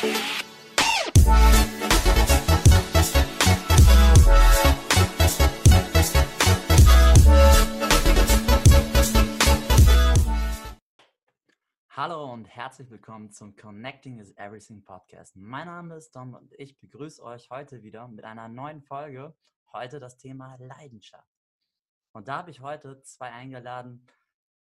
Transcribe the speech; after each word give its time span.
Hallo 0.00 0.12
und 12.32 12.44
herzlich 12.44 12.88
willkommen 12.90 13.32
zum 13.32 13.56
Connecting 13.56 14.20
is 14.20 14.30
Everything 14.36 14.84
Podcast. 14.84 15.34
Mein 15.34 15.66
Name 15.66 15.96
ist 15.96 16.14
Dom 16.14 16.34
und 16.34 16.52
ich 16.52 16.78
begrüße 16.78 17.20
euch 17.24 17.50
heute 17.50 17.82
wieder 17.82 18.06
mit 18.06 18.24
einer 18.24 18.48
neuen 18.48 18.82
Folge. 18.82 19.34
Heute 19.72 19.98
das 19.98 20.16
Thema 20.16 20.54
Leidenschaft. 20.60 21.26
Und 22.12 22.28
da 22.28 22.38
habe 22.38 22.52
ich 22.52 22.60
heute 22.60 23.02
zwei 23.02 23.32
eingeladen, 23.32 24.06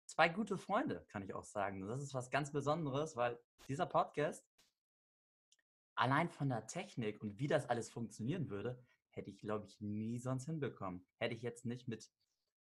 zwei 0.07 0.29
gute 0.29 0.57
Freunde, 0.57 1.05
kann 1.09 1.21
ich 1.21 1.35
auch 1.35 1.45
sagen. 1.45 1.87
Das 1.87 2.01
ist 2.01 2.15
was 2.15 2.31
ganz 2.31 2.51
Besonderes, 2.51 3.15
weil 3.15 3.39
dieser 3.67 3.85
Podcast 3.85 4.46
allein 5.97 6.29
von 6.29 6.49
der 6.49 6.67
Technik 6.67 7.21
und 7.21 7.39
wie 7.39 7.47
das 7.47 7.67
alles 7.69 7.89
funktionieren 7.89 8.49
würde, 8.49 8.79
hätte 9.11 9.29
ich, 9.29 9.39
glaube 9.39 9.65
ich, 9.65 9.81
nie 9.81 10.19
sonst 10.19 10.45
hinbekommen. 10.45 11.05
Hätte 11.17 11.33
ich 11.33 11.41
jetzt 11.41 11.65
nicht 11.65 11.87
mit 11.87 12.09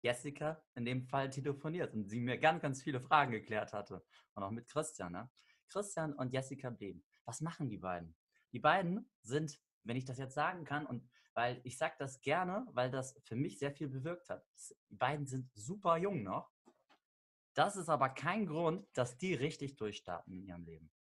Jessica 0.02 0.62
in 0.76 0.86
dem 0.86 1.04
Fall 1.04 1.30
telefoniert 1.30 1.94
und 1.94 2.10
sie 2.10 2.20
mir 2.20 2.38
ganz, 2.38 2.62
ganz 2.62 2.84
viele 2.84 3.00
Fragen 3.00 3.32
geklärt 3.32 3.74
hatte. 3.74 4.04
Und 4.34 4.44
auch 4.44 4.52
mit 4.52 4.68
Christian. 4.68 5.14
Ne? 5.14 5.30
Christian 5.70 6.14
und 6.14 6.34
Jessica 6.34 6.70
Blehm. 6.70 7.04
Was 7.26 7.42
machen 7.42 7.70
die 7.70 7.78
beiden? 7.78 8.16
Die 8.52 8.60
beiden 8.60 9.10
sind, 9.22 9.60
wenn 9.84 9.96
ich 9.96 10.06
das 10.06 10.18
jetzt 10.18 10.34
sagen 10.34 10.66
kann, 10.66 10.86
und 10.86 11.10
weil 11.34 11.62
ich 11.64 11.78
sage 11.78 11.96
das 11.98 12.20
gerne, 12.20 12.68
weil 12.72 12.92
das 12.92 13.18
für 13.24 13.38
mich 13.38 13.58
sehr 13.58 13.72
viel 13.72 13.88
bewirkt 13.88 14.30
hat. 14.30 14.46
Die 14.90 14.96
beiden 14.96 15.26
sind 15.26 15.50
super 15.54 15.98
jung 15.98 16.24
noch. 16.24 16.52
Das 17.54 17.78
ist 17.78 17.90
aber 17.90 18.10
kein 18.10 18.46
Grund, 18.46 18.86
dass 18.94 19.18
die 19.18 19.34
richtig 19.34 19.78
durchstarten 19.78 20.34
in 20.34 20.44
ihrem 20.44 20.66
Leben. 20.66 20.92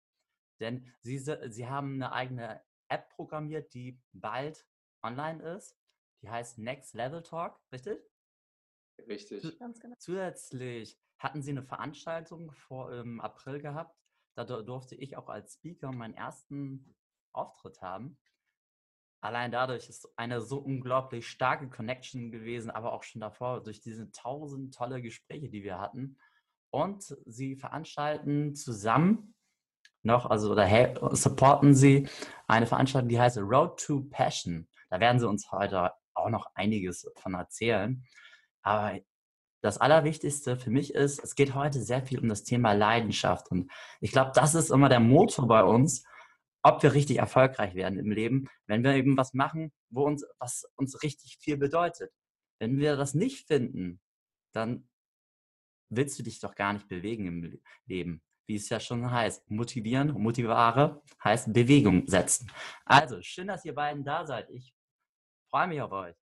Denn 0.61 0.85
sie, 1.01 1.17
sie 1.17 1.67
haben 1.67 1.95
eine 1.95 2.13
eigene 2.13 2.61
App 2.87 3.09
programmiert, 3.09 3.73
die 3.73 3.99
bald 4.13 4.65
online 5.03 5.41
ist. 5.55 5.77
Die 6.21 6.29
heißt 6.29 6.59
Next 6.59 6.93
Level 6.93 7.23
Talk, 7.23 7.59
richtig? 7.71 7.99
Richtig. 9.07 9.41
Genau. 9.59 9.95
Zusätzlich 9.97 10.99
hatten 11.17 11.41
sie 11.41 11.51
eine 11.51 11.63
Veranstaltung 11.63 12.51
vor 12.51 12.93
im 12.93 13.19
April 13.19 13.59
gehabt. 13.59 13.97
Da 14.35 14.45
durfte 14.45 14.95
ich 14.95 15.17
auch 15.17 15.29
als 15.29 15.55
Speaker 15.55 15.91
meinen 15.91 16.13
ersten 16.13 16.95
Auftritt 17.33 17.81
haben. 17.81 18.17
Allein 19.23 19.51
dadurch 19.51 19.87
ist 19.87 20.07
eine 20.17 20.41
so 20.41 20.57
unglaublich 20.59 21.27
starke 21.27 21.69
Connection 21.69 22.31
gewesen, 22.31 22.71
aber 22.71 22.93
auch 22.93 23.03
schon 23.03 23.21
davor 23.21 23.61
durch 23.61 23.81
diese 23.81 24.11
tausend 24.11 24.73
tolle 24.73 25.01
Gespräche, 25.01 25.49
die 25.49 25.63
wir 25.63 25.79
hatten. 25.79 26.17
Und 26.71 27.03
sie 27.25 27.55
veranstalten 27.55 28.55
zusammen 28.55 29.30
noch, 30.03 30.25
also 30.25 30.51
oder 30.51 30.67
supporten 31.15 31.75
sie 31.75 32.07
eine 32.47 32.67
Veranstaltung, 32.67 33.09
die 33.09 33.19
heißt 33.19 33.37
Road 33.37 33.79
to 33.79 34.01
Passion. 34.09 34.67
Da 34.89 34.99
werden 34.99 35.19
sie 35.19 35.27
uns 35.27 35.51
heute 35.51 35.91
auch 36.13 36.29
noch 36.29 36.47
einiges 36.55 37.09
von 37.15 37.33
erzählen. 37.33 38.03
Aber 38.61 38.99
das 39.61 39.77
Allerwichtigste 39.77 40.57
für 40.57 40.71
mich 40.71 40.93
ist, 40.93 41.23
es 41.23 41.35
geht 41.35 41.53
heute 41.53 41.81
sehr 41.81 42.03
viel 42.05 42.19
um 42.19 42.29
das 42.29 42.43
Thema 42.43 42.73
Leidenschaft. 42.73 43.51
Und 43.51 43.71
ich 43.99 44.11
glaube, 44.11 44.31
das 44.33 44.55
ist 44.55 44.71
immer 44.71 44.89
der 44.89 44.99
Motor 44.99 45.47
bei 45.47 45.63
uns, 45.63 46.03
ob 46.63 46.83
wir 46.83 46.93
richtig 46.93 47.17
erfolgreich 47.17 47.75
werden 47.75 47.99
im 47.99 48.11
Leben, 48.11 48.47
wenn 48.67 48.83
wir 48.83 48.93
eben 48.95 49.17
was 49.17 49.33
machen, 49.33 49.71
wo 49.89 50.05
uns, 50.05 50.25
was 50.39 50.65
uns 50.75 51.01
richtig 51.03 51.37
viel 51.39 51.57
bedeutet. 51.57 52.11
Wenn 52.59 52.77
wir 52.77 52.95
das 52.95 53.13
nicht 53.13 53.47
finden, 53.47 53.99
dann 54.53 54.87
willst 55.89 56.17
du 56.19 56.23
dich 56.23 56.39
doch 56.39 56.55
gar 56.55 56.73
nicht 56.73 56.87
bewegen 56.87 57.27
im 57.27 57.59
Leben. 57.85 58.21
Wie 58.51 58.57
es 58.57 58.67
ja 58.67 58.81
schon 58.81 59.09
heißt, 59.09 59.49
motivieren, 59.49 60.11
motivare 60.11 61.01
heißt 61.23 61.53
Bewegung 61.53 62.05
setzen. 62.05 62.51
Also, 62.83 63.21
schön, 63.21 63.47
dass 63.47 63.63
ihr 63.63 63.73
beiden 63.73 64.03
da 64.03 64.25
seid. 64.25 64.49
Ich 64.49 64.75
freue 65.49 65.67
mich 65.67 65.81
auf 65.81 65.93
euch. 65.93 66.17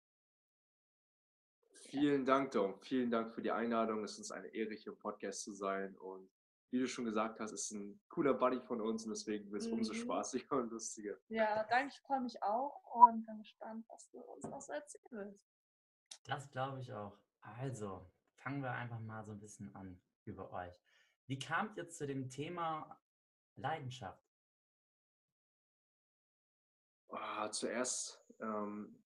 Vielen 1.89 2.23
Dank, 2.25 2.51
Dom. 2.51 2.79
Vielen 2.81 3.09
Dank 3.09 3.33
für 3.33 3.41
die 3.41 3.49
Einladung. 3.49 4.03
Es 4.03 4.11
ist 4.11 4.19
uns 4.19 4.31
eine 4.31 4.47
Ehre, 4.49 4.75
hier 4.75 4.91
im 4.91 4.99
Podcast 4.99 5.41
zu 5.41 5.53
sein. 5.53 5.95
Und 5.97 6.29
wie 6.69 6.77
du 6.77 6.87
schon 6.87 7.05
gesagt 7.05 7.39
hast, 7.39 7.51
ist 7.51 7.71
ein 7.71 7.99
cooler 8.09 8.35
Buddy 8.35 8.61
von 8.61 8.79
uns 8.79 9.05
und 9.05 9.09
deswegen 9.09 9.51
wird 9.51 9.63
es 9.63 9.67
mhm. 9.69 9.79
umso 9.79 9.95
spaßiger 9.95 10.57
und 10.57 10.69
lustiger. 10.69 11.15
Ja, 11.29 11.63
danke. 11.63 11.95
Ich 11.95 11.99
freue 12.01 12.21
mich 12.21 12.43
auch 12.43 12.79
und 12.93 13.25
bin 13.25 13.39
gespannt, 13.39 13.83
was 13.89 14.07
du 14.11 14.19
uns 14.19 14.43
noch 14.43 14.61
so 14.61 14.71
erzählen 14.71 15.03
willst. 15.09 15.49
Das 16.25 16.47
glaube 16.51 16.79
ich 16.79 16.93
auch. 16.93 17.17
Also, 17.41 18.07
fangen 18.35 18.61
wir 18.61 18.69
einfach 18.69 18.99
mal 18.99 19.25
so 19.25 19.31
ein 19.31 19.39
bisschen 19.39 19.73
an 19.73 19.99
über 20.25 20.53
euch. 20.53 20.88
Wie 21.29 21.37
kamt 21.37 21.77
ihr 21.77 21.87
zu 21.87 22.07
dem 22.07 22.27
Thema 22.27 22.99
Leidenschaft? 23.55 24.27
Oh, 27.09 27.47
zuerst 27.51 28.19
ähm, 28.39 28.99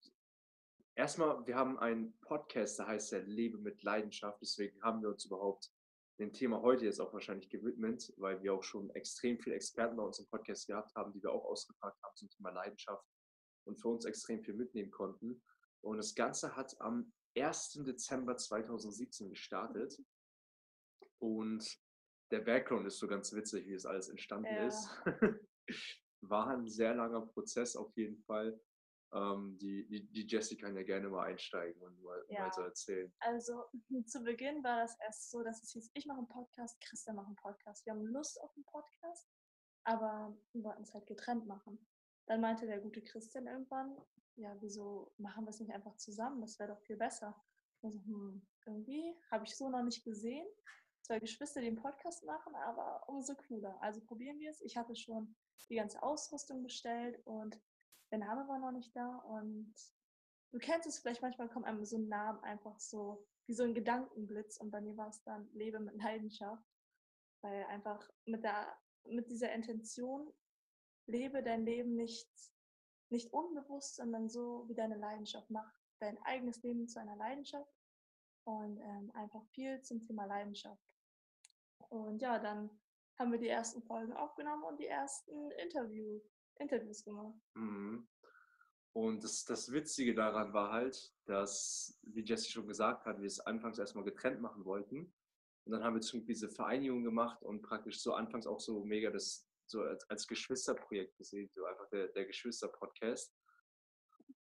erstmal, 0.94 1.46
wir 1.46 1.54
haben 1.54 1.78
einen 1.78 2.18
Podcast, 2.20 2.78
der 2.78 2.86
heißt 2.86 3.12
ja 3.12 3.18
Lebe 3.18 3.58
mit 3.58 3.82
Leidenschaft. 3.82 4.40
Deswegen 4.40 4.82
haben 4.82 5.02
wir 5.02 5.10
uns 5.10 5.26
überhaupt 5.26 5.70
dem 6.18 6.32
Thema 6.32 6.62
heute 6.62 6.86
jetzt 6.86 6.98
auch 6.98 7.12
wahrscheinlich 7.12 7.50
gewidmet, 7.50 8.10
weil 8.16 8.42
wir 8.42 8.54
auch 8.54 8.62
schon 8.62 8.88
extrem 8.94 9.38
viele 9.38 9.56
Experten 9.56 9.96
bei 9.96 10.02
uns 10.02 10.18
im 10.18 10.26
Podcast 10.28 10.66
gehabt 10.66 10.94
haben, 10.94 11.12
die 11.12 11.22
wir 11.22 11.30
auch 11.30 11.44
ausgefragt 11.44 12.02
haben 12.02 12.16
zum 12.16 12.30
Thema 12.30 12.52
Leidenschaft 12.52 13.04
und 13.66 13.78
für 13.78 13.88
uns 13.88 14.06
extrem 14.06 14.42
viel 14.42 14.54
mitnehmen 14.54 14.90
konnten. 14.90 15.42
Und 15.82 15.98
das 15.98 16.14
Ganze 16.14 16.56
hat 16.56 16.80
am 16.80 17.12
1. 17.36 17.82
Dezember 17.84 18.38
2017 18.38 19.28
gestartet. 19.28 20.02
Und 21.18 21.83
der 22.30 22.40
Background 22.40 22.86
ist 22.86 22.98
so 22.98 23.06
ganz 23.06 23.32
witzig, 23.32 23.66
wie 23.66 23.74
es 23.74 23.86
alles 23.86 24.08
entstanden 24.08 24.54
ja. 24.54 24.66
ist. 24.66 24.88
War 26.20 26.48
ein 26.48 26.66
sehr 26.68 26.94
langer 26.94 27.26
Prozess 27.26 27.76
auf 27.76 27.94
jeden 27.96 28.18
Fall 28.22 28.58
ähm, 29.14 29.56
die, 29.58 29.86
die, 29.86 30.06
die 30.10 30.26
Jessica 30.26 30.66
kann 30.66 30.76
ja 30.76 30.82
gerne 30.82 31.08
mal 31.08 31.26
einsteigen 31.26 31.80
und 31.80 32.02
mal, 32.02 32.24
ja. 32.28 32.40
mal 32.40 32.52
so 32.52 32.62
erzählen. 32.62 33.12
Also 33.20 33.64
zu 34.06 34.22
Beginn 34.22 34.62
war 34.64 34.80
das 34.80 34.98
erst 35.00 35.30
so, 35.30 35.42
dass 35.42 35.62
es 35.62 35.70
hieß, 35.70 35.90
ich 35.94 36.06
mache 36.06 36.18
einen 36.18 36.28
Podcast, 36.28 36.80
Christian 36.80 37.16
macht 37.16 37.28
einen 37.28 37.36
Podcast. 37.36 37.86
Wir 37.86 37.92
haben 37.92 38.04
Lust 38.06 38.40
auf 38.40 38.52
einen 38.56 38.64
Podcast, 38.64 39.28
aber 39.84 40.36
wir 40.52 40.64
wollten 40.64 40.82
es 40.82 40.92
halt 40.92 41.06
getrennt 41.06 41.46
machen. 41.46 41.78
Dann 42.26 42.40
meinte 42.40 42.66
der 42.66 42.80
gute 42.80 43.02
Christian 43.02 43.46
irgendwann, 43.46 43.96
ja, 44.36 44.56
wieso 44.60 45.12
machen 45.18 45.44
wir 45.44 45.50
es 45.50 45.60
nicht 45.60 45.72
einfach 45.72 45.96
zusammen? 45.96 46.40
Das 46.40 46.58
wäre 46.58 46.70
doch 46.70 46.80
viel 46.80 46.96
besser. 46.96 47.40
Also, 47.82 48.00
hm, 48.00 48.44
irgendwie 48.66 49.14
habe 49.30 49.44
ich 49.44 49.56
so 49.56 49.68
noch 49.68 49.84
nicht 49.84 50.02
gesehen. 50.04 50.46
Zwei 51.04 51.20
Geschwister, 51.20 51.60
die 51.60 51.66
einen 51.66 51.76
Podcast 51.76 52.24
machen, 52.24 52.54
aber 52.54 53.06
umso 53.08 53.34
cooler. 53.34 53.76
Also 53.82 54.00
probieren 54.00 54.38
wir 54.38 54.50
es. 54.50 54.62
Ich 54.62 54.78
hatte 54.78 54.96
schon 54.96 55.36
die 55.68 55.76
ganze 55.76 56.02
Ausrüstung 56.02 56.62
bestellt 56.62 57.20
und 57.26 57.60
der 58.10 58.20
Name 58.20 58.48
war 58.48 58.58
noch 58.58 58.72
nicht 58.72 58.96
da 58.96 59.16
und 59.18 59.74
du 60.50 60.58
kennst 60.58 60.88
es 60.88 60.98
vielleicht, 60.98 61.20
manchmal 61.20 61.50
kommt 61.50 61.66
einem 61.66 61.84
so 61.84 61.98
ein 61.98 62.08
Name 62.08 62.42
einfach 62.42 62.78
so 62.80 63.26
wie 63.46 63.52
so 63.52 63.64
ein 63.64 63.74
Gedankenblitz 63.74 64.56
und 64.56 64.70
bei 64.70 64.80
mir 64.80 64.96
war 64.96 65.08
es 65.08 65.22
dann 65.24 65.46
Lebe 65.52 65.78
mit 65.78 65.94
Leidenschaft, 65.96 66.64
weil 67.42 67.64
einfach 67.64 68.08
mit, 68.24 68.42
der, 68.42 68.74
mit 69.04 69.30
dieser 69.30 69.52
Intention 69.52 70.32
lebe 71.06 71.42
dein 71.42 71.66
Leben 71.66 71.96
nicht, 71.96 72.30
nicht 73.10 73.30
unbewusst, 73.30 73.96
sondern 73.96 74.30
so, 74.30 74.66
wie 74.68 74.74
deine 74.74 74.96
Leidenschaft 74.96 75.50
macht. 75.50 75.74
Dein 76.00 76.16
eigenes 76.22 76.62
Leben 76.62 76.88
zu 76.88 76.98
einer 76.98 77.16
Leidenschaft 77.16 77.70
und 78.44 78.78
ähm, 78.80 79.10
einfach 79.14 79.44
viel 79.48 79.82
zum 79.82 80.00
Thema 80.00 80.24
Leidenschaft. 80.24 80.93
Und 81.94 82.20
ja, 82.20 82.38
dann 82.38 82.70
haben 83.18 83.32
wir 83.32 83.38
die 83.38 83.48
ersten 83.48 83.82
Folgen 83.82 84.12
aufgenommen 84.12 84.64
und 84.64 84.78
die 84.78 84.86
ersten 84.86 85.50
Interview, 85.52 86.20
Interviews 86.58 87.04
gemacht. 87.04 87.34
Mhm. 87.54 88.08
Und 88.92 89.24
das, 89.24 89.44
das 89.44 89.72
Witzige 89.72 90.14
daran 90.14 90.52
war 90.52 90.70
halt, 90.70 91.12
dass, 91.24 91.98
wie 92.02 92.24
Jesse 92.24 92.50
schon 92.50 92.68
gesagt 92.68 93.06
hat, 93.06 93.18
wir 93.18 93.26
es 93.26 93.40
anfangs 93.40 93.78
erstmal 93.78 94.04
getrennt 94.04 94.40
machen 94.40 94.64
wollten. 94.64 95.12
Und 95.64 95.72
dann 95.72 95.82
haben 95.82 95.94
wir 95.94 96.00
zum 96.00 96.24
diese 96.26 96.48
Vereinigung 96.48 97.02
gemacht 97.02 97.42
und 97.42 97.62
praktisch 97.62 98.00
so 98.00 98.14
anfangs 98.14 98.46
auch 98.46 98.60
so 98.60 98.84
mega 98.84 99.10
das 99.10 99.48
so 99.66 99.82
als, 99.82 100.08
als 100.10 100.26
Geschwisterprojekt 100.26 101.16
gesehen, 101.16 101.50
so 101.54 101.64
einfach 101.64 101.88
der, 101.88 102.08
der 102.08 102.26
Geschwister-Podcast. 102.26 103.34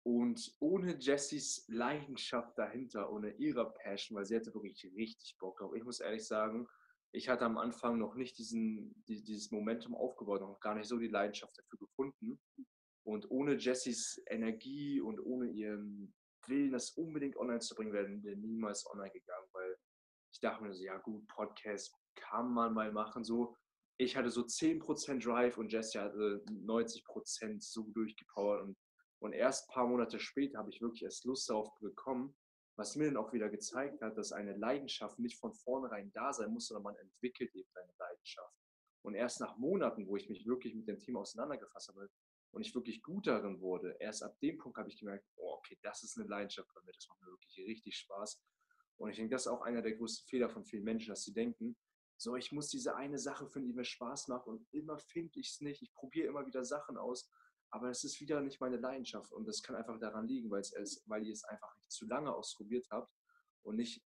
Und 0.03 0.55
ohne 0.59 0.97
Jessys 0.97 1.65
Leidenschaft 1.67 2.57
dahinter, 2.57 3.11
ohne 3.11 3.31
ihrer 3.35 3.71
Passion, 3.71 4.17
weil 4.17 4.25
sie 4.25 4.35
hatte 4.35 4.53
wirklich 4.53 4.83
richtig 4.95 5.37
Bock 5.37 5.57
drauf. 5.57 5.75
Ich 5.75 5.83
muss 5.83 5.99
ehrlich 5.99 6.25
sagen, 6.25 6.67
ich 7.11 7.29
hatte 7.29 7.45
am 7.45 7.57
Anfang 7.57 7.97
noch 7.97 8.15
nicht 8.15 8.37
diesen, 8.37 9.03
dieses 9.07 9.51
Momentum 9.51 9.95
aufgebaut, 9.95 10.41
noch 10.41 10.59
gar 10.59 10.75
nicht 10.75 10.87
so 10.87 10.97
die 10.97 11.07
Leidenschaft 11.07 11.57
dafür 11.57 11.79
gefunden. 11.79 12.39
Und 13.03 13.29
ohne 13.31 13.55
Jessys 13.55 14.21
Energie 14.27 15.01
und 15.01 15.19
ohne 15.19 15.49
ihren 15.49 16.13
Willen, 16.47 16.71
das 16.71 16.91
unbedingt 16.91 17.37
online 17.37 17.59
zu 17.59 17.75
bringen, 17.75 17.93
wären 17.93 18.23
wir 18.23 18.35
niemals 18.35 18.85
online 18.91 19.11
gegangen, 19.11 19.47
weil 19.53 19.75
ich 20.31 20.39
dachte 20.39 20.63
mir 20.63 20.73
so, 20.73 20.83
ja 20.83 20.97
gut, 20.97 21.27
Podcast 21.27 21.95
kann 22.15 22.51
man 22.51 22.73
mal 22.73 22.91
machen. 22.91 23.23
So, 23.23 23.55
ich 23.97 24.15
hatte 24.15 24.29
so 24.29 24.41
10% 24.41 25.23
Drive 25.23 25.57
und 25.57 25.71
Jessie 25.71 25.99
hatte 25.99 26.43
90% 26.47 27.57
so 27.59 27.89
durchgepowert. 27.91 28.61
Und, 28.61 28.77
und 29.19 29.33
erst 29.33 29.67
ein 29.69 29.73
paar 29.73 29.87
Monate 29.87 30.19
später 30.19 30.59
habe 30.59 30.69
ich 30.69 30.81
wirklich 30.81 31.03
erst 31.03 31.25
Lust 31.25 31.49
darauf 31.49 31.69
bekommen, 31.79 32.35
was 32.79 32.95
mir 32.95 33.07
dann 33.07 33.17
auch 33.17 33.33
wieder 33.33 33.49
gezeigt 33.49 34.01
hat, 34.01 34.17
dass 34.17 34.31
eine 34.31 34.55
Leidenschaft 34.55 35.19
nicht 35.19 35.37
von 35.37 35.53
vornherein 35.53 36.13
da 36.13 36.31
sein 36.31 36.49
muss, 36.51 36.67
sondern 36.67 36.83
man 36.83 36.95
entwickelt 36.95 37.53
eben 37.53 37.69
seine 37.73 37.91
Leidenschaft. 37.99 38.55
Und 39.01 39.15
erst 39.15 39.41
nach 39.41 39.57
Monaten, 39.57 40.07
wo 40.07 40.15
ich 40.15 40.29
mich 40.29 40.45
wirklich 40.45 40.73
mit 40.73 40.87
dem 40.87 40.97
Thema 40.97 41.19
auseinandergefasst 41.19 41.89
habe 41.89 42.09
und 42.51 42.61
ich 42.61 42.73
wirklich 42.73 43.03
gut 43.03 43.27
darin 43.27 43.59
wurde, 43.59 43.97
erst 43.99 44.23
ab 44.23 44.39
dem 44.39 44.57
Punkt 44.57 44.77
habe 44.77 44.87
ich 44.87 44.97
gemerkt, 44.97 45.25
oh, 45.35 45.55
okay, 45.57 45.77
das 45.81 46.03
ist 46.03 46.17
eine 46.17 46.29
Leidenschaft 46.29 46.73
bei 46.73 46.81
mir, 46.85 46.93
das 46.93 47.05
macht 47.09 47.19
mir 47.21 47.27
wirklich 47.27 47.67
richtig 47.67 47.97
Spaß. 47.97 48.41
Und 48.95 49.09
ich 49.09 49.17
denke, 49.17 49.31
das 49.31 49.41
ist 49.41 49.51
auch 49.51 49.61
einer 49.61 49.81
der 49.81 49.97
größten 49.97 50.25
Fehler 50.29 50.49
von 50.49 50.63
vielen 50.63 50.85
Menschen, 50.85 51.09
dass 51.09 51.23
sie 51.23 51.33
denken, 51.33 51.75
so, 52.15 52.37
ich 52.37 52.53
muss 52.53 52.69
diese 52.69 52.95
eine 52.95 53.17
Sache 53.19 53.45
finden, 53.47 53.67
die 53.67 53.75
mir 53.75 53.83
Spaß 53.83 54.29
macht 54.29 54.47
und 54.47 54.65
immer 54.71 54.97
finde 54.99 55.37
ich 55.39 55.49
es 55.49 55.59
nicht. 55.59 55.81
Ich 55.81 55.93
probiere 55.93 56.27
immer 56.27 56.45
wieder 56.45 56.63
Sachen 56.63 56.97
aus, 56.97 57.29
aber 57.71 57.89
es 57.89 58.03
ist 58.03 58.19
wieder 58.19 58.41
nicht 58.41 58.59
meine 58.59 58.77
Leidenschaft 58.77 59.31
und 59.31 59.45
das 59.45 59.61
kann 59.61 59.75
einfach 59.75 59.99
daran 59.99 60.27
liegen, 60.27 60.49
weil, 60.49 60.61
es, 60.61 61.03
weil 61.05 61.25
ihr 61.25 61.33
es 61.33 61.43
einfach 61.43 61.75
nicht 61.77 61.91
zu 61.91 62.05
lange 62.07 62.33
ausprobiert 62.33 62.87
habt 62.89 63.13
und 63.63 63.75
nicht 63.75 64.03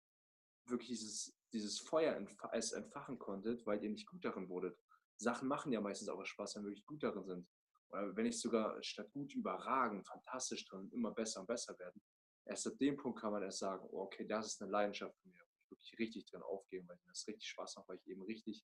wirklich 0.65 0.89
dieses, 0.89 1.35
dieses 1.51 1.79
Feuer 1.79 2.15
entf 2.15 2.37
es 2.53 2.71
entfachen 2.71 3.17
konntet, 3.19 3.65
weil 3.65 3.83
ihr 3.83 3.89
nicht 3.89 4.07
gut 4.07 4.23
darin 4.23 4.49
wurdet. 4.49 4.77
Sachen 5.17 5.47
machen 5.47 5.71
ja 5.71 5.81
meistens 5.81 6.09
auch 6.09 6.23
Spaß, 6.23 6.55
wenn 6.55 6.63
wir 6.63 6.69
wirklich 6.69 6.85
gut 6.85 7.03
darin 7.03 7.25
sind. 7.25 7.47
Oder 7.89 8.15
wenn 8.15 8.25
nicht 8.25 8.39
sogar 8.39 8.81
statt 8.83 9.11
gut 9.11 9.33
überragen, 9.33 10.05
fantastisch 10.05 10.65
drin, 10.65 10.89
immer 10.91 11.11
besser 11.11 11.41
und 11.41 11.47
besser 11.47 11.77
werden. 11.79 12.01
Erst 12.45 12.67
ab 12.67 12.77
dem 12.79 12.95
Punkt 12.97 13.19
kann 13.19 13.31
man 13.31 13.43
erst 13.43 13.59
sagen, 13.59 13.85
oh, 13.91 14.03
okay, 14.03 14.25
das 14.25 14.47
ist 14.47 14.61
eine 14.61 14.71
Leidenschaft 14.71 15.17
von 15.19 15.31
mir 15.31 15.39
wirklich 15.69 15.99
richtig 15.99 16.25
drin 16.25 16.41
aufgehen, 16.41 16.87
weil 16.87 16.95
mir 16.97 17.09
das 17.09 17.27
richtig 17.27 17.47
Spaß 17.49 17.75
macht, 17.75 17.89
weil 17.89 17.97
ich 17.97 18.07
eben 18.07 18.23
richtig 18.23 18.63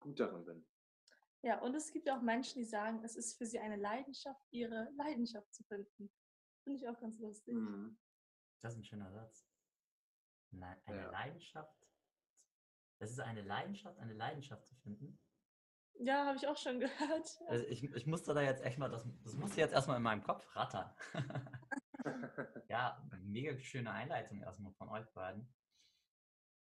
gut 0.00 0.20
darin 0.20 0.44
bin. 0.44 0.66
Ja, 1.42 1.60
und 1.60 1.74
es 1.74 1.92
gibt 1.92 2.10
auch 2.10 2.20
Menschen, 2.20 2.58
die 2.58 2.64
sagen, 2.64 3.02
es 3.04 3.16
ist 3.16 3.38
für 3.38 3.46
sie 3.46 3.58
eine 3.58 3.76
Leidenschaft, 3.76 4.40
ihre 4.50 4.90
Leidenschaft 4.96 5.52
zu 5.54 5.62
finden. 5.64 6.10
Finde 6.64 6.78
ich 6.78 6.88
auch 6.88 6.98
ganz 7.00 7.18
lustig. 7.20 7.54
Mhm. 7.54 7.98
Das 8.62 8.72
ist 8.72 8.80
ein 8.80 8.84
schöner 8.84 9.12
Satz. 9.12 9.46
eine 10.52 10.76
ja. 10.88 11.10
Leidenschaft. 11.10 11.86
Das 13.00 13.10
ist 13.10 13.20
eine 13.20 13.42
Leidenschaft, 13.42 13.98
eine 13.98 14.14
Leidenschaft 14.14 14.66
zu 14.66 14.74
finden. 14.76 15.20
Ja, 16.00 16.26
habe 16.26 16.36
ich 16.36 16.46
auch 16.46 16.56
schon 16.56 16.80
gehört. 16.80 17.40
Also 17.46 17.64
ich, 17.66 17.84
ich 17.84 18.06
musste 18.06 18.34
da 18.34 18.40
jetzt 18.42 18.62
echt 18.64 18.78
mal, 18.78 18.90
das, 18.90 19.06
das 19.22 19.34
musste 19.34 19.60
jetzt 19.60 19.72
erstmal 19.72 19.96
in 19.96 20.02
meinem 20.02 20.22
Kopf 20.22 20.44
rattern. 20.56 20.92
ja, 22.68 23.00
mega 23.22 23.56
schöne 23.60 23.92
Einleitung 23.92 24.40
erstmal 24.42 24.72
von 24.74 24.88
euch 24.88 25.08
beiden. 25.12 25.52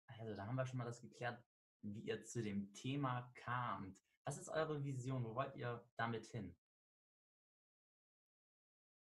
Also, 0.08 0.36
da 0.36 0.46
haben 0.46 0.56
wir 0.56 0.66
schon 0.66 0.78
mal 0.78 0.86
das 0.86 1.02
geklärt, 1.02 1.44
wie 1.82 2.02
ihr 2.02 2.24
zu 2.24 2.42
dem 2.42 2.74
Thema 2.74 3.32
kamt. 3.36 4.00
Was 4.26 4.38
ist 4.40 4.50
eure 4.50 4.84
Vision? 4.84 5.24
Wo 5.24 5.36
wollt 5.36 5.56
ihr 5.56 5.88
damit 5.98 6.26
hin? 6.26 6.56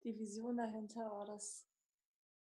Die 0.02 0.19
Vision 0.19 0.56
dahinter, 0.56 1.11
oh, 1.12 1.25
das 1.25 1.66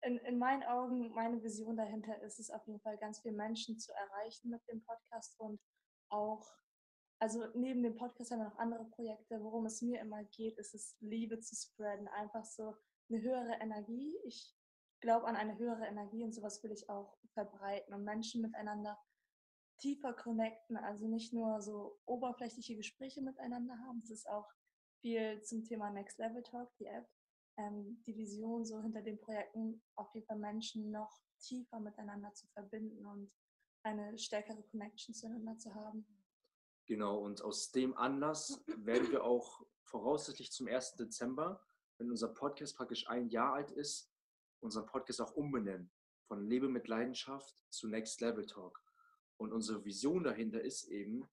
in, 0.01 0.17
in 0.19 0.37
meinen 0.37 0.63
Augen, 0.63 1.11
meine 1.13 1.43
Vision 1.43 1.75
dahinter 1.75 2.21
ist 2.21 2.39
es 2.39 2.49
auf 2.51 2.65
jeden 2.67 2.79
Fall, 2.79 2.97
ganz 2.97 3.19
viele 3.21 3.35
Menschen 3.35 3.77
zu 3.77 3.91
erreichen 3.93 4.49
mit 4.49 4.61
dem 4.67 4.83
Podcast 4.85 5.37
und 5.39 5.59
auch, 6.09 6.47
also 7.19 7.45
neben 7.55 7.83
dem 7.83 7.95
Podcast 7.95 8.31
haben 8.31 8.39
wir 8.39 8.49
noch 8.49 8.57
andere 8.57 8.85
Projekte. 8.85 9.43
Worum 9.43 9.65
es 9.65 9.81
mir 9.81 9.99
immer 9.99 10.23
geht, 10.23 10.57
ist 10.57 10.73
es, 10.73 10.95
Liebe 11.01 11.39
zu 11.39 11.55
spreaden, 11.55 12.07
einfach 12.07 12.45
so 12.45 12.77
eine 13.09 13.21
höhere 13.21 13.59
Energie. 13.59 14.15
Ich 14.25 14.55
glaube 15.01 15.27
an 15.27 15.35
eine 15.35 15.57
höhere 15.57 15.85
Energie 15.85 16.23
und 16.23 16.33
sowas 16.33 16.63
will 16.63 16.71
ich 16.71 16.89
auch 16.89 17.17
verbreiten 17.33 17.93
und 17.93 18.03
Menschen 18.03 18.41
miteinander 18.41 18.97
tiefer 19.79 20.13
connecten, 20.13 20.77
also 20.77 21.07
nicht 21.07 21.33
nur 21.33 21.61
so 21.61 21.99
oberflächliche 22.05 22.75
Gespräche 22.75 23.21
miteinander 23.21 23.77
haben. 23.79 24.01
Das 24.01 24.11
ist 24.11 24.29
auch 24.29 24.47
viel 25.01 25.41
zum 25.41 25.63
Thema 25.63 25.89
Next 25.89 26.19
Level 26.19 26.43
Talk, 26.43 26.75
die 26.77 26.85
App. 26.85 27.07
Ähm, 27.57 28.01
die 28.05 28.15
Vision 28.15 28.63
so 28.65 28.81
hinter 28.81 29.01
den 29.01 29.19
Projekten, 29.19 29.81
auf 29.95 30.13
jeden 30.13 30.25
Fall 30.27 30.37
Menschen 30.37 30.91
noch 30.91 31.21
tiefer 31.39 31.79
miteinander 31.79 32.33
zu 32.33 32.47
verbinden 32.47 33.05
und 33.05 33.31
eine 33.83 34.17
stärkere 34.17 34.63
Connection 34.63 35.13
zueinander 35.13 35.57
zu 35.57 35.73
haben. 35.73 36.05
Genau, 36.85 37.19
und 37.19 37.41
aus 37.41 37.71
dem 37.71 37.95
Anlass 37.97 38.63
werden 38.77 39.11
wir 39.11 39.23
auch 39.23 39.65
voraussichtlich 39.83 40.51
zum 40.51 40.67
1. 40.67 40.95
Dezember, 40.95 41.61
wenn 41.97 42.09
unser 42.09 42.29
Podcast 42.29 42.77
praktisch 42.77 43.07
ein 43.07 43.27
Jahr 43.27 43.53
alt 43.53 43.71
ist, 43.71 44.11
unseren 44.61 44.85
Podcast 44.85 45.21
auch 45.21 45.33
umbenennen. 45.33 45.91
Von 46.27 46.47
Lebe 46.47 46.69
mit 46.69 46.87
Leidenschaft 46.87 47.63
zu 47.69 47.87
Next 47.87 48.21
Level 48.21 48.45
Talk. 48.45 48.81
Und 49.39 49.53
unsere 49.53 49.85
Vision 49.85 50.23
dahinter 50.23 50.61
ist 50.61 50.83
eben, 50.89 51.23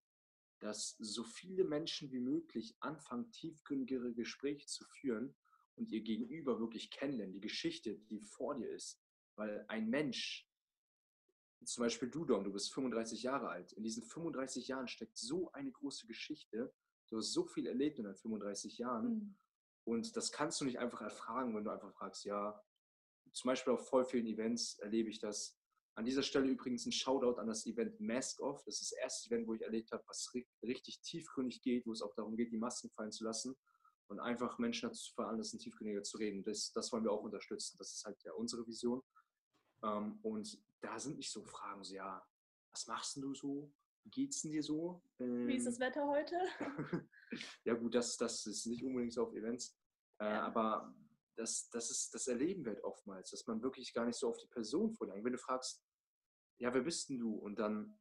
dass 0.59 0.95
so 0.97 1.23
viele 1.23 1.65
Menschen 1.65 2.11
wie 2.11 2.21
möglich 2.21 2.75
anfangen, 2.79 3.31
tiefgründigere 3.31 4.13
Gespräche 4.13 4.65
zu 4.65 4.85
führen 4.85 5.35
und 5.75 5.91
ihr 5.91 6.01
Gegenüber 6.01 6.59
wirklich 6.59 6.89
kennenlernen, 6.89 7.33
die 7.33 7.41
Geschichte, 7.41 7.95
die 8.09 8.21
vor 8.21 8.55
dir 8.55 8.69
ist. 8.69 8.99
Weil 9.35 9.65
ein 9.67 9.89
Mensch, 9.89 10.49
zum 11.63 11.83
Beispiel 11.83 12.09
du, 12.09 12.23
Dom, 12.23 12.45
du 12.45 12.53
bist 12.53 12.73
35 12.73 13.23
Jahre 13.23 13.49
alt. 13.49 13.73
In 13.73 13.83
diesen 13.83 14.03
35 14.03 14.69
Jahren 14.69 14.87
steckt 14.87 15.17
so 15.17 15.51
eine 15.51 15.71
große 15.71 16.07
Geschichte. 16.07 16.73
Du 17.09 17.17
hast 17.17 17.33
so 17.33 17.45
viel 17.45 17.67
erlebt 17.67 17.99
in 17.99 18.05
den 18.05 18.15
35 18.15 18.77
Jahren. 18.77 19.09
Mhm. 19.09 19.35
Und 19.83 20.15
das 20.15 20.31
kannst 20.31 20.61
du 20.61 20.65
nicht 20.65 20.79
einfach 20.79 21.01
erfragen, 21.01 21.55
wenn 21.55 21.65
du 21.65 21.71
einfach 21.71 21.91
fragst, 21.93 22.25
ja, 22.25 22.63
zum 23.33 23.49
Beispiel 23.49 23.73
auf 23.73 23.87
voll 23.87 24.05
vielen 24.05 24.27
Events 24.27 24.79
erlebe 24.79 25.09
ich 25.09 25.19
das. 25.19 25.56
An 25.97 26.05
dieser 26.05 26.21
Stelle 26.21 26.47
übrigens 26.47 26.85
ein 26.85 26.91
Shoutout 26.91 27.39
an 27.39 27.47
das 27.47 27.65
Event 27.65 27.99
Mask 27.99 28.39
Off. 28.39 28.63
Das 28.65 28.81
ist 28.81 28.91
das 28.91 28.99
erste 28.99 29.29
Event, 29.29 29.47
wo 29.47 29.55
ich 29.55 29.63
erlebt 29.63 29.91
habe, 29.91 30.03
was 30.05 30.31
richtig 30.61 31.01
tiefgründig 31.01 31.63
geht, 31.63 31.87
wo 31.87 31.91
es 31.91 32.03
auch 32.03 32.13
darum 32.13 32.37
geht, 32.37 32.51
die 32.51 32.57
Masken 32.57 32.91
fallen 32.91 33.11
zu 33.11 33.23
lassen 33.23 33.55
und 34.05 34.19
einfach 34.19 34.59
Menschen 34.59 34.89
dazu 34.89 35.09
zu 35.09 35.15
veranlassen, 35.15 35.57
tiefgründiger 35.57 36.03
zu 36.03 36.17
reden. 36.17 36.43
Das, 36.43 36.71
das 36.71 36.91
wollen 36.91 37.03
wir 37.03 37.11
auch 37.11 37.23
unterstützen. 37.23 37.77
Das 37.79 37.93
ist 37.93 38.05
halt 38.05 38.21
ja 38.23 38.33
unsere 38.33 38.67
Vision. 38.67 39.01
Ähm, 39.83 40.19
und 40.21 40.61
da 40.81 40.99
sind 40.99 41.17
nicht 41.17 41.31
so 41.31 41.43
Fragen, 41.43 41.83
so 41.83 41.95
ja, 41.95 42.23
was 42.71 42.85
machst 42.85 43.15
denn 43.15 43.23
du 43.23 43.33
so? 43.33 43.73
Wie 44.03 44.11
geht's 44.11 44.43
denn 44.43 44.51
dir 44.51 44.61
so? 44.61 45.01
Wie 45.17 45.55
ist 45.55 45.65
das 45.65 45.79
ähm, 45.79 45.79
Wetter 45.79 46.07
heute? 46.07 46.35
ja 47.65 47.73
gut, 47.73 47.95
das, 47.95 48.17
das 48.17 48.45
ist 48.45 48.67
nicht 48.67 48.83
unbedingt 48.83 49.13
so 49.13 49.23
auf 49.23 49.33
Events. 49.33 49.75
Äh, 50.19 50.25
ja. 50.25 50.43
Aber 50.43 50.93
das, 51.37 51.69
das, 51.69 51.89
ist, 51.89 52.13
das 52.13 52.27
erleben 52.27 52.65
wir 52.65 52.73
halt 52.73 52.83
oftmals, 52.83 53.31
dass 53.31 53.47
man 53.47 53.63
wirklich 53.63 53.93
gar 53.93 54.05
nicht 54.05 54.17
so 54.17 54.29
auf 54.29 54.37
die 54.37 54.47
Person 54.47 54.91
vorlangt. 54.91 55.23
Wenn 55.23 55.33
du 55.33 55.39
fragst, 55.39 55.83
ja, 56.59 56.73
wer 56.73 56.81
bist 56.81 57.09
denn 57.09 57.19
du? 57.19 57.35
Und 57.35 57.59
dann 57.59 57.97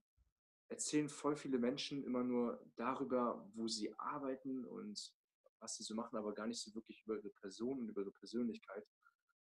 erzählen 0.69 1.09
voll 1.09 1.37
viele 1.37 1.59
Menschen 1.59 2.05
immer 2.05 2.25
nur 2.25 2.65
darüber, 2.77 3.49
wo 3.55 3.69
sie 3.69 3.95
arbeiten 3.99 4.65
und 4.65 5.15
was 5.61 5.77
sie 5.77 5.85
so 5.85 5.95
machen, 5.95 6.17
aber 6.17 6.35
gar 6.35 6.47
nicht 6.47 6.61
so 6.61 6.75
wirklich 6.75 7.03
über 7.05 7.17
ihre 7.17 7.31
Person 7.31 7.81
und 7.81 7.89
über 7.89 8.03
ihre 8.03 8.13
Persönlichkeit. 8.13 8.87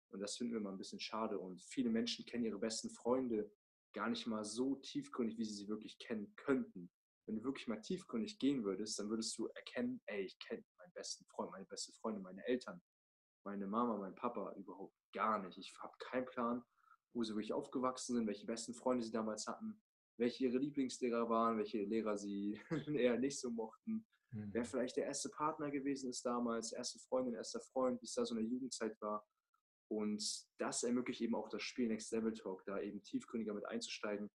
Und 0.10 0.20
das 0.20 0.38
finden 0.38 0.54
wir 0.54 0.60
immer 0.60 0.72
ein 0.72 0.78
bisschen 0.78 1.00
schade. 1.00 1.40
Und 1.40 1.62
viele 1.64 1.90
Menschen 1.90 2.26
kennen 2.26 2.46
ihre 2.46 2.60
besten 2.60 2.90
Freunde 2.90 3.52
gar 3.94 4.10
nicht 4.10 4.28
mal 4.28 4.44
so 4.44 4.76
tiefgründig, 4.76 5.38
wie 5.38 5.46
sie 5.46 5.56
sie 5.56 5.68
wirklich 5.68 5.98
kennen 5.98 6.36
könnten. 6.36 6.92
Wenn 7.26 7.36
du 7.38 7.44
wirklich 7.44 7.68
mal 7.68 7.82
tiefgründig 7.82 8.38
gehen 8.38 8.64
würdest, 8.64 9.00
dann 9.00 9.10
würdest 9.10 9.38
du 9.38 9.48
erkennen, 9.48 10.02
ey, 10.06 10.24
ich 10.24 10.38
kenne 10.40 10.64
meinen 10.78 10.94
besten 10.94 11.26
Freund, 11.26 11.52
meine 11.52 11.66
beste 11.66 11.94
Freundin, 11.94 12.22
meine 12.22 12.46
Eltern 12.46 12.82
meine 13.46 13.68
Mama, 13.68 13.98
mein 13.98 14.16
Papa 14.16 14.54
überhaupt 14.54 14.96
gar 15.12 15.40
nicht. 15.40 15.58
Ich 15.58 15.74
habe 15.82 15.94
keinen 16.00 16.26
Plan, 16.26 16.64
wo 17.14 17.24
sie 17.24 17.34
wirklich 17.34 17.54
aufgewachsen 17.54 18.16
sind, 18.16 18.28
welche 18.28 18.46
besten 18.46 18.74
Freunde 18.74 19.04
sie 19.04 19.12
damals 19.12 19.48
hatten, 19.48 19.82
welche 20.18 20.46
ihre 20.46 20.58
Lieblingslehrer 20.58 21.30
waren, 21.30 21.58
welche 21.58 21.84
Lehrer 21.84 22.18
sie 22.18 22.60
eher 22.96 23.20
nicht 23.20 23.40
so 23.40 23.52
mochten, 23.52 24.06
mhm. 24.32 24.50
wer 24.52 24.66
vielleicht 24.66 24.98
der 24.98 25.06
erste 25.06 25.30
Partner 25.30 25.72
gewesen 25.72 26.10
ist 26.10 26.26
damals, 26.26 26.72
erste 26.72 27.00
Freundin, 27.00 27.36
erster 27.36 27.60
Freund, 27.60 28.02
wie 28.02 28.06
es 28.06 28.14
da 28.14 28.26
so 28.26 28.36
eine 28.36 28.46
Jugendzeit 28.46 29.00
war. 29.02 29.26
Und 29.90 30.24
das 30.58 30.84
ermöglicht 30.84 31.22
eben 31.22 31.36
auch 31.36 31.50
das 31.50 31.62
Spiel 31.62 31.88
Next 31.88 32.12
Level 32.12 32.34
Talk, 32.34 32.64
da 32.66 32.80
eben 32.80 33.04
tiefgründiger 33.04 33.54
mit 33.54 33.66
einzusteigen. 33.66 34.32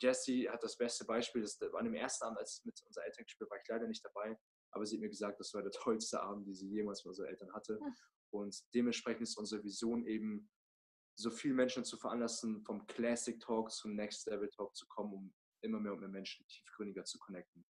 Jesse 0.00 0.48
hat 0.50 0.62
das 0.62 0.76
beste 0.76 1.04
Beispiel, 1.04 1.42
das 1.42 1.60
war 1.60 1.80
an 1.80 1.84
dem 1.84 1.94
ersten 1.94 2.24
Abend, 2.24 2.38
als 2.38 2.58
ich 2.58 2.64
mit 2.64 2.80
unseren 2.86 3.04
Eltern 3.04 3.24
gespielt 3.24 3.50
war 3.50 3.58
ich 3.58 3.68
leider 3.68 3.86
nicht 3.86 4.04
dabei, 4.04 4.38
aber 4.70 4.86
sie 4.86 4.96
hat 4.96 5.00
mir 5.00 5.08
gesagt, 5.08 5.40
das 5.40 5.52
war 5.54 5.62
der 5.62 5.72
tollste 5.82 6.22
Abend, 6.22 6.46
den 6.46 6.54
sie 6.54 6.68
jemals 6.68 7.04
mit 7.04 7.10
unseren 7.10 7.28
Eltern 7.28 7.52
hatte. 7.52 7.78
Hm. 7.80 7.94
Und 8.32 8.62
dementsprechend 8.74 9.22
ist 9.22 9.36
unsere 9.36 9.62
Vision 9.64 10.06
eben, 10.06 10.48
so 11.20 11.30
viele 11.30 11.54
Menschen 11.54 11.84
zu 11.84 11.96
veranlassen, 11.96 12.62
vom 12.62 12.86
Classic 12.86 13.38
Talk 13.38 13.70
zum 13.70 13.94
Next 13.94 14.26
Level 14.26 14.48
Talk 14.48 14.74
zu 14.74 14.86
kommen, 14.86 15.12
um 15.12 15.34
immer 15.60 15.78
mehr 15.78 15.92
und 15.92 16.00
mehr 16.00 16.08
Menschen 16.08 16.46
tiefgründiger 16.46 17.04
zu 17.04 17.18
connecten. 17.18 17.64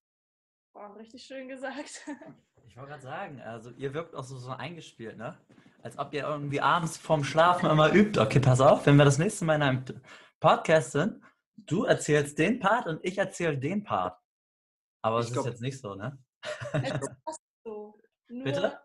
Boah, 0.74 0.96
richtig 0.96 1.24
schön 1.24 1.48
gesagt. 1.48 2.06
Ich 2.70 2.76
wollte 2.76 2.90
gerade 2.92 3.04
sagen, 3.04 3.42
also 3.42 3.72
ihr 3.72 3.94
wirkt 3.94 4.14
auch 4.14 4.26
so, 4.26 4.38
so 4.38 4.52
eingespielt, 4.52 5.18
ne? 5.18 5.38
Als 5.82 5.98
ob 5.98 6.14
ihr 6.14 6.24
irgendwie 6.28 6.60
abends 6.60 6.98
vorm 6.98 7.24
Schlafen 7.24 7.70
immer 7.70 7.94
übt. 7.94 8.20
Okay, 8.20 8.42
pass 8.42 8.60
auf, 8.60 8.86
wenn 8.86 8.98
wir 8.98 9.06
das 9.06 9.18
nächste 9.18 9.46
Mal 9.46 9.56
in 9.56 9.62
einem 9.62 9.86
Podcast 10.42 10.92
sind, 10.92 11.24
du 11.56 11.86
erzählst 11.86 12.38
den 12.38 12.60
Part 12.60 12.86
und 12.88 13.00
ich 13.06 13.18
erzähle 13.18 13.58
den 13.58 13.86
Part. 13.86 14.20
Aber 15.02 15.20
es 15.20 15.32
ist 15.32 15.46
jetzt 15.46 15.62
nicht 15.62 15.80
so, 15.80 15.96
ne? 15.96 16.22
Es 16.74 16.92
ist 17.02 17.12
fast 17.24 17.42
so. 17.64 17.98
Nur, 18.28 18.44
Bitte? 18.44 18.80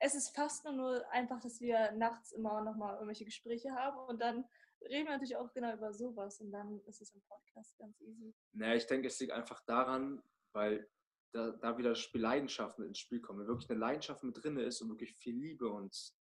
Es 0.00 0.14
ist 0.14 0.34
fast 0.34 0.64
nur 0.64 1.04
einfach, 1.10 1.40
dass 1.40 1.60
wir 1.60 1.92
nachts 1.92 2.32
immer 2.32 2.62
noch 2.62 2.76
mal 2.76 2.94
irgendwelche 2.94 3.24
Gespräche 3.24 3.72
haben 3.72 3.98
und 4.08 4.20
dann 4.20 4.44
reden 4.82 5.06
wir 5.06 5.12
natürlich 5.12 5.36
auch 5.36 5.52
genau 5.52 5.74
über 5.74 5.92
sowas 5.92 6.40
und 6.40 6.52
dann 6.52 6.80
ist 6.86 7.00
es 7.00 7.14
im 7.14 7.22
Podcast 7.22 7.76
ganz 7.78 8.00
easy. 8.00 8.34
Naja, 8.52 8.74
ich 8.74 8.86
denke, 8.86 9.08
es 9.08 9.18
liegt 9.18 9.32
einfach 9.32 9.60
daran, 9.66 10.22
weil 10.52 10.88
da, 11.32 11.50
da 11.50 11.76
wieder 11.76 11.94
Leidenschaft 12.12 12.78
mit 12.78 12.88
ins 12.88 12.98
Spiel 12.98 13.20
kommt. 13.20 13.40
Wenn 13.40 13.48
wirklich 13.48 13.70
eine 13.70 13.78
Leidenschaft 13.78 14.22
mit 14.22 14.42
drin 14.42 14.56
ist 14.58 14.80
und 14.80 14.88
wirklich 14.88 15.14
viel 15.16 15.36
Liebe 15.36 15.68
und 15.68 16.14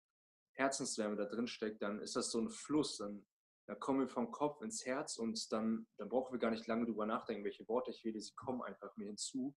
Herzenswärme 0.53 1.17
da 1.17 1.27
drin 1.27 1.47
steckt, 1.47 1.83
dann 1.83 2.01
ist 2.01 2.17
das 2.17 2.31
so 2.31 2.41
ein 2.41 2.49
Fluss. 2.49 2.99
Dann, 2.99 3.25
dann 3.67 3.79
kommen 3.79 4.01
wir 4.01 4.09
vom 4.09 4.31
Kopf 4.31 4.63
ins 4.63 4.85
Herz 4.85 5.19
und 5.19 5.53
dann, 5.53 5.87
dann 5.97 6.09
brauchen 6.09 6.33
wir 6.33 6.39
gar 6.39 6.51
nicht 6.51 6.67
lange 6.67 6.87
drüber 6.87 7.07
nachdenken, 7.07 7.45
welche 7.45 7.69
Worte 7.69 7.91
ich 7.91 8.05
wähle. 8.05 8.21
Sie 8.21 8.35
kommen 8.35 8.63
einfach 8.63 8.97
mir 8.97 9.07
hinzu 9.07 9.55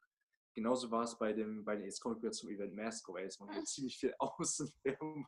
genauso 0.54 0.92
war 0.92 1.04
es 1.04 1.18
bei 1.18 1.34
dem, 1.34 1.64
bei 1.64 1.76
den, 1.76 1.86
jetzt 1.86 2.00
komme 2.00 2.16
ich 2.16 2.22
wieder 2.22 2.32
zum 2.32 2.50
Event 2.50 2.76
weil 2.76 3.24
jetzt 3.24 3.40
machen 3.40 3.56
wir 3.56 3.64
ziemlich 3.64 3.98
viel 3.98 4.14
Außenwerbung. 4.20 5.28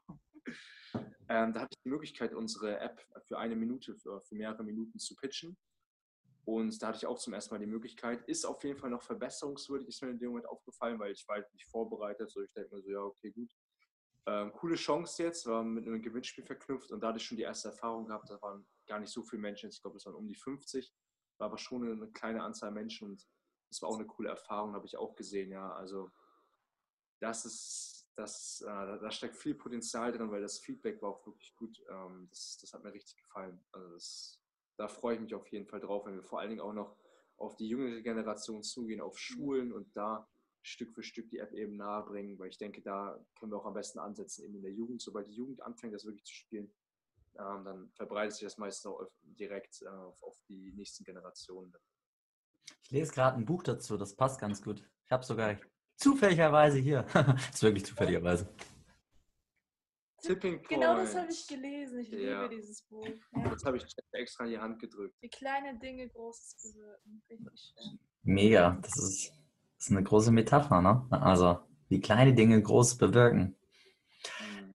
Ähm, 1.30 1.54
da 1.54 1.62
hatte 1.62 1.70
ich 1.72 1.84
die 1.84 1.90
Möglichkeit, 1.90 2.34
unsere 2.34 2.80
App 2.80 3.01
für 3.28 3.38
eine 3.38 3.56
Minute, 3.56 3.96
für, 3.96 4.22
für 4.22 4.36
mehrere 4.36 4.63
Minuten 4.63 5.00
zu 5.00 5.16
pitchen. 5.16 5.58
Und 6.44 6.82
da 6.82 6.88
hatte 6.88 6.98
ich 6.98 7.06
auch 7.06 7.20
zum 7.20 7.34
ersten 7.34 7.54
Mal 7.54 7.60
die 7.60 7.68
Möglichkeit. 7.68 8.28
Ist 8.28 8.46
auf 8.46 8.63
jeden 8.63 8.78
Fall 8.78 8.90
noch 8.90 9.04
verbesserungswürdig, 9.04 9.88
ist 9.88 10.01
mir 10.01 10.10
in 10.10 10.20
dem 10.20 10.30
Moment 10.30 10.48
aufgefallen, 10.48 11.00
weil 11.00 11.12
ich 11.12 11.28
war 11.28 11.36
halt 11.36 11.54
nicht 11.54 11.70
vorbereitet. 11.70 12.32
So, 12.32 12.42
ich 12.42 12.51
denke 12.51 12.75
mir 12.75 12.82
so, 12.82 12.90
ja, 12.90 13.00
okay, 13.00 13.32
gut. 13.32 13.51
Ähm, 14.28 14.51
coole 14.54 14.75
Chance 14.75 15.24
jetzt, 15.24 15.46
war 15.48 15.63
mit 15.63 15.88
einem 15.88 16.01
Gewinnspiel 16.01 16.44
verknüpft 16.44 16.92
und 16.92 17.01
da 17.01 17.08
hatte 17.08 17.18
ich 17.18 17.25
schon 17.25 17.38
die 17.38 17.44
erste 17.44 17.70
Erfahrung 17.70 18.06
gehabt. 18.06 18.30
Da 18.30 18.40
waren 18.42 18.68
gar 18.88 19.00
nicht 19.00 19.12
so 19.12 19.24
viele 19.24 19.42
Menschen, 19.42 19.70
ich 19.70 19.82
glaube, 19.82 19.98
es 19.98 20.06
waren 20.06 20.16
um 20.16 20.28
die 20.28 20.36
50, 20.36 20.94
war 21.40 21.48
aber 21.48 21.58
schon 21.58 21.84
eine 21.84 22.12
kleine 22.12 22.44
Anzahl 22.44 22.72
Menschen 22.72 23.10
und 23.10 23.28
das 23.72 23.82
war 23.82 23.90
auch 23.90 23.98
eine 23.98 24.06
coole 24.06 24.30
Erfahrung, 24.30 24.74
habe 24.74 24.86
ich 24.86 24.98
auch 24.98 25.16
gesehen, 25.16 25.50
ja. 25.51 25.74
Also 25.74 26.12
das 27.20 27.46
ist, 27.46 28.10
das, 28.16 28.62
äh, 28.62 28.66
da 28.66 29.10
steckt 29.12 29.38
viel 29.38 29.56
Potenzial 29.56 30.12
drin, 30.12 30.30
weil 30.30 30.42
das 30.42 30.60
Feedback 30.60 31.01
war 31.01 31.12
auch 31.12 31.25
wirklich 31.25 31.56
gut. 31.56 31.82
Ähm, 31.90 32.28
das, 32.30 32.58
das 32.60 32.74
hat 32.74 32.84
mir 32.84 32.94
richtig 32.94 33.16
gefallen. 33.18 33.63
Also 33.72 33.94
das, 33.94 34.42
da 34.78 34.90
freue 34.90 35.16
ich 35.16 35.22
mich 35.22 35.34
auf 35.34 35.48
jeden 35.48 35.68
Fall 35.68 35.80
drauf, 35.80 36.06
wenn 36.06 36.16
wir 36.16 36.24
vor 36.24 36.40
allen 36.40 36.50
Dingen 36.50 36.62
auch 36.62 36.74
noch 36.74 36.98
auf 37.38 37.56
die 37.56 37.70
jüngere 37.70 38.01
Generation 38.01 38.62
zugehen, 38.62 39.00
auf 39.00 39.18
Schulen 39.18 39.72
und 39.72 39.96
da 39.96 40.28
Stück 40.63 40.94
für 40.94 41.01
Stück 41.01 41.30
die 41.30 41.40
App 41.40 41.54
eben 41.54 41.78
nahe 41.78 42.04
bringen, 42.04 42.38
weil 42.38 42.50
ich 42.50 42.58
denke, 42.58 42.82
da 42.82 43.20
können 43.40 43.51
wir 43.51 43.58
auch 43.58 43.66
am 43.66 43.74
besten 43.74 44.00
ansetzen, 44.00 44.44
eben 44.44 44.56
in 44.56 44.62
der 44.62 44.74
Jugend. 44.74 45.01
Sobald 45.01 45.28
die 45.28 45.36
Jugend 45.36 45.62
anfängt, 45.62 45.94
das 45.94 46.06
wirklich 46.06 46.25
zu 46.25 46.36
spielen, 46.36 46.72
ähm, 47.40 47.63
dann 47.63 47.92
verbreitet 47.92 48.34
sich 48.34 48.44
das 48.44 48.58
meistens 48.58 48.92
auch 48.92 49.08
direkt 49.22 49.82
äh, 49.82 49.88
auf, 49.88 50.22
auf, 50.22 50.40
die 50.48 50.72
nächsten 50.74 51.04
Generationen. 51.04 51.74
Ich 52.92 52.98
lese 52.98 53.14
gerade 53.14 53.38
ein 53.38 53.46
Buch 53.46 53.64
dazu, 53.64 53.96
das 53.96 54.18
passt 54.18 54.42
ganz 54.42 54.62
gut. 54.62 54.84
Ich 55.06 55.12
habe 55.14 55.24
sogar 55.24 55.56
zufälligerweise 55.96 56.78
hier. 56.78 57.04
das 57.14 57.50
ist 57.54 57.64
wirklich 57.64 57.86
zufälligerweise. 57.86 58.54
Tipping 60.22 60.58
Point. 60.58 60.68
Genau 60.68 60.98
das 60.98 61.16
habe 61.16 61.32
ich 61.32 61.48
gelesen. 61.48 62.00
Ich 62.02 62.12
ja. 62.12 62.44
liebe 62.44 62.58
dieses 62.58 62.82
Buch. 62.82 63.08
Ja. 63.08 63.50
Das 63.50 63.64
habe 63.64 63.78
ich 63.78 63.86
extra 64.12 64.44
in 64.44 64.50
die 64.50 64.60
Hand 64.60 64.80
gedrückt. 64.80 65.16
Die 65.24 65.30
kleinen 65.30 65.80
Dinge 65.80 66.10
Großes 66.10 66.58
bewirken. 66.62 67.24
Richtig 67.30 67.74
schön. 67.74 68.00
Mega. 68.24 68.78
Das 68.82 68.98
ist, 68.98 69.30
das 69.78 69.86
ist 69.86 69.92
eine 69.92 70.04
große 70.04 70.34
Metapher, 70.34 70.82
ne? 70.82 71.08
Also, 71.12 71.60
wie 71.88 72.02
kleine 72.02 72.34
Dinge 72.34 72.62
Großes 72.62 72.98
bewirken. 72.98 73.56
Mhm. 74.42 74.74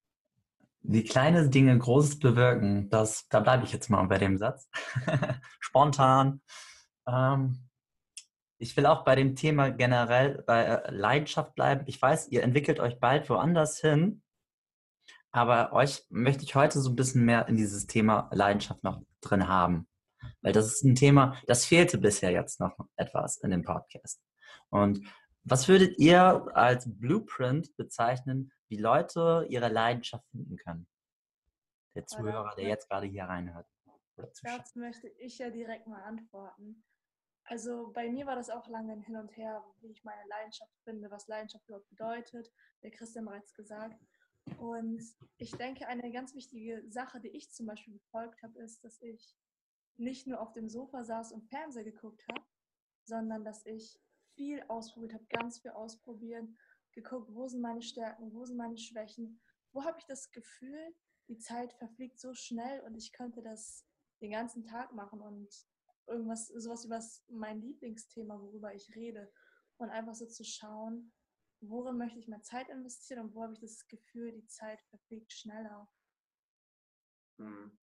Wie 0.81 1.03
kleine 1.03 1.49
Dinge 1.49 1.77
Großes 1.77 2.17
bewirken, 2.17 2.89
das, 2.89 3.27
da 3.27 3.41
bleibe 3.41 3.63
ich 3.63 3.73
jetzt 3.73 3.91
mal 3.91 4.03
bei 4.07 4.17
dem 4.17 4.39
Satz. 4.39 4.67
Spontan. 5.59 6.41
Ähm, 7.05 7.66
ich 8.59 8.75
will 8.75 8.85
auch 8.85 9.03
bei 9.03 9.15
dem 9.15 9.35
Thema 9.35 9.69
generell 9.69 10.43
bei 10.45 10.63
äh, 10.63 10.91
Leidenschaft 10.91 11.53
bleiben. 11.55 11.83
Ich 11.87 12.01
weiß, 12.01 12.29
ihr 12.29 12.43
entwickelt 12.43 12.79
euch 12.79 12.99
bald 12.99 13.29
woanders 13.29 13.79
hin. 13.79 14.23
Aber 15.31 15.73
euch 15.73 16.03
möchte 16.09 16.43
ich 16.43 16.55
heute 16.55 16.79
so 16.79 16.89
ein 16.89 16.95
bisschen 16.95 17.25
mehr 17.25 17.47
in 17.47 17.57
dieses 17.57 17.85
Thema 17.85 18.29
Leidenschaft 18.31 18.83
noch 18.83 19.01
drin 19.21 19.47
haben. 19.47 19.87
Weil 20.41 20.53
das 20.53 20.65
ist 20.65 20.83
ein 20.83 20.95
Thema, 20.95 21.37
das 21.45 21.65
fehlte 21.65 21.97
bisher 21.97 22.31
jetzt 22.31 22.59
noch 22.59 22.75
etwas 22.95 23.37
in 23.37 23.51
dem 23.51 23.63
Podcast. 23.63 24.19
Und 24.69 25.05
was 25.43 25.67
würdet 25.67 25.97
ihr 25.99 26.47
als 26.55 26.85
Blueprint 26.87 27.75
bezeichnen, 27.77 28.51
wie 28.69 28.77
Leute 28.77 29.45
ihre 29.49 29.69
Leidenschaft 29.69 30.25
finden 30.31 30.57
können? 30.57 30.87
Der 31.95 32.05
Zuhörer, 32.05 32.55
der 32.55 32.67
jetzt 32.67 32.89
gerade 32.89 33.07
hier 33.07 33.25
reinhört. 33.25 33.67
Das 34.15 34.75
möchte 34.75 35.07
ich 35.07 35.37
ja 35.37 35.49
direkt 35.51 35.87
mal 35.87 36.01
antworten. 36.01 36.83
Also 37.49 37.91
bei 37.93 38.09
mir 38.09 38.25
war 38.25 38.35
das 38.35 38.49
auch 38.49 38.67
lange 38.67 38.91
ein 38.91 39.01
Hin 39.01 39.15
und 39.15 39.35
Her, 39.37 39.63
wie 39.79 39.91
ich 39.91 40.03
meine 40.03 40.27
Leidenschaft 40.27 40.73
finde, 40.83 41.09
was 41.09 41.27
Leidenschaft 41.27 41.65
überhaupt 41.67 41.89
bedeutet. 41.89 42.51
Der 42.83 42.91
Christian 42.91 43.25
bereits 43.25 43.53
gesagt. 43.53 43.97
Und 44.59 45.01
ich 45.37 45.51
denke, 45.51 45.87
eine 45.87 46.11
ganz 46.11 46.35
wichtige 46.35 46.83
Sache, 46.89 47.21
die 47.21 47.29
ich 47.29 47.49
zum 47.51 47.65
Beispiel 47.65 47.93
befolgt 47.93 48.43
habe, 48.43 48.59
ist, 48.59 48.83
dass 48.83 49.01
ich 49.01 49.33
nicht 49.95 50.27
nur 50.27 50.41
auf 50.41 50.51
dem 50.53 50.69
Sofa 50.69 51.05
saß 51.05 51.31
und 51.31 51.47
Fernseher 51.47 51.85
geguckt 51.85 52.21
habe, 52.29 52.45
sondern 53.05 53.45
dass 53.45 53.65
ich 53.65 53.97
viel 54.35 54.61
ausprobiert 54.67 55.13
habe, 55.13 55.25
ganz 55.29 55.59
viel 55.59 55.71
ausprobieren, 55.71 56.57
geguckt, 56.91 57.33
wo 57.33 57.47
sind 57.47 57.61
meine 57.61 57.81
Stärken, 57.81 58.33
wo 58.33 58.45
sind 58.45 58.57
meine 58.57 58.77
Schwächen, 58.77 59.39
wo 59.71 59.85
habe 59.85 59.99
ich 59.99 60.05
das 60.05 60.31
Gefühl, 60.31 60.95
die 61.29 61.37
Zeit 61.37 61.73
verfliegt 61.73 62.19
so 62.19 62.33
schnell 62.33 62.81
und 62.81 62.95
ich 62.95 63.13
könnte 63.13 63.41
das 63.41 63.85
den 64.21 64.31
ganzen 64.31 64.63
Tag 64.65 64.93
machen 64.93 65.21
und 65.21 65.49
irgendwas, 66.07 66.47
sowas 66.47 66.85
über 66.85 67.01
mein 67.29 67.61
Lieblingsthema, 67.61 68.39
worüber 68.39 68.73
ich 68.73 68.95
rede. 68.95 69.31
Und 69.77 69.89
einfach 69.89 70.15
so 70.15 70.25
zu 70.25 70.43
schauen, 70.43 71.13
worin 71.61 71.97
möchte 71.97 72.19
ich 72.19 72.27
mehr 72.27 72.41
Zeit 72.41 72.69
investieren 72.69 73.25
und 73.25 73.33
wo 73.33 73.43
habe 73.43 73.53
ich 73.53 73.59
das 73.59 73.87
Gefühl, 73.87 74.31
die 74.31 74.47
Zeit 74.47 74.81
verfliegt 74.89 75.31
schneller. 75.31 75.89
Hm. 77.39 77.77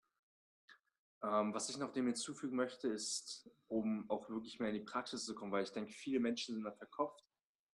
Ähm, 1.23 1.53
was 1.53 1.69
ich 1.69 1.77
noch 1.77 1.91
dem 1.91 2.07
hinzufügen 2.07 2.55
möchte, 2.55 2.89
ist, 2.89 3.49
um 3.67 4.09
auch 4.09 4.29
wirklich 4.29 4.59
mehr 4.59 4.69
in 4.69 4.75
die 4.75 4.81
Praxis 4.83 5.23
zu 5.23 5.33
kommen, 5.35 5.51
weil 5.51 5.63
ich 5.63 5.71
denke, 5.71 5.91
viele 5.91 6.19
Menschen 6.19 6.55
sind 6.55 6.63
da 6.63 6.71
verkopft 6.73 7.25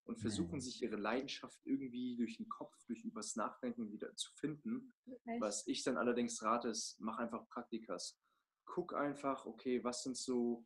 und 0.04 0.18
versuchen 0.20 0.56
mhm. 0.56 0.62
sich 0.62 0.82
ihre 0.82 0.98
Leidenschaft 0.98 1.60
irgendwie 1.66 2.16
durch 2.18 2.38
den 2.38 2.48
Kopf, 2.48 2.76
durch 2.86 3.04
übers 3.04 3.36
Nachdenken 3.36 3.92
wieder 3.92 4.16
zu 4.16 4.32
finden. 4.34 4.94
Echt? 5.26 5.42
Was 5.42 5.66
ich 5.68 5.84
dann 5.84 5.98
allerdings 5.98 6.42
rate, 6.44 6.70
ist, 6.70 7.00
mach 7.00 7.18
einfach 7.18 7.48
Praktikas. 7.50 8.20
Guck 8.70 8.94
einfach, 8.94 9.48
okay, 9.48 9.84
was 9.84 10.04
sind 10.04 10.16
so, 10.16 10.64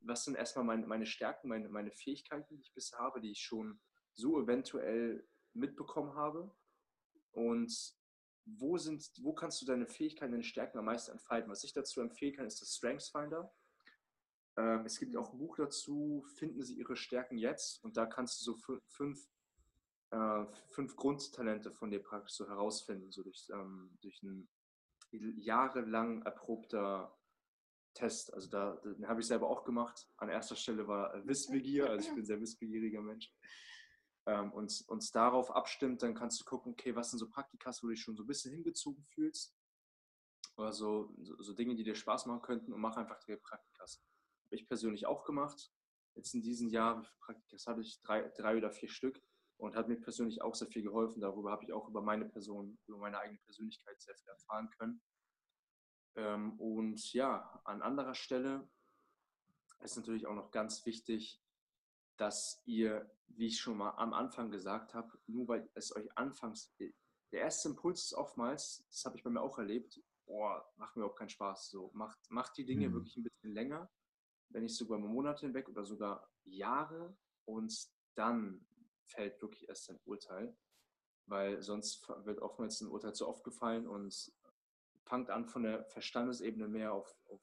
was 0.00 0.24
sind 0.24 0.36
erstmal 0.36 0.64
meine, 0.64 0.86
meine 0.86 1.06
Stärken, 1.06 1.48
meine, 1.48 1.68
meine 1.68 1.92
Fähigkeiten, 1.92 2.56
die 2.56 2.62
ich 2.62 2.74
bisher 2.74 2.98
habe, 2.98 3.20
die 3.20 3.30
ich 3.30 3.40
schon 3.40 3.78
so 4.14 4.42
eventuell 4.42 5.24
mitbekommen 5.54 6.14
habe? 6.16 6.50
Und 7.30 7.72
wo, 8.46 8.76
sind, 8.78 9.08
wo 9.22 9.32
kannst 9.32 9.62
du 9.62 9.66
deine 9.66 9.86
Fähigkeiten, 9.86 10.32
deine 10.32 10.42
Stärken 10.42 10.78
am 10.78 10.86
meisten 10.86 11.12
entfalten? 11.12 11.50
Was 11.50 11.62
ich 11.62 11.72
dazu 11.72 12.00
empfehlen 12.00 12.34
kann, 12.34 12.46
ist 12.46 12.60
das 12.60 12.74
Strengths 12.74 13.10
Finder. 13.10 13.52
Ähm, 14.56 14.84
es 14.84 14.98
gibt 14.98 15.16
auch 15.16 15.32
ein 15.32 15.38
Buch 15.38 15.56
dazu, 15.56 16.24
Finden 16.34 16.62
Sie 16.62 16.74
Ihre 16.74 16.96
Stärken 16.96 17.38
jetzt. 17.38 17.82
Und 17.84 17.96
da 17.96 18.06
kannst 18.06 18.40
du 18.40 18.44
so 18.44 18.80
fünf, 18.88 19.28
äh, 20.10 20.44
fünf 20.68 20.96
Grundtalente 20.96 21.70
von 21.70 21.90
dir 21.90 22.02
praktisch 22.02 22.34
so 22.34 22.48
herausfinden, 22.48 23.12
so 23.12 23.22
durch, 23.22 23.48
ähm, 23.52 23.96
durch 24.00 24.20
ein 24.22 24.48
jahrelang 25.12 26.22
erprobter 26.22 27.16
Test. 27.96 28.32
Also 28.34 28.48
da, 28.48 28.76
den 28.84 29.08
habe 29.08 29.20
ich 29.20 29.26
selber 29.26 29.48
auch 29.48 29.64
gemacht. 29.64 30.08
An 30.16 30.28
erster 30.28 30.56
Stelle 30.56 30.86
war 30.86 31.26
Wissbegier, 31.26 31.90
also 31.90 32.06
ich 32.06 32.14
bin 32.14 32.22
ein 32.22 32.26
sehr 32.26 32.40
wissbegieriger 32.40 33.02
Mensch 33.02 33.32
ähm, 34.26 34.52
uns, 34.52 34.82
uns 34.82 35.12
darauf 35.12 35.54
abstimmt, 35.54 36.02
dann 36.02 36.14
kannst 36.14 36.40
du 36.40 36.44
gucken, 36.44 36.72
okay, 36.72 36.94
was 36.94 37.10
sind 37.10 37.20
so 37.20 37.28
Praktikas, 37.28 37.82
wo 37.82 37.86
du 37.86 37.92
dich 37.92 38.02
schon 38.02 38.16
so 38.16 38.24
ein 38.24 38.26
bisschen 38.26 38.52
hingezogen 38.52 39.04
fühlst. 39.04 39.56
Oder 40.56 40.72
so, 40.72 41.14
so, 41.18 41.40
so 41.42 41.52
Dinge, 41.52 41.76
die 41.76 41.84
dir 41.84 41.94
Spaß 41.94 42.26
machen 42.26 42.42
könnten 42.42 42.72
und 42.72 42.80
mach 42.80 42.96
einfach 42.96 43.18
die 43.24 43.36
Praktikas. 43.36 44.02
Habe 44.46 44.56
ich 44.56 44.66
persönlich 44.66 45.06
auch 45.06 45.24
gemacht. 45.24 45.70
Jetzt 46.14 46.34
in 46.34 46.42
diesem 46.42 46.68
Jahr, 46.68 47.00
wie 47.00 47.04
viele 47.04 47.18
Praktikas 47.20 47.66
hatte 47.66 47.82
ich? 47.82 48.00
Drei, 48.02 48.22
drei 48.36 48.56
oder 48.56 48.70
vier 48.70 48.88
Stück 48.88 49.20
und 49.58 49.76
hat 49.76 49.88
mir 49.88 50.00
persönlich 50.00 50.42
auch 50.42 50.54
sehr 50.54 50.68
viel 50.68 50.82
geholfen. 50.82 51.20
Darüber 51.20 51.52
habe 51.52 51.64
ich 51.64 51.72
auch 51.72 51.88
über 51.88 52.02
meine 52.02 52.24
Person, 52.24 52.78
über 52.86 52.98
meine 52.98 53.18
eigene 53.18 53.38
Persönlichkeit 53.40 54.00
sehr 54.00 54.16
viel 54.16 54.30
erfahren 54.30 54.70
können. 54.70 55.02
Ähm, 56.16 56.58
und 56.58 57.12
ja, 57.12 57.60
an 57.64 57.82
anderer 57.82 58.14
Stelle 58.14 58.68
ist 59.80 59.96
natürlich 59.96 60.26
auch 60.26 60.34
noch 60.34 60.50
ganz 60.50 60.84
wichtig, 60.86 61.42
dass 62.16 62.62
ihr, 62.64 63.10
wie 63.28 63.46
ich 63.46 63.60
schon 63.60 63.76
mal 63.76 63.90
am 63.90 64.14
Anfang 64.14 64.50
gesagt 64.50 64.94
habe, 64.94 65.18
nur 65.26 65.48
weil 65.48 65.70
es 65.74 65.94
euch 65.94 66.08
anfangs, 66.16 66.74
der 66.78 67.40
erste 67.40 67.68
Impuls 67.68 68.04
ist 68.04 68.14
oftmals, 68.14 68.86
das 68.90 69.04
habe 69.04 69.16
ich 69.16 69.22
bei 69.22 69.30
mir 69.30 69.42
auch 69.42 69.58
erlebt, 69.58 70.00
boah, 70.26 70.66
macht 70.76 70.96
mir 70.96 71.04
auch 71.04 71.14
keinen 71.14 71.28
Spaß. 71.28 71.70
So, 71.70 71.90
macht, 71.94 72.18
macht 72.30 72.56
die 72.56 72.64
Dinge 72.64 72.88
mhm. 72.88 72.94
wirklich 72.94 73.16
ein 73.16 73.22
bisschen 73.24 73.52
länger, 73.52 73.90
wenn 74.48 74.62
nicht 74.62 74.76
sogar 74.76 74.98
Monate 74.98 75.46
hinweg 75.46 75.68
oder 75.68 75.84
sogar 75.84 76.30
Jahre 76.44 77.16
und 77.44 77.74
dann 78.14 78.66
fällt 79.04 79.40
wirklich 79.42 79.68
erst 79.68 79.90
ein 79.90 80.00
Urteil, 80.04 80.56
weil 81.26 81.62
sonst 81.62 82.08
wird 82.24 82.40
oftmals 82.40 82.80
ein 82.80 82.88
Urteil 82.88 83.14
zu 83.14 83.28
oft 83.28 83.44
gefallen 83.44 83.86
und 83.86 84.32
fangt 85.06 85.30
an 85.30 85.46
von 85.46 85.62
der 85.62 85.84
Verstandesebene 85.86 86.68
mehr 86.68 86.92
auf, 86.92 87.16
auf 87.26 87.40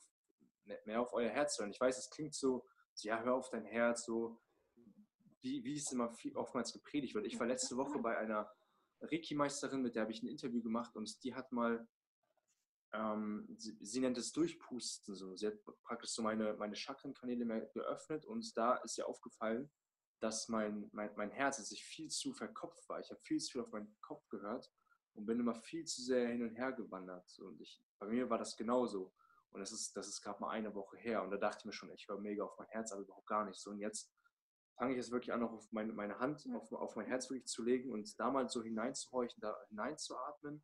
mehr 0.85 1.01
auf 1.01 1.13
euer 1.13 1.29
Herz 1.29 1.55
zu 1.55 1.61
hören. 1.61 1.71
Ich 1.71 1.79
weiß, 1.79 1.97
es 1.97 2.09
klingt 2.09 2.35
so, 2.35 2.65
ja, 3.01 3.21
hör 3.21 3.35
auf 3.35 3.49
dein 3.49 3.65
Herz, 3.65 4.05
so, 4.05 4.41
wie, 5.41 5.63
wie 5.63 5.75
es 5.75 5.91
immer 5.91 6.11
viel, 6.11 6.35
oftmals 6.35 6.71
gepredigt 6.71 7.15
wird. 7.15 7.25
Ich 7.25 7.39
war 7.39 7.47
letzte 7.47 7.75
Woche 7.75 7.99
bei 7.99 8.17
einer 8.17 8.49
Reiki-Meisterin, 9.01 9.81
mit 9.81 9.95
der 9.95 10.03
habe 10.03 10.11
ich 10.11 10.23
ein 10.23 10.27
Interview 10.27 10.61
gemacht 10.61 10.95
und 10.95 11.21
die 11.23 11.35
hat 11.35 11.51
mal, 11.51 11.85
ähm, 12.93 13.47
sie, 13.57 13.77
sie, 13.81 13.99
nennt 13.99 14.17
es 14.17 14.31
Durchpusten. 14.31 15.15
So. 15.15 15.35
Sie 15.35 15.47
hat 15.47 15.55
praktisch 15.83 16.11
so 16.11 16.21
meine, 16.21 16.53
meine 16.53 16.75
Chakrenkanäle 16.75 17.45
mehr 17.45 17.61
geöffnet 17.73 18.25
und 18.25 18.55
da 18.55 18.75
ist 18.77 18.97
ihr 18.97 19.07
aufgefallen, 19.07 19.69
dass 20.21 20.47
mein, 20.47 20.89
mein, 20.93 21.11
mein 21.17 21.31
Herz, 21.31 21.57
dass 21.57 21.71
ich 21.71 21.83
viel 21.83 22.09
zu 22.09 22.33
verkopft 22.33 22.87
war. 22.87 23.01
Ich 23.01 23.09
habe 23.09 23.19
viel 23.21 23.39
zu 23.39 23.51
viel 23.51 23.61
auf 23.61 23.71
meinen 23.71 23.97
Kopf 23.99 24.25
gehört 24.29 24.71
und 25.13 25.25
bin 25.25 25.39
immer 25.39 25.55
viel 25.55 25.85
zu 25.85 26.01
sehr 26.01 26.27
hin 26.29 26.43
und 26.43 26.55
her 26.55 26.71
gewandert. 26.71 27.37
Und 27.39 27.61
ich, 27.61 27.83
bei 27.99 28.07
mir 28.07 28.29
war 28.29 28.37
das 28.37 28.55
genauso. 28.55 29.13
Und 29.51 29.59
das 29.59 29.71
ist, 29.71 29.95
das 29.95 30.07
ist 30.07 30.21
gerade 30.21 30.41
mal 30.41 30.49
eine 30.49 30.73
Woche 30.73 30.97
her. 30.97 31.23
Und 31.23 31.31
da 31.31 31.37
dachte 31.37 31.59
ich 31.59 31.65
mir 31.65 31.73
schon, 31.73 31.91
ich 31.91 32.07
höre 32.07 32.19
mega 32.19 32.43
auf 32.43 32.57
mein 32.57 32.67
Herz, 32.69 32.91
aber 32.91 33.01
überhaupt 33.01 33.27
gar 33.27 33.45
nicht 33.45 33.59
so. 33.59 33.69
Und 33.69 33.79
jetzt 33.79 34.11
fange 34.75 34.91
ich 34.91 34.97
jetzt 34.97 35.11
wirklich 35.11 35.31
an, 35.31 35.43
auch 35.43 35.53
auf 35.53 35.71
meine, 35.71 35.93
meine 35.93 36.19
Hand, 36.19 36.47
auf, 36.55 36.71
auf 36.73 36.95
mein 36.95 37.05
Herz 37.05 37.29
wirklich 37.29 37.47
zu 37.47 37.63
legen 37.63 37.91
und 37.91 38.19
da 38.19 38.31
mal 38.31 38.49
so 38.49 38.63
hineinzuhorchen, 38.63 39.39
da 39.41 39.55
hineinzuatmen. 39.69 40.63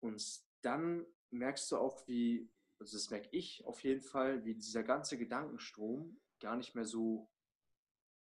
Und 0.00 0.42
dann 0.62 1.06
merkst 1.30 1.70
du 1.70 1.76
auch, 1.76 2.06
wie, 2.08 2.50
also 2.80 2.96
das 2.96 3.10
merke 3.10 3.28
ich 3.30 3.64
auf 3.64 3.82
jeden 3.84 4.02
Fall, 4.02 4.44
wie 4.44 4.54
dieser 4.54 4.82
ganze 4.82 5.16
Gedankenstrom 5.16 6.20
gar 6.40 6.56
nicht 6.56 6.74
mehr 6.74 6.84
so, 6.84 7.30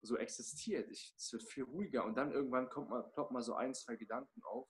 so 0.00 0.16
existiert. 0.16 0.90
Ich, 0.90 1.14
es 1.16 1.32
wird 1.32 1.42
viel 1.42 1.64
ruhiger 1.64 2.04
und 2.04 2.16
dann 2.16 2.32
irgendwann 2.32 2.70
kommt 2.70 2.88
mal, 2.88 3.02
ploppt 3.02 3.32
mal 3.32 3.42
so 3.42 3.54
ein, 3.54 3.74
zwei 3.74 3.96
Gedanken 3.96 4.42
auf, 4.44 4.68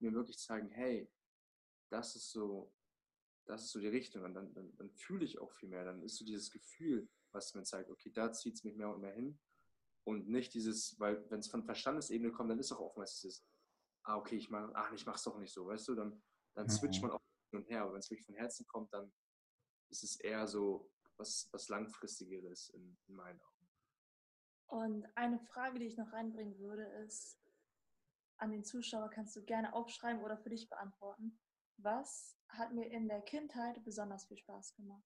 mir 0.00 0.12
wirklich 0.12 0.38
zeigen, 0.38 0.68
hey, 0.70 1.10
das 1.90 2.16
ist 2.16 2.30
so, 2.30 2.72
das 3.46 3.64
ist 3.64 3.70
so 3.70 3.80
die 3.80 3.88
Richtung. 3.88 4.24
Und 4.24 4.34
dann, 4.34 4.52
dann, 4.54 4.76
dann 4.76 4.90
fühle 4.90 5.24
ich 5.24 5.38
auch 5.38 5.52
viel 5.52 5.68
mehr. 5.68 5.84
Dann 5.84 6.02
ist 6.02 6.16
so 6.16 6.24
dieses 6.24 6.50
Gefühl, 6.50 7.08
was 7.32 7.54
mir 7.54 7.62
zeigt, 7.62 7.90
okay, 7.90 8.10
da 8.10 8.32
zieht 8.32 8.54
es 8.54 8.64
mich 8.64 8.76
mehr 8.76 8.90
und 8.90 9.00
mehr 9.00 9.14
hin. 9.14 9.38
Und 10.04 10.28
nicht 10.28 10.54
dieses, 10.54 10.98
weil 10.98 11.28
wenn 11.30 11.40
es 11.40 11.48
von 11.48 11.64
Verstandesebene 11.64 12.32
kommt, 12.32 12.50
dann 12.50 12.58
ist 12.58 12.72
auch 12.72 12.80
oftmals 12.80 13.20
dieses, 13.20 13.44
ah, 14.04 14.16
okay, 14.16 14.36
ich 14.36 14.48
mache, 14.48 14.70
ach, 14.74 14.92
ich 14.92 15.04
mache 15.04 15.16
es 15.16 15.22
doch 15.22 15.38
nicht 15.38 15.52
so, 15.52 15.66
weißt 15.66 15.88
du, 15.88 15.94
dann, 15.94 16.22
dann 16.54 16.66
mhm. 16.66 16.70
switcht 16.70 17.02
man 17.02 17.10
auch 17.10 17.20
hin 17.50 17.60
und 17.60 17.68
her. 17.68 17.82
Aber 17.82 17.92
wenn 17.92 18.00
es 18.00 18.10
wirklich 18.10 18.26
von 18.26 18.34
Herzen 18.34 18.66
kommt, 18.66 18.92
dann 18.92 19.12
ist 19.90 20.02
es 20.02 20.16
eher 20.16 20.46
so 20.46 20.90
was, 21.16 21.48
was 21.52 21.68
langfristigeres 21.68 22.70
in, 22.70 22.96
in 23.06 23.14
meinen 23.14 23.40
Augen. 23.40 23.58
Und 24.66 25.06
eine 25.16 25.40
Frage, 25.40 25.78
die 25.78 25.86
ich 25.86 25.96
noch 25.96 26.12
reinbringen 26.12 26.58
würde, 26.58 26.84
ist, 27.04 27.37
an 28.38 28.50
den 28.50 28.64
Zuschauer 28.64 29.10
kannst 29.10 29.36
du 29.36 29.44
gerne 29.44 29.72
aufschreiben 29.72 30.22
oder 30.22 30.38
für 30.38 30.50
dich 30.50 30.68
beantworten. 30.68 31.38
Was 31.76 32.36
hat 32.48 32.72
mir 32.72 32.90
in 32.90 33.08
der 33.08 33.22
Kindheit 33.22 33.82
besonders 33.84 34.26
viel 34.26 34.38
Spaß 34.38 34.74
gemacht? 34.74 35.04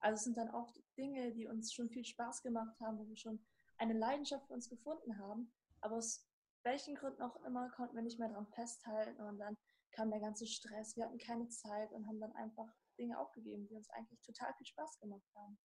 Also 0.00 0.16
es 0.16 0.24
sind 0.24 0.36
dann 0.36 0.50
oft 0.50 0.80
Dinge, 0.98 1.32
die 1.32 1.46
uns 1.46 1.72
schon 1.72 1.88
viel 1.88 2.04
Spaß 2.04 2.42
gemacht 2.42 2.78
haben, 2.80 2.98
wo 2.98 3.08
wir 3.08 3.16
schon 3.16 3.44
eine 3.78 3.94
Leidenschaft 3.94 4.46
für 4.46 4.54
uns 4.54 4.68
gefunden 4.68 5.18
haben, 5.18 5.52
aber 5.80 5.96
aus 5.96 6.28
welchen 6.64 6.94
Gründen 6.94 7.22
auch 7.22 7.36
immer 7.44 7.70
konnten 7.70 7.96
wir 7.96 8.02
nicht 8.02 8.18
mehr 8.18 8.28
daran 8.28 8.46
festhalten 8.48 9.20
und 9.22 9.38
dann 9.38 9.56
kam 9.92 10.10
der 10.10 10.20
ganze 10.20 10.46
Stress, 10.46 10.96
wir 10.96 11.04
hatten 11.04 11.18
keine 11.18 11.48
Zeit 11.48 11.92
und 11.92 12.06
haben 12.06 12.20
dann 12.20 12.32
einfach 12.32 12.72
Dinge 12.98 13.18
aufgegeben, 13.18 13.66
die 13.66 13.74
uns 13.74 13.90
eigentlich 13.90 14.20
total 14.22 14.52
viel 14.54 14.66
Spaß 14.66 14.98
gemacht 15.00 15.28
haben. 15.34 15.58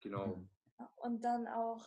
Genau. 0.00 0.42
Und 0.96 1.22
dann 1.22 1.46
auch 1.48 1.86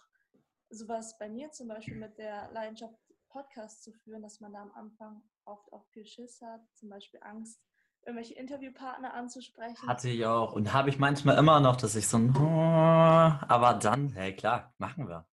sowas 0.70 1.18
bei 1.18 1.30
mir 1.30 1.52
zum 1.52 1.68
Beispiel 1.68 1.98
mit 1.98 2.18
der 2.18 2.52
Leidenschaft, 2.52 2.96
Podcast 3.38 3.84
zu 3.84 3.92
führen, 3.92 4.24
dass 4.24 4.40
man 4.40 4.52
da 4.52 4.64
am 4.64 4.72
Anfang 4.72 5.22
oft 5.46 5.72
auch 5.72 5.86
viel 5.90 6.08
Schiss 6.08 6.42
hat, 6.42 6.62
zum 6.74 6.90
Beispiel 6.90 7.20
Angst, 7.22 7.62
irgendwelche 8.04 8.34
Interviewpartner 8.34 9.14
anzusprechen. 9.14 9.88
Hatte 9.88 10.10
ich 10.10 10.26
auch 10.26 10.54
und 10.54 10.74
habe 10.74 10.90
ich 10.90 10.98
manchmal 10.98 11.38
immer 11.38 11.60
noch, 11.60 11.76
dass 11.76 11.96
ich 11.96 12.08
so 12.08 12.18
ein, 12.18 12.36
aber 12.36 13.76
dann, 13.76 14.10
hey 14.14 14.36
klar, 14.36 14.74
machen 14.80 15.08
wir. 15.08 15.30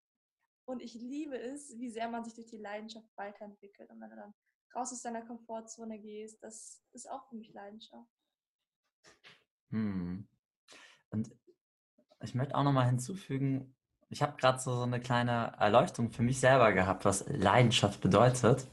Und 0.66 0.82
ich 0.82 0.92
liebe 0.92 1.38
es, 1.38 1.74
wie 1.78 1.88
sehr 1.88 2.08
man 2.10 2.24
sich 2.24 2.34
durch 2.34 2.46
die 2.46 2.58
Leidenschaft 2.58 3.08
weiterentwickelt. 3.16 3.88
Und 3.88 4.00
wenn 4.02 4.10
du 4.10 4.16
dann 4.16 4.34
raus 4.74 4.92
aus 4.92 5.00
deiner 5.00 5.22
Komfortzone 5.22 5.98
gehst, 5.98 6.42
das 6.42 6.82
ist 6.92 7.10
auch 7.10 7.26
für 7.30 7.36
mich 7.36 7.54
Leidenschaft. 7.54 8.10
Hm. 9.70 10.28
Und 11.08 11.34
ich 12.20 12.34
möchte 12.34 12.54
auch 12.54 12.64
nochmal 12.64 12.86
hinzufügen, 12.86 13.73
ich 14.14 14.22
habe 14.22 14.36
gerade 14.36 14.60
so, 14.60 14.76
so 14.76 14.82
eine 14.82 15.00
kleine 15.00 15.56
Erleuchtung 15.58 16.12
für 16.12 16.22
mich 16.22 16.38
selber 16.38 16.72
gehabt, 16.72 17.04
was 17.04 17.24
Leidenschaft 17.26 18.00
bedeutet. 18.00 18.70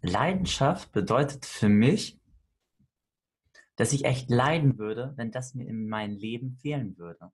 Leidenschaft 0.00 0.92
bedeutet 0.92 1.44
für 1.44 1.68
mich, 1.68 2.20
dass 3.74 3.92
ich 3.92 4.04
echt 4.04 4.30
leiden 4.30 4.78
würde, 4.78 5.12
wenn 5.16 5.32
das 5.32 5.54
mir 5.54 5.66
in 5.66 5.88
meinem 5.88 6.16
Leben 6.16 6.52
fehlen 6.52 6.96
würde. 6.98 7.32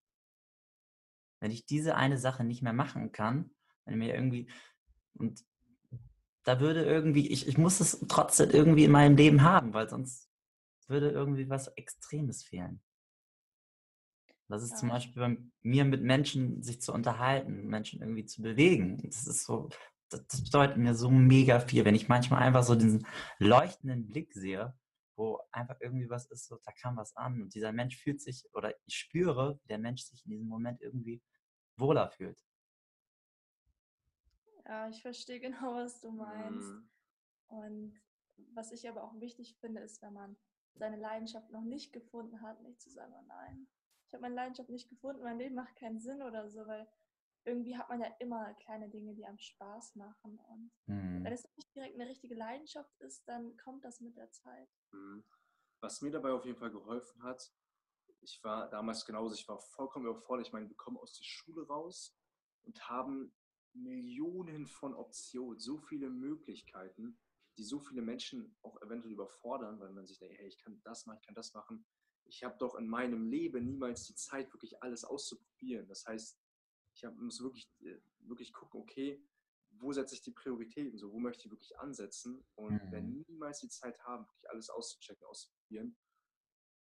Wenn 1.40 1.50
ich 1.50 1.66
diese 1.66 1.94
eine 1.94 2.16
Sache 2.16 2.42
nicht 2.42 2.62
mehr 2.62 2.72
machen 2.72 3.12
kann, 3.12 3.50
wenn 3.84 3.98
mir 3.98 4.14
irgendwie, 4.14 4.50
und 5.12 5.44
da 6.44 6.58
würde 6.58 6.86
irgendwie, 6.86 7.28
ich, 7.28 7.48
ich 7.48 7.58
muss 7.58 7.80
es 7.80 8.02
trotzdem 8.08 8.48
irgendwie 8.48 8.84
in 8.84 8.92
meinem 8.92 9.18
Leben 9.18 9.42
haben, 9.42 9.74
weil 9.74 9.90
sonst 9.90 10.30
würde 10.86 11.10
irgendwie 11.10 11.50
was 11.50 11.68
Extremes 11.68 12.44
fehlen. 12.44 12.80
Das 14.48 14.62
ist 14.62 14.72
ja. 14.72 14.76
zum 14.76 14.88
Beispiel 14.88 15.22
bei 15.22 15.36
mir 15.62 15.84
mit 15.84 16.02
Menschen 16.02 16.62
sich 16.62 16.80
zu 16.80 16.92
unterhalten, 16.92 17.66
Menschen 17.66 18.00
irgendwie 18.00 18.24
zu 18.24 18.42
bewegen. 18.42 18.98
Das 19.04 19.26
ist 19.26 19.44
so, 19.44 19.68
das, 20.08 20.26
das 20.26 20.44
bedeutet 20.44 20.78
mir 20.78 20.94
so 20.94 21.10
mega 21.10 21.60
viel. 21.60 21.84
Wenn 21.84 21.94
ich 21.94 22.08
manchmal 22.08 22.42
einfach 22.42 22.62
so 22.62 22.74
diesen 22.74 23.06
leuchtenden 23.38 24.06
Blick 24.06 24.32
sehe, 24.32 24.74
wo 25.16 25.40
einfach 25.52 25.76
irgendwie 25.80 26.08
was 26.08 26.26
ist, 26.30 26.46
so, 26.46 26.58
da 26.64 26.72
kam 26.72 26.96
was 26.96 27.14
an 27.16 27.42
und 27.42 27.54
dieser 27.54 27.72
Mensch 27.72 27.96
fühlt 27.96 28.20
sich, 28.20 28.48
oder 28.54 28.74
ich 28.86 28.96
spüre, 28.96 29.58
wie 29.62 29.68
der 29.68 29.78
Mensch 29.78 30.02
sich 30.02 30.24
in 30.24 30.30
diesem 30.30 30.48
Moment 30.48 30.80
irgendwie 30.80 31.20
wohler 31.76 32.08
fühlt. 32.08 32.42
Ja, 34.64 34.88
ich 34.88 35.02
verstehe 35.02 35.40
genau, 35.40 35.74
was 35.74 36.00
du 36.00 36.10
meinst. 36.10 36.68
Mhm. 36.68 36.88
Und 37.48 38.00
was 38.54 38.72
ich 38.72 38.88
aber 38.88 39.02
auch 39.04 39.18
wichtig 39.20 39.56
finde, 39.60 39.80
ist, 39.80 40.00
wenn 40.02 40.12
man 40.12 40.36
seine 40.74 40.96
Leidenschaft 40.96 41.50
noch 41.50 41.64
nicht 41.64 41.92
gefunden 41.92 42.40
hat, 42.40 42.62
nicht 42.62 42.80
zu 42.80 42.90
sagen, 42.90 43.12
oh 43.14 43.24
nein, 43.26 43.66
ich 44.08 44.14
habe 44.14 44.22
meine 44.22 44.36
Leidenschaft 44.36 44.70
nicht 44.70 44.88
gefunden, 44.88 45.22
mein 45.22 45.38
Leben 45.38 45.54
macht 45.54 45.76
keinen 45.76 46.00
Sinn 46.00 46.22
oder 46.22 46.48
so, 46.48 46.66
weil 46.66 46.88
irgendwie 47.44 47.76
hat 47.76 47.90
man 47.90 48.00
ja 48.00 48.08
immer 48.20 48.54
kleine 48.54 48.88
Dinge, 48.88 49.14
die 49.14 49.26
einem 49.26 49.38
Spaß 49.38 49.96
machen. 49.96 50.38
Und 50.38 50.70
mhm. 50.86 51.24
wenn 51.24 51.32
es 51.32 51.46
nicht 51.56 51.74
direkt 51.74 51.94
eine 51.94 52.08
richtige 52.08 52.34
Leidenschaft 52.34 52.98
ist, 53.00 53.28
dann 53.28 53.56
kommt 53.58 53.84
das 53.84 54.00
mit 54.00 54.16
der 54.16 54.30
Zeit. 54.30 54.68
Mhm. 54.92 55.24
Was 55.80 56.00
mir 56.00 56.10
dabei 56.10 56.32
auf 56.32 56.44
jeden 56.46 56.58
Fall 56.58 56.70
geholfen 56.70 57.22
hat, 57.22 57.52
ich 58.20 58.42
war 58.42 58.68
damals 58.70 59.04
genauso, 59.04 59.34
ich 59.34 59.46
war 59.46 59.58
vollkommen 59.58 60.06
überfordert. 60.06 60.46
Ich 60.46 60.52
meine, 60.52 60.68
wir 60.68 60.76
kommen 60.76 60.96
aus 60.96 61.16
der 61.18 61.24
Schule 61.24 61.66
raus 61.66 62.16
und 62.64 62.88
haben 62.88 63.32
Millionen 63.74 64.66
von 64.66 64.94
Optionen, 64.94 65.60
so 65.60 65.78
viele 65.78 66.08
Möglichkeiten, 66.08 67.18
die 67.58 67.64
so 67.64 67.78
viele 67.78 68.02
Menschen 68.02 68.56
auch 68.62 68.80
eventuell 68.82 69.12
überfordern, 69.12 69.78
weil 69.80 69.92
man 69.92 70.06
sich 70.06 70.18
denkt, 70.18 70.38
hey, 70.38 70.48
ich 70.48 70.58
kann 70.58 70.80
das 70.82 71.06
machen, 71.06 71.18
ich 71.20 71.26
kann 71.26 71.34
das 71.34 71.52
machen. 71.52 71.86
Ich 72.28 72.44
habe 72.44 72.56
doch 72.58 72.74
in 72.74 72.86
meinem 72.86 73.26
Leben 73.26 73.64
niemals 73.64 74.04
die 74.04 74.14
Zeit, 74.14 74.52
wirklich 74.52 74.82
alles 74.82 75.04
auszuprobieren. 75.04 75.88
Das 75.88 76.06
heißt, 76.06 76.38
ich 76.94 77.04
hab, 77.04 77.16
muss 77.16 77.42
wirklich, 77.42 77.70
äh, 77.80 77.98
wirklich 78.20 78.52
gucken, 78.52 78.80
okay, 78.80 79.22
wo 79.70 79.92
setze 79.92 80.14
ich 80.14 80.22
die 80.22 80.32
Prioritäten, 80.32 80.98
so 80.98 81.12
wo 81.12 81.18
möchte 81.18 81.44
ich 81.44 81.50
wirklich 81.50 81.78
ansetzen 81.78 82.44
und 82.54 82.84
mhm. 82.84 82.92
werde 82.92 83.06
niemals 83.06 83.60
die 83.60 83.68
Zeit 83.68 83.98
haben, 84.04 84.26
wirklich 84.26 84.50
alles 84.50 84.70
auszuchecken, 84.70 85.26
auszuprobieren. 85.26 85.96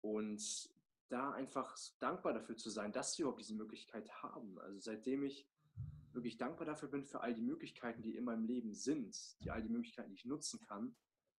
Und 0.00 0.70
da 1.08 1.32
einfach 1.32 1.76
dankbar 1.98 2.32
dafür 2.32 2.56
zu 2.56 2.70
sein, 2.70 2.92
dass 2.92 3.16
wir 3.16 3.24
überhaupt 3.24 3.40
diese 3.40 3.54
Möglichkeit 3.54 4.10
haben. 4.22 4.58
Also 4.60 4.80
seitdem 4.80 5.22
ich 5.22 5.48
wirklich 6.12 6.36
dankbar 6.36 6.66
dafür 6.66 6.88
bin 6.88 7.04
für 7.04 7.20
all 7.20 7.34
die 7.34 7.42
Möglichkeiten, 7.42 8.02
die 8.02 8.16
in 8.16 8.24
meinem 8.24 8.44
Leben 8.44 8.72
sind, 8.72 9.16
die 9.40 9.50
all 9.50 9.62
die 9.62 9.68
Möglichkeiten, 9.68 10.10
die 10.10 10.16
ich 10.16 10.24
nutzen 10.24 10.60
kann, 10.60 10.96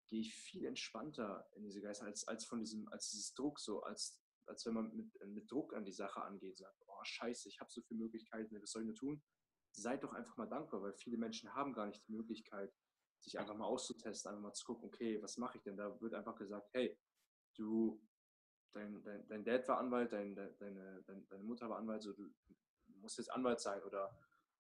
gehe 0.09 0.21
ich 0.21 0.35
viel 0.35 0.65
entspannter 0.67 1.49
in 1.55 1.65
diese 1.65 1.81
Geister 1.81 2.07
als, 2.07 2.27
als 2.29 2.45
von 2.45 2.61
diesem, 2.61 2.89
als 2.89 3.11
dieses 3.11 3.35
Druck, 3.35 3.59
so 3.61 3.83
als, 3.83 4.21
als 4.47 4.65
wenn 4.67 4.75
man 4.75 4.95
mit, 4.95 5.13
mit 5.27 5.51
Druck 5.51 5.75
an 5.75 5.85
die 5.85 5.93
Sache 5.93 6.23
angeht, 6.23 6.59
sagt, 6.59 6.81
oh 6.87 7.05
scheiße, 7.05 7.49
ich 7.49 7.61
habe 7.61 7.71
so 7.71 7.83
viele 7.83 8.01
Möglichkeiten, 8.01 8.61
was 8.61 8.71
soll 8.71 8.83
ich 8.83 8.87
nur 8.87 8.95
tun? 8.95 9.23
Seid 9.73 10.05
doch 10.05 10.13
einfach 10.13 10.37
mal 10.37 10.49
dankbar, 10.49 10.83
weil 10.83 10.95
viele 10.95 11.19
Menschen 11.19 11.53
haben 11.55 11.73
gar 11.73 11.87
nicht 11.87 12.07
die 12.07 12.13
Möglichkeit, 12.13 12.73
sich 13.21 13.39
einfach 13.39 13.57
mal 13.57 13.67
auszutesten, 13.67 14.31
einfach 14.31 14.43
mal 14.43 14.53
zu 14.53 14.65
gucken, 14.65 14.87
okay, 14.87 15.21
was 15.23 15.37
mache 15.37 15.59
ich 15.59 15.65
denn? 15.65 15.77
Da 15.77 16.01
wird 16.01 16.15
einfach 16.15 16.37
gesagt, 16.37 16.69
hey, 16.73 16.99
du 17.57 18.01
dein, 18.73 19.03
dein, 19.03 19.27
dein 19.27 19.45
Dad 19.45 19.67
war 19.69 19.79
Anwalt, 19.79 20.13
dein, 20.13 20.35
deine, 20.35 21.03
deine 21.03 21.43
Mutter 21.43 21.69
war 21.69 21.79
Anwalt, 21.79 22.03
so 22.03 22.13
du 22.13 22.31
musst 23.01 23.19
jetzt 23.19 23.33
Anwalt 23.33 23.61
sein 23.61 23.83
oder 23.83 24.17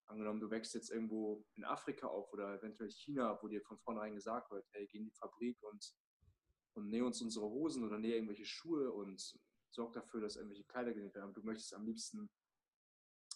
angenommen, 0.06 0.40
du 0.40 0.50
wächst 0.50 0.74
jetzt 0.74 0.90
irgendwo 0.90 1.44
in 1.54 1.64
Afrika 1.64 2.06
auf 2.06 2.32
oder 2.32 2.54
eventuell 2.54 2.90
China, 2.90 3.38
wo 3.42 3.48
dir 3.48 3.62
von 3.62 3.78
vornherein 3.78 4.14
gesagt 4.14 4.50
wird, 4.50 4.66
hey, 4.72 4.86
geh 4.86 4.98
in 4.98 5.04
die 5.04 5.12
Fabrik 5.12 5.62
und, 5.62 5.94
und 6.74 6.88
nähe 6.88 7.04
uns 7.04 7.20
unsere 7.22 7.46
Hosen 7.46 7.84
oder 7.84 7.98
nähe 7.98 8.14
irgendwelche 8.14 8.44
Schuhe 8.44 8.92
und 8.92 9.38
sorg 9.70 9.92
dafür, 9.92 10.20
dass 10.20 10.36
irgendwelche 10.36 10.64
Kleider 10.64 10.94
genäht 10.94 11.14
werden. 11.14 11.34
Du 11.34 11.42
möchtest 11.42 11.74
am 11.74 11.84
liebsten 11.84 12.30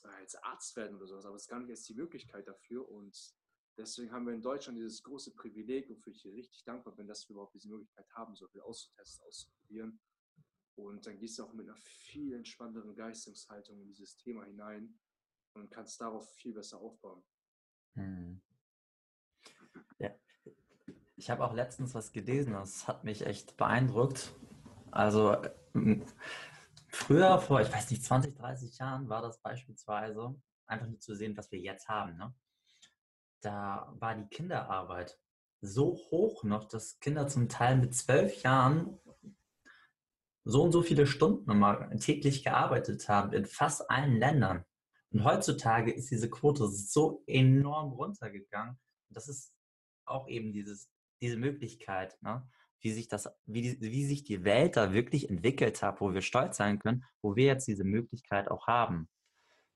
als 0.02 0.34
Arzt 0.36 0.76
werden 0.76 0.96
oder 0.96 1.06
sowas, 1.06 1.26
aber 1.26 1.36
es 1.36 1.42
ist 1.42 1.48
gar 1.48 1.60
nicht 1.60 1.70
erst 1.70 1.88
die 1.88 1.94
Möglichkeit 1.94 2.46
dafür 2.46 2.88
und 2.88 3.34
deswegen 3.76 4.12
haben 4.12 4.26
wir 4.26 4.32
in 4.32 4.40
Deutschland 4.40 4.78
dieses 4.78 5.02
große 5.02 5.34
Privileg, 5.34 5.90
wofür 5.90 6.12
ich 6.12 6.22
hier 6.22 6.32
richtig 6.32 6.64
dankbar 6.64 6.94
bin, 6.94 7.06
dass 7.06 7.28
wir 7.28 7.34
überhaupt 7.34 7.54
diese 7.54 7.68
Möglichkeit 7.68 8.08
haben, 8.14 8.34
so 8.34 8.48
viel 8.48 8.62
auszutesten, 8.62 9.26
auszuprobieren 9.26 10.00
und 10.76 11.06
dann 11.06 11.18
gehst 11.18 11.38
du 11.38 11.44
auch 11.44 11.52
mit 11.52 11.68
einer 11.68 11.76
viel 11.76 12.32
entspannteren 12.32 12.94
Geistungshaltung 12.94 13.80
in 13.80 13.88
dieses 13.88 14.16
Thema 14.16 14.44
hinein 14.44 14.98
und 15.54 15.70
kannst 15.70 16.00
darauf 16.00 16.28
viel 16.34 16.52
besser 16.52 16.78
aufbauen. 16.78 17.22
Hm. 17.94 18.40
Ja. 19.98 20.10
Ich 21.16 21.30
habe 21.30 21.44
auch 21.44 21.54
letztens 21.54 21.94
was 21.94 22.12
gelesen, 22.12 22.54
das 22.54 22.88
hat 22.88 23.04
mich 23.04 23.26
echt 23.26 23.56
beeindruckt. 23.56 24.32
Also 24.90 25.36
früher, 26.88 27.38
vor, 27.38 27.60
ich 27.60 27.72
weiß 27.72 27.90
nicht, 27.90 28.04
20, 28.04 28.36
30 28.36 28.78
Jahren 28.78 29.08
war 29.08 29.22
das 29.22 29.40
beispielsweise, 29.40 30.34
einfach 30.66 30.86
nur 30.86 31.00
zu 31.00 31.14
sehen, 31.14 31.36
was 31.36 31.50
wir 31.52 31.58
jetzt 31.58 31.88
haben. 31.88 32.16
Ne? 32.16 32.34
Da 33.40 33.92
war 33.98 34.14
die 34.14 34.28
Kinderarbeit 34.28 35.18
so 35.60 35.96
hoch 36.10 36.42
noch, 36.42 36.64
dass 36.64 36.98
Kinder 37.00 37.28
zum 37.28 37.48
Teil 37.48 37.76
mit 37.76 37.94
zwölf 37.94 38.42
Jahren 38.42 38.98
so 40.44 40.62
und 40.62 40.72
so 40.72 40.82
viele 40.82 41.06
Stunden 41.06 41.58
mal 41.58 41.94
täglich 41.98 42.42
gearbeitet 42.42 43.08
haben 43.08 43.32
in 43.32 43.46
fast 43.46 43.90
allen 43.90 44.16
Ländern. 44.18 44.64
Und 45.12 45.24
heutzutage 45.24 45.92
ist 45.92 46.10
diese 46.10 46.30
Quote 46.30 46.68
so 46.68 47.22
enorm 47.26 47.92
runtergegangen. 47.92 48.78
Und 49.08 49.16
das 49.16 49.28
ist 49.28 49.52
auch 50.04 50.28
eben 50.28 50.52
dieses, 50.52 50.88
diese 51.20 51.36
Möglichkeit, 51.36 52.16
ne? 52.22 52.48
wie, 52.80 52.92
sich 52.92 53.08
das, 53.08 53.28
wie, 53.46 53.80
wie 53.80 54.04
sich 54.06 54.24
die 54.24 54.44
Welt 54.44 54.76
da 54.76 54.92
wirklich 54.92 55.28
entwickelt 55.28 55.82
hat, 55.82 56.00
wo 56.00 56.14
wir 56.14 56.22
stolz 56.22 56.56
sein 56.56 56.78
können, 56.78 57.04
wo 57.22 57.36
wir 57.36 57.46
jetzt 57.46 57.66
diese 57.66 57.84
Möglichkeit 57.84 58.50
auch 58.50 58.66
haben. 58.66 59.08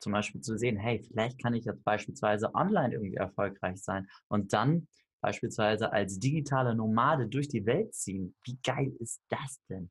Zum 0.00 0.12
Beispiel 0.12 0.40
zu 0.40 0.56
sehen, 0.56 0.76
hey, 0.76 1.02
vielleicht 1.02 1.42
kann 1.42 1.54
ich 1.54 1.64
jetzt 1.64 1.84
beispielsweise 1.84 2.54
online 2.54 2.94
irgendwie 2.94 3.16
erfolgreich 3.16 3.82
sein 3.82 4.08
und 4.28 4.52
dann 4.52 4.86
beispielsweise 5.20 5.92
als 5.92 6.18
digitale 6.18 6.74
Nomade 6.74 7.26
durch 7.26 7.48
die 7.48 7.64
Welt 7.64 7.94
ziehen. 7.94 8.36
Wie 8.44 8.58
geil 8.62 8.92
ist 8.98 9.22
das 9.30 9.60
denn? 9.70 9.90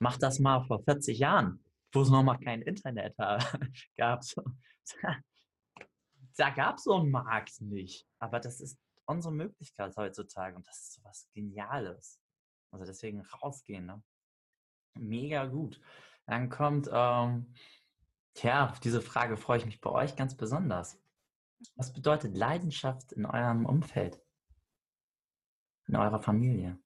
Mach 0.00 0.18
das 0.18 0.40
mal 0.40 0.64
vor 0.64 0.82
40 0.82 1.18
Jahren, 1.18 1.62
wo 1.92 2.02
es 2.02 2.10
noch 2.10 2.22
mal 2.22 2.38
kein 2.38 2.62
Internet 2.62 3.16
gab. 3.96 4.22
Da 6.36 6.48
gab 6.50 6.78
es 6.78 6.84
so 6.84 6.94
einen 6.94 7.10
Markt 7.10 7.60
nicht. 7.60 8.06
Aber 8.18 8.40
das 8.40 8.60
ist 8.60 8.78
unsere 9.04 9.34
Möglichkeit 9.34 9.94
heutzutage 9.96 10.56
und 10.56 10.66
das 10.66 10.78
ist 10.78 10.94
so 10.94 11.04
was 11.04 11.28
Geniales. 11.34 12.18
Also 12.70 12.86
deswegen 12.86 13.20
rausgehen, 13.20 13.84
ne? 13.86 14.02
Mega 14.94 15.44
gut. 15.46 15.80
Dann 16.26 16.48
kommt, 16.48 16.88
ähm, 16.92 17.52
tja, 18.34 18.70
auf 18.70 18.80
diese 18.80 19.02
Frage 19.02 19.36
freue 19.36 19.58
ich 19.58 19.66
mich 19.66 19.80
bei 19.80 19.90
euch 19.90 20.16
ganz 20.16 20.36
besonders. 20.36 20.98
Was 21.74 21.92
bedeutet 21.92 22.36
Leidenschaft 22.36 23.12
in 23.12 23.26
eurem 23.26 23.66
Umfeld? 23.66 24.22
In 25.88 25.96
eurer 25.96 26.20
Familie? 26.20 26.78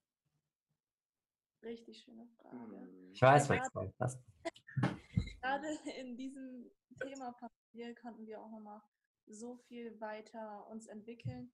Richtig 1.62 2.02
schöne 2.02 2.26
Frage. 2.36 2.88
Ich 3.12 3.22
weiß, 3.22 3.48
was 3.48 3.70
du 3.70 3.92
hast. 4.00 4.22
Gerade 5.40 5.66
in 6.00 6.16
diesem 6.16 6.70
Thema 7.02 7.34
Familie 7.34 7.94
konnten 7.94 8.26
wir 8.26 8.40
auch 8.40 8.50
nochmal 8.50 8.82
so 9.26 9.56
viel 9.56 10.00
weiter 10.00 10.66
uns 10.68 10.86
entwickeln. 10.86 11.52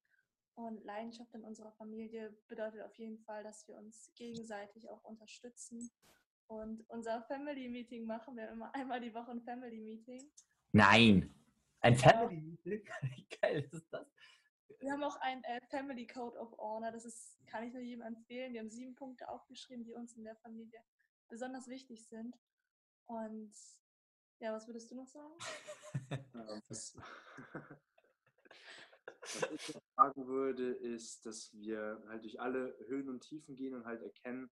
Und 0.54 0.85
Leidenschaft 0.85 1.35
in 1.35 1.44
unserer 1.44 1.72
Familie 1.72 2.37
bedeutet 2.48 2.83
auf 2.83 2.94
jeden 2.96 3.18
Fall, 3.18 3.42
dass 3.42 3.66
wir 3.66 3.76
uns 3.76 4.12
gegenseitig 4.14 4.90
auch 4.90 5.02
unterstützen. 5.04 5.90
Und 6.48 6.85
unser 6.88 7.22
Family 7.22 7.68
Meeting 7.68 8.04
machen 8.04 8.37
wir 8.37 8.50
immer 8.50 8.74
einmal 8.74 9.00
die 9.00 9.14
Woche 9.14 9.30
ein 9.30 9.40
Family 9.40 9.78
Meeting. 9.78 10.30
Nein, 10.72 11.33
ein 11.80 11.96
Family 11.96 12.40
Meeting? 12.40 12.83
Wie 13.02 13.26
geil 13.40 13.68
ist 13.72 13.87
das? 13.92 14.06
Wir 14.80 14.92
haben 14.92 15.04
auch 15.04 15.16
ein 15.20 15.44
äh, 15.44 15.61
Family 15.70 16.06
Code 16.06 16.38
of 16.38 16.56
Honor. 16.59 16.90
Das 16.90 17.04
ist, 17.04 17.37
kann 17.46 17.64
ich 17.64 17.72
nur 17.72 17.83
jedem 17.83 18.02
empfehlen. 18.02 18.52
Wir 18.52 18.61
haben 18.61 18.70
sieben 18.70 18.94
Punkte 18.94 19.28
aufgeschrieben, 19.28 19.85
die 19.85 19.94
uns 19.94 20.14
in 20.14 20.24
der 20.24 20.37
Familie 20.37 20.83
besonders 21.28 21.68
wichtig 21.68 22.06
sind. 22.06 22.35
Und 23.11 23.53
ja, 24.38 24.53
was 24.53 24.68
würdest 24.68 24.90
du 24.90 24.94
noch 24.94 25.09
sagen? 25.09 25.35
was, 26.68 26.96
was 29.20 29.51
ich 29.51 29.75
noch 29.75 29.83
sagen 29.96 30.27
würde, 30.29 30.70
ist, 30.75 31.27
dass 31.27 31.53
wir 31.53 32.01
halt 32.07 32.23
durch 32.23 32.40
alle 32.40 32.77
Höhen 32.87 33.09
und 33.09 33.20
Tiefen 33.20 33.57
gehen 33.57 33.75
und 33.75 33.85
halt 33.85 34.01
erkennen, 34.01 34.49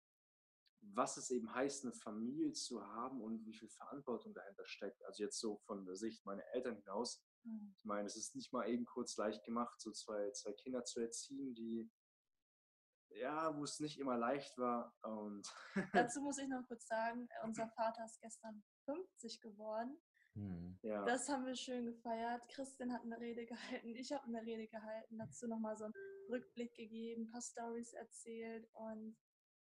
was 0.82 1.18
es 1.18 1.30
eben 1.30 1.54
heißt, 1.54 1.86
eine 1.86 1.94
Familie 1.94 2.52
zu 2.54 2.84
haben 2.84 3.22
und 3.22 3.46
wie 3.46 3.54
viel 3.54 3.70
Verantwortung 3.70 4.34
dahinter 4.34 4.66
steckt. 4.66 5.04
Also 5.06 5.24
jetzt 5.24 5.40
so 5.40 5.58
von 5.58 5.86
der 5.86 5.96
Sicht 5.96 6.26
meiner 6.26 6.44
Eltern 6.54 6.78
hinaus. 6.78 7.24
Mhm. 7.44 7.76
Ich 7.78 7.86
meine, 7.86 8.08
es 8.08 8.16
ist 8.16 8.36
nicht 8.36 8.52
mal 8.54 8.68
eben 8.68 8.86
kurz 8.86 9.18
leicht 9.18 9.44
gemacht, 9.44 9.80
so 9.80 9.92
zwei, 9.92 10.32
zwei 10.32 10.54
Kinder 10.54 10.84
zu 10.84 11.00
erziehen, 11.00 11.54
die 11.54 11.92
ja, 13.10 13.56
wo 13.56 13.64
es 13.64 13.80
nicht 13.80 14.00
immer 14.00 14.18
leicht 14.18 14.58
war. 14.58 14.94
Und 15.04 15.48
Dazu 15.94 16.22
muss 16.22 16.38
ich 16.38 16.48
noch 16.48 16.66
kurz 16.68 16.88
sagen, 16.88 17.28
unser 17.44 17.68
Vater 17.70 18.06
ist 18.06 18.20
gestern 18.22 18.64
50 18.86 19.42
geworden. 19.42 19.98
Hm. 20.34 20.78
Ja. 20.84 21.04
Das 21.04 21.28
haben 21.30 21.46
wir 21.46 21.56
schön 21.56 21.86
gefeiert. 21.86 22.48
Christian 22.50 22.94
hat 22.94 23.04
eine 23.04 23.20
Rede 23.20 23.46
gehalten, 23.46 23.96
ich 23.96 24.12
habe 24.12 24.26
eine 24.26 24.42
Rede 24.42 24.68
gehalten, 24.68 25.18
dazu 25.18 25.48
nochmal 25.48 25.76
so 25.78 25.86
einen 25.86 25.94
Rückblick 26.30 26.76
gegeben, 26.76 27.24
ein 27.24 27.32
paar 27.32 27.42
Stories 27.42 27.94
erzählt 27.94 28.70
und 28.74 29.18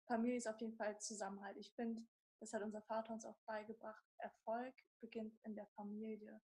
Familie 0.07 0.39
ist 0.39 0.49
auf 0.49 0.61
jeden 0.61 0.75
Fall 0.75 0.99
Zusammenhalt. 1.01 1.57
Ich 1.57 1.73
finde, 1.75 2.03
das 2.41 2.53
hat 2.53 2.63
unser 2.63 2.83
Vater 2.83 3.13
uns 3.13 3.25
auch 3.25 3.39
beigebracht. 3.47 4.05
Erfolg 4.19 4.75
beginnt 5.01 5.39
in 5.45 5.55
der 5.55 5.67
Familie. 5.67 6.41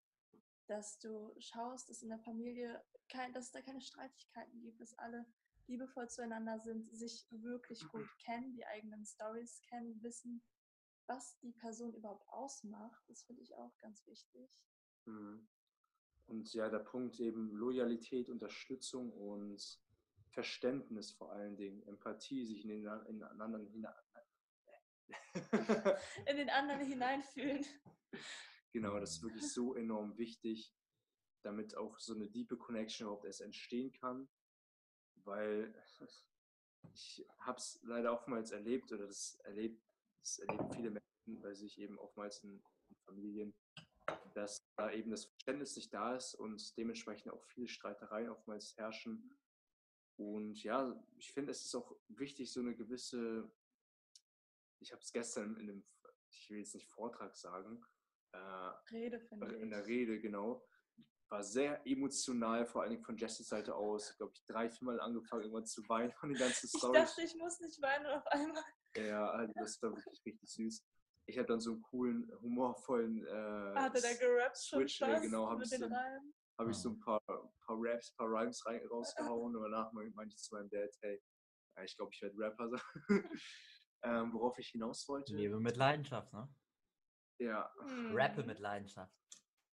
Dass 0.67 0.99
du 0.99 1.33
schaust, 1.39 1.89
dass 1.89 2.01
in 2.01 2.09
der 2.09 2.19
Familie 2.19 2.83
kein, 3.09 3.33
dass 3.33 3.45
es 3.45 3.51
da 3.51 3.61
keine 3.61 3.81
Streitigkeiten 3.81 4.61
gibt, 4.61 4.81
dass 4.81 4.97
alle 4.97 5.25
liebevoll 5.67 6.09
zueinander 6.09 6.59
sind, 6.59 6.89
sich 6.95 7.27
wirklich 7.31 7.87
gut 7.89 8.07
kennen, 8.19 8.53
die 8.53 8.65
eigenen 8.65 9.05
Stories 9.05 9.61
kennen, 9.69 10.01
wissen, 10.01 10.41
was 11.07 11.37
die 11.39 11.51
Person 11.51 11.93
überhaupt 11.93 12.27
ausmacht. 12.29 13.03
Das 13.07 13.23
finde 13.23 13.41
ich 13.41 13.55
auch 13.55 13.77
ganz 13.77 14.05
wichtig. 14.07 14.49
Mhm. 15.05 15.47
Und 16.27 16.53
ja, 16.53 16.69
der 16.69 16.79
Punkt 16.79 17.19
eben 17.19 17.51
Loyalität, 17.51 18.29
Unterstützung 18.29 19.11
und 19.11 19.79
Verständnis 20.29 21.11
vor 21.11 21.31
allen 21.31 21.55
Dingen, 21.55 21.81
Empathie, 21.83 22.45
sich 22.45 22.63
in 22.63 22.69
den, 22.69 22.85
in 23.07 23.23
anderen 23.23 23.65
hinein. 23.67 23.93
in 26.25 26.37
den 26.37 26.49
anderen 26.49 26.85
hineinfühlen. 26.85 27.65
Genau, 28.73 28.99
das 28.99 29.11
ist 29.11 29.23
wirklich 29.23 29.51
so 29.51 29.73
enorm 29.75 30.17
wichtig, 30.17 30.75
damit 31.43 31.77
auch 31.77 31.97
so 31.97 32.13
eine 32.13 32.29
diepe 32.29 32.57
Connection 32.57 33.05
überhaupt 33.05 33.25
erst 33.25 33.41
entstehen 33.41 33.93
kann. 33.93 34.27
Weil 35.27 35.73
ich 36.93 37.25
habe 37.39 37.57
es 37.57 37.79
leider 37.83 38.13
oftmals 38.13 38.51
erlebt 38.51 38.91
oder 38.91 39.07
das 39.07 39.39
erlebt 39.43 39.81
das 40.27 40.39
erleben 40.39 40.71
viele 40.73 40.91
Menschen 40.91 41.41
bei 41.41 41.53
sich 41.53 41.79
eben 41.79 41.97
oftmals 41.99 42.43
in, 42.43 42.61
in 42.89 42.95
Familien, 43.05 43.53
dass 44.33 44.67
da 44.75 44.91
eben 44.91 45.11
das 45.11 45.25
Verständnis 45.25 45.75
nicht 45.75 45.93
da 45.93 46.15
ist 46.15 46.35
und 46.35 46.77
dementsprechend 46.77 47.31
auch 47.31 47.43
viele 47.45 47.67
Streitereien 47.67 48.29
oftmals 48.29 48.75
herrschen. 48.77 49.37
Und 50.17 50.61
ja, 50.63 51.01
ich 51.17 51.31
finde, 51.31 51.51
es 51.51 51.63
ist 51.63 51.75
auch 51.75 51.95
wichtig, 52.09 52.51
so 52.51 52.59
eine 52.59 52.75
gewisse, 52.75 53.49
ich 54.79 54.91
habe 54.91 55.01
es 55.01 55.13
gestern 55.13 55.55
in 55.57 55.67
dem, 55.67 55.83
ich 56.29 56.49
will 56.49 56.59
jetzt 56.59 56.73
nicht 56.73 56.87
Vortrag 56.87 57.35
sagen, 57.35 57.85
äh, 58.33 58.37
Rede, 58.91 59.21
finde 59.21 59.55
ich. 59.55 59.61
In 59.61 59.69
der 59.69 59.85
Rede, 59.85 60.19
genau. 60.19 60.67
War 61.29 61.43
sehr 61.43 61.85
emotional, 61.85 62.65
vor 62.65 62.81
allen 62.83 62.91
Dingen 62.91 63.03
von 63.03 63.17
Jessys 63.17 63.49
Seite 63.49 63.75
aus. 63.75 64.15
Glaube 64.17 64.31
ich, 64.33 64.45
drei, 64.45 64.69
viermal 64.69 64.99
angefangen, 65.01 65.41
irgendwann 65.43 65.65
zu 65.65 65.81
weinen 65.89 66.13
von 66.13 66.29
den 66.29 66.37
ganzen 66.37 66.67
Storys. 66.69 67.01
Ich 67.01 67.05
dachte, 67.09 67.21
ich 67.23 67.35
muss 67.35 67.59
nicht 67.59 67.81
weinen 67.81 68.05
auf 68.05 68.25
einmal. 68.27 68.63
Ja, 68.95 69.29
also 69.31 69.53
das 69.57 69.81
war 69.81 69.91
wirklich 69.95 70.25
richtig 70.25 70.49
süß. 70.49 70.85
Ich 71.25 71.37
hatte 71.37 71.47
dann 71.49 71.59
so 71.59 71.71
einen 71.73 71.81
coolen, 71.81 72.31
humorvollen 72.41 73.25
äh, 73.27 73.75
Hatte 73.75 74.01
der 74.01 74.15
gerappt 74.15 74.57
schon 74.57 74.79
Switch, 74.79 74.99
fast 74.99 75.21
genau, 75.23 75.49
habe 75.49 75.63
ich, 75.63 75.69
so, 75.69 75.85
hab 75.89 76.67
ich 76.69 76.69
Ah. 76.69 76.73
so 76.73 76.89
ein 76.91 76.99
paar, 77.01 77.21
paar 77.27 77.75
Raps, 77.77 78.11
paar 78.15 78.27
Rhymes 78.27 78.65
rein, 78.65 78.81
rausgehauen 78.87 79.53
und 79.53 79.61
danach 79.63 79.91
meinte 79.91 80.33
ich 80.33 80.37
zu 80.41 80.55
meinem 80.55 80.69
Dad, 80.69 80.89
hey, 81.01 81.21
ja, 81.75 81.83
ich 81.83 81.95
glaube, 81.97 82.11
ich 82.13 82.21
werde 82.21 82.37
Rapper 82.37 82.69
sein. 82.69 82.81
ähm, 84.03 84.33
worauf 84.33 84.57
ich 84.57 84.69
hinaus 84.69 85.05
wollte. 85.09 85.35
Lebe 85.35 85.59
mit 85.59 85.75
Leidenschaft, 85.75 86.31
ne? 86.31 86.47
Ja, 87.39 87.69
Hm. 87.81 88.15
Rappe 88.15 88.43
mit 88.43 88.59
Leidenschaft. 88.59 89.13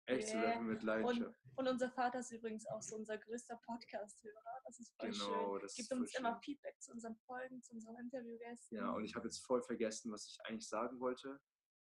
Echt 0.08 0.28
Yeah. 0.34 0.42
Rappen 0.52 0.66
mit 0.66 0.82
Leidenschaft. 0.82 1.38
Und 1.56 1.68
unser 1.68 1.90
Vater 1.90 2.20
ist 2.20 2.30
übrigens 2.30 2.66
auch 2.66 2.82
so 2.82 2.96
unser 2.96 3.18
größter 3.18 3.56
Podcast-Hörer. 3.64 4.62
Das 4.64 4.78
ist 4.78 4.94
voll 4.96 5.10
Genau, 5.10 5.52
schön. 5.54 5.62
das 5.62 5.74
Gibt 5.74 5.92
uns 5.92 6.14
immer 6.16 6.32
schön. 6.34 6.42
Feedback 6.42 6.80
zu 6.80 6.92
unseren 6.92 7.16
Folgen, 7.26 7.62
zu 7.62 7.74
unseren 7.74 7.96
Interviewgästen. 7.96 8.78
Ja, 8.78 8.90
und 8.92 9.04
ich 9.04 9.14
habe 9.14 9.26
jetzt 9.26 9.44
voll 9.44 9.62
vergessen, 9.62 10.12
was 10.12 10.26
ich 10.26 10.38
eigentlich 10.46 10.68
sagen 10.68 11.00
wollte. 11.00 11.40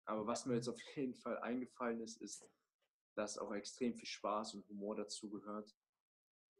Aber 0.06 0.26
was 0.26 0.46
mir 0.46 0.56
jetzt 0.56 0.68
auf 0.68 0.80
jeden 0.96 1.14
Fall 1.16 1.38
eingefallen 1.40 2.02
ist, 2.02 2.22
ist, 2.22 2.46
dass 3.16 3.38
auch 3.38 3.54
extrem 3.54 3.96
viel 3.96 4.08
Spaß 4.08 4.56
und 4.56 4.68
Humor 4.70 4.96
dazu 4.96 5.30
gehört. 5.30 5.76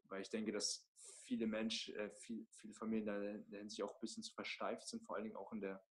Weil 0.04 0.22
ich 0.22 0.30
denke, 0.30 0.52
dass 0.52 0.88
viele 1.24 1.48
Menschen, 1.48 1.96
äh, 1.96 2.10
viel, 2.12 2.48
viele 2.52 2.74
Familien 2.74 3.06
da 3.06 3.22
in 3.22 3.50
der 3.50 3.60
Hinsicht 3.60 3.82
auch 3.84 3.94
ein 3.94 4.02
bisschen 4.02 4.24
zu 4.24 4.34
versteift 4.34 4.88
sind, 4.88 5.04
vor 5.04 5.16
allen 5.16 5.26
Dingen 5.26 5.36
auch 5.36 5.52
in 5.54 5.62
der 5.62 5.84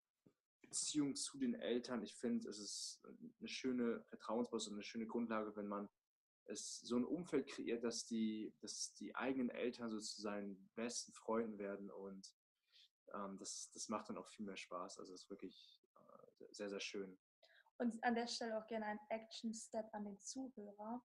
Beziehung 0.69 1.15
zu 1.15 1.39
den 1.39 1.55
Eltern. 1.55 2.03
Ich 2.03 2.15
finde, 2.15 2.49
es 2.49 2.59
ist 2.59 3.03
eine 3.39 3.49
schöne 3.49 4.03
Vertrauensbasis 4.05 4.69
und 4.69 4.75
eine 4.75 4.83
schöne 4.83 5.07
Grundlage, 5.07 5.57
wenn 5.57 5.67
man 5.67 5.89
es 6.45 6.81
so 6.81 6.97
ein 6.97 7.05
Umfeld 7.05 7.47
kreiert, 7.47 7.85
dass 7.85 8.07
die, 8.07 8.55
dass 8.61 8.95
die 8.95 9.15
eigenen 9.15 9.51
Eltern 9.51 9.91
so 9.91 9.99
zu 9.99 10.21
seinen 10.21 10.71
besten 10.75 11.13
Freunden 11.13 11.59
werden 11.59 11.91
und 11.91 12.35
ähm, 13.15 13.37
das, 13.39 13.71
das 13.73 13.89
macht 13.89 14.09
dann 14.09 14.17
auch 14.17 14.29
viel 14.29 14.47
mehr 14.47 14.57
Spaß. 14.57 14.99
Also 14.99 15.13
es 15.13 15.23
ist 15.23 15.31
wirklich 15.31 15.83
äh, 15.97 16.45
sehr, 16.53 16.69
sehr 16.69 16.81
schön. 16.81 17.19
Und 17.79 18.03
an 18.03 18.15
der 18.15 18.27
Stelle 18.27 18.59
auch 18.59 18.67
gerne 18.67 18.87
ein 18.87 19.01
Action-Step 19.09 19.93
an 19.93 20.05
den 20.05 20.19
Zuhörer, 20.19 21.05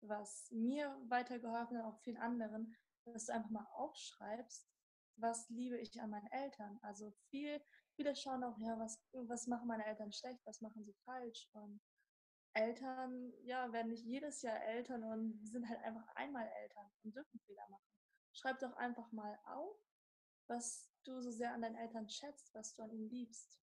was 0.00 0.50
mir 0.50 0.96
weitergeholfen 1.08 1.78
hat, 1.78 1.86
auch 1.86 2.00
vielen 2.02 2.18
anderen, 2.18 2.76
dass 3.04 3.26
du 3.26 3.32
einfach 3.32 3.50
mal 3.50 3.66
aufschreibst, 3.72 4.68
was 5.16 5.48
liebe 5.48 5.78
ich 5.78 6.00
an 6.00 6.10
meinen 6.10 6.30
Eltern. 6.30 6.78
Also 6.82 7.10
viel, 7.28 7.60
viele 7.96 8.14
schauen 8.16 8.44
auch, 8.44 8.58
ja, 8.58 8.78
was, 8.78 9.00
was 9.12 9.46
machen 9.46 9.68
meine 9.68 9.86
Eltern 9.86 10.12
schlecht, 10.12 10.40
was 10.44 10.60
machen 10.60 10.84
sie 10.84 10.94
falsch. 11.04 11.48
Und 11.52 11.80
Eltern, 12.54 13.32
ja, 13.42 13.72
werden 13.72 13.90
nicht 13.90 14.04
jedes 14.04 14.42
Jahr 14.42 14.62
Eltern 14.62 15.04
und 15.04 15.46
sind 15.46 15.68
halt 15.68 15.80
einfach 15.80 16.06
einmal 16.14 16.48
Eltern 16.62 16.90
und 17.02 17.14
dürfen 17.14 17.40
Fehler 17.40 17.68
machen. 17.68 17.82
Schreib 18.32 18.58
doch 18.60 18.76
einfach 18.76 19.10
mal 19.12 19.38
auf, 19.44 19.76
was 20.48 20.90
du 21.04 21.20
so 21.20 21.30
sehr 21.30 21.52
an 21.52 21.62
deinen 21.62 21.76
Eltern 21.76 22.08
schätzt, 22.08 22.54
was 22.54 22.74
du 22.74 22.82
an 22.82 22.90
ihnen 22.90 23.10
liebst. 23.10 23.60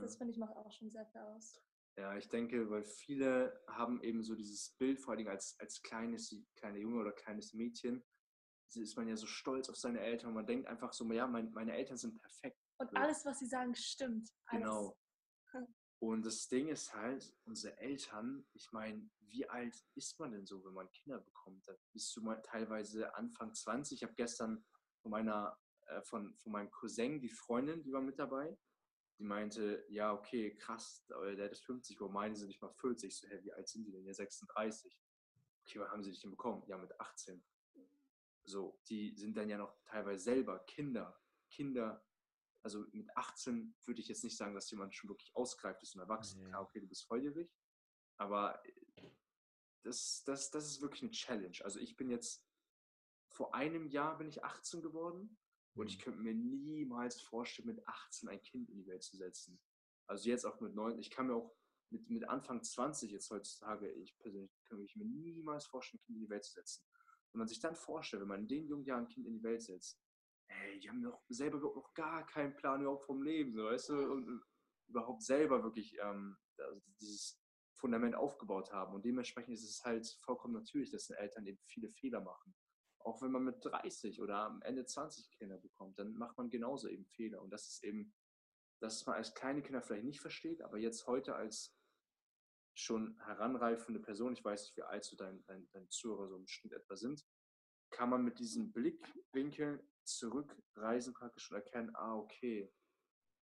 Das 0.00 0.16
Mhm. 0.16 0.18
finde 0.18 0.32
ich 0.32 0.38
macht 0.38 0.56
auch 0.56 0.70
schon 0.72 0.90
sehr 0.90 1.06
viel 1.06 1.20
aus. 1.20 1.60
Ja, 1.96 2.16
ich 2.16 2.28
denke, 2.28 2.70
weil 2.70 2.84
viele 2.84 3.62
haben 3.68 4.02
eben 4.02 4.22
so 4.22 4.34
dieses 4.34 4.70
Bild, 4.78 5.00
vor 5.00 5.10
allen 5.12 5.18
Dingen 5.18 5.30
als, 5.30 5.56
als 5.60 5.82
kleines, 5.82 6.34
kleiner 6.56 6.78
Junge 6.78 7.00
oder 7.00 7.12
kleines 7.12 7.52
Mädchen, 7.52 8.02
ist 8.74 8.96
man 8.96 9.08
ja 9.08 9.16
so 9.16 9.26
stolz 9.26 9.68
auf 9.68 9.76
seine 9.76 10.00
Eltern 10.00 10.28
und 10.28 10.34
man 10.34 10.46
denkt 10.46 10.66
einfach 10.66 10.94
so, 10.94 11.10
ja, 11.12 11.26
mein, 11.26 11.50
meine 11.52 11.74
Eltern 11.76 11.98
sind 11.98 12.18
perfekt. 12.18 12.61
Und 12.90 12.96
alles, 12.96 13.24
was 13.24 13.38
sie 13.38 13.46
sagen, 13.46 13.74
stimmt. 13.74 14.28
Alles. 14.46 14.64
Genau. 14.64 14.96
Und 16.02 16.26
das 16.26 16.48
Ding 16.48 16.68
ist 16.68 16.92
halt, 16.94 17.32
unsere 17.44 17.78
Eltern, 17.78 18.44
ich 18.54 18.72
meine, 18.72 19.08
wie 19.20 19.48
alt 19.48 19.84
ist 19.94 20.18
man 20.18 20.32
denn 20.32 20.46
so, 20.46 20.64
wenn 20.64 20.72
man 20.72 20.90
Kinder 20.90 21.20
bekommt? 21.20 21.66
Da 21.68 21.74
bist 21.92 22.16
du 22.16 22.22
mal 22.22 22.42
teilweise 22.42 23.14
Anfang 23.14 23.54
20. 23.54 23.98
Ich 23.98 24.02
habe 24.02 24.14
gestern 24.14 24.64
von 25.00 25.12
meiner, 25.12 25.56
äh, 25.86 26.02
von, 26.02 26.34
von 26.38 26.50
meinem 26.50 26.72
Cousin, 26.72 27.20
die 27.20 27.28
Freundin, 27.28 27.84
die 27.84 27.92
war 27.92 28.00
mit 28.00 28.18
dabei, 28.18 28.58
die 29.18 29.24
meinte, 29.24 29.84
ja, 29.88 30.12
okay, 30.12 30.56
krass, 30.56 31.04
aber 31.10 31.36
der 31.36 31.50
ist 31.52 31.64
50, 31.64 32.00
wo 32.00 32.08
meine 32.08 32.34
sind 32.34 32.48
nicht 32.48 32.60
mal 32.60 32.74
40. 32.80 33.08
Ich 33.08 33.20
so, 33.20 33.28
hä, 33.28 33.38
wie 33.42 33.52
alt 33.52 33.68
sind 33.68 33.84
die 33.84 33.92
denn? 33.92 34.04
Ja, 34.04 34.12
36. 34.12 35.00
Okay, 35.60 35.78
wann 35.78 35.88
haben 35.88 36.02
sie 36.02 36.10
dich 36.10 36.20
denn 36.20 36.32
bekommen? 36.32 36.64
Ja, 36.66 36.78
mit 36.78 36.98
18. 37.00 37.44
So, 38.42 38.80
die 38.88 39.14
sind 39.14 39.36
dann 39.36 39.48
ja 39.48 39.56
noch 39.56 39.76
teilweise 39.84 40.24
selber 40.24 40.58
Kinder. 40.64 41.16
Kinder, 41.48 42.04
also 42.62 42.84
mit 42.92 43.14
18 43.16 43.74
würde 43.84 44.00
ich 44.00 44.08
jetzt 44.08 44.24
nicht 44.24 44.36
sagen, 44.36 44.54
dass 44.54 44.70
jemand 44.70 44.94
schon 44.94 45.10
wirklich 45.10 45.34
ausgereift 45.34 45.82
ist 45.82 45.94
und 45.94 46.00
erwachsen. 46.00 46.42
Nee. 46.42 46.48
Klar, 46.50 46.62
okay, 46.62 46.80
du 46.80 46.86
bist 46.86 47.06
volljährig, 47.06 47.50
aber 48.18 48.64
äh, 48.64 49.10
das, 49.82 50.22
das, 50.24 50.50
das 50.50 50.66
ist 50.66 50.80
wirklich 50.80 51.02
eine 51.02 51.10
Challenge. 51.10 51.58
Also 51.62 51.80
ich 51.80 51.96
bin 51.96 52.08
jetzt, 52.08 52.46
vor 53.30 53.54
einem 53.54 53.88
Jahr 53.88 54.18
bin 54.18 54.28
ich 54.28 54.44
18 54.44 54.82
geworden 54.82 55.38
und 55.74 55.88
ich 55.88 55.98
Mhm. 55.98 56.02
könnte 56.02 56.20
mir 56.20 56.34
niemals 56.34 57.20
vorstellen, 57.20 57.68
mit 57.68 57.86
18 57.88 58.28
ein 58.28 58.42
Kind 58.42 58.70
in 58.70 58.76
die 58.76 58.86
Welt 58.86 59.02
zu 59.02 59.16
setzen. 59.16 59.60
Also 60.06 60.28
jetzt 60.28 60.44
auch 60.44 60.60
mit 60.60 60.74
9, 60.74 60.98
ich 60.98 61.10
kann 61.10 61.28
mir 61.28 61.34
auch 61.34 61.56
mit, 61.90 62.08
mit 62.10 62.28
Anfang 62.28 62.62
20 62.62 63.10
jetzt 63.10 63.30
heutzutage, 63.30 63.90
ich 63.92 64.16
persönlich 64.18 64.52
kann 64.68 64.78
mich 64.78 64.96
mir 64.96 65.04
niemals 65.04 65.66
vorstellen, 65.66 66.00
ein 66.00 66.04
Kind 66.06 66.16
in 66.18 66.24
die 66.24 66.30
Welt 66.30 66.44
zu 66.44 66.52
setzen. 66.52 66.84
Wenn 67.32 67.38
man 67.38 67.48
sich 67.48 67.60
dann 67.60 67.74
vorstellt, 67.74 68.20
wenn 68.20 68.28
man 68.28 68.40
in 68.40 68.48
den 68.48 68.66
jungen 68.66 68.84
Jahren 68.84 69.04
ein 69.04 69.08
Kind 69.08 69.26
in 69.26 69.34
die 69.34 69.42
Welt 69.42 69.62
setzt, 69.62 70.01
ey, 70.60 70.80
die 70.80 70.88
haben 70.88 71.00
noch 71.00 71.22
selber 71.28 71.58
überhaupt 71.58 71.76
noch 71.76 71.94
gar 71.94 72.26
keinen 72.26 72.54
Plan 72.54 72.82
überhaupt 72.82 73.04
vom 73.04 73.22
Leben, 73.22 73.54
so, 73.54 73.64
weißt 73.64 73.90
du, 73.90 74.12
und 74.12 74.28
und 74.28 74.44
überhaupt 74.88 75.22
selber 75.22 75.62
wirklich 75.62 75.96
ähm, 76.00 76.36
dieses 77.00 77.40
Fundament 77.74 78.14
aufgebaut 78.14 78.70
haben. 78.72 78.94
Und 78.94 79.04
dementsprechend 79.04 79.54
ist 79.54 79.64
es 79.64 79.84
halt 79.84 80.06
vollkommen 80.24 80.54
natürlich, 80.54 80.90
dass 80.90 81.10
Eltern 81.10 81.46
eben 81.46 81.58
viele 81.64 81.90
Fehler 81.90 82.20
machen. 82.20 82.54
Auch 82.98 83.20
wenn 83.22 83.32
man 83.32 83.44
mit 83.44 83.64
30 83.64 84.20
oder 84.20 84.44
am 84.44 84.62
Ende 84.62 84.84
20 84.84 85.30
Kinder 85.30 85.58
bekommt, 85.58 85.98
dann 85.98 86.14
macht 86.14 86.36
man 86.38 86.50
genauso 86.50 86.88
eben 86.88 87.06
Fehler. 87.06 87.42
Und 87.42 87.50
das 87.50 87.66
ist 87.66 87.82
eben, 87.82 88.14
dass 88.80 89.04
man 89.06 89.16
als 89.16 89.34
kleine 89.34 89.62
Kinder 89.62 89.82
vielleicht 89.82 90.04
nicht 90.04 90.20
versteht, 90.20 90.62
aber 90.62 90.78
jetzt 90.78 91.06
heute 91.06 91.34
als 91.34 91.76
schon 92.74 93.18
heranreifende 93.24 94.00
Person, 94.00 94.32
ich 94.32 94.44
weiß 94.44 94.62
nicht, 94.62 94.76
wie 94.76 94.82
alt 94.82 95.04
so 95.04 95.16
dein, 95.16 95.42
dein, 95.44 95.68
dein 95.72 95.90
Zuhörer 95.90 96.28
so 96.28 96.36
im 96.36 96.46
Schnitt 96.46 96.72
etwa 96.72 96.96
sind, 96.96 97.26
kann 97.90 98.08
man 98.08 98.22
mit 98.22 98.38
diesem 98.38 98.72
Blickwinkel 98.72 99.86
zurückreisen 100.04 101.14
praktisch 101.14 101.50
und 101.50 101.56
erkennen, 101.56 101.94
ah, 101.94 102.16
okay, 102.16 102.72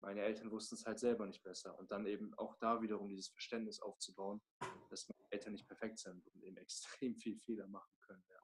meine 0.02 0.22
Eltern 0.22 0.50
wussten 0.50 0.76
es 0.76 0.84
halt 0.86 0.98
selber 0.98 1.26
nicht 1.26 1.42
besser. 1.42 1.78
Und 1.78 1.90
dann 1.90 2.06
eben 2.06 2.32
auch 2.38 2.56
da 2.56 2.80
wiederum 2.80 3.08
dieses 3.08 3.28
Verständnis 3.28 3.80
aufzubauen, 3.80 4.40
dass 4.88 5.08
meine 5.08 5.30
Eltern 5.30 5.52
nicht 5.52 5.66
perfekt 5.66 5.98
sind 5.98 6.26
und 6.28 6.42
eben 6.42 6.56
extrem 7.04 7.16
viel 7.16 7.36
Fehler 7.38 7.66
machen 7.66 7.92
können. 8.00 8.24
Ja, 8.30 8.40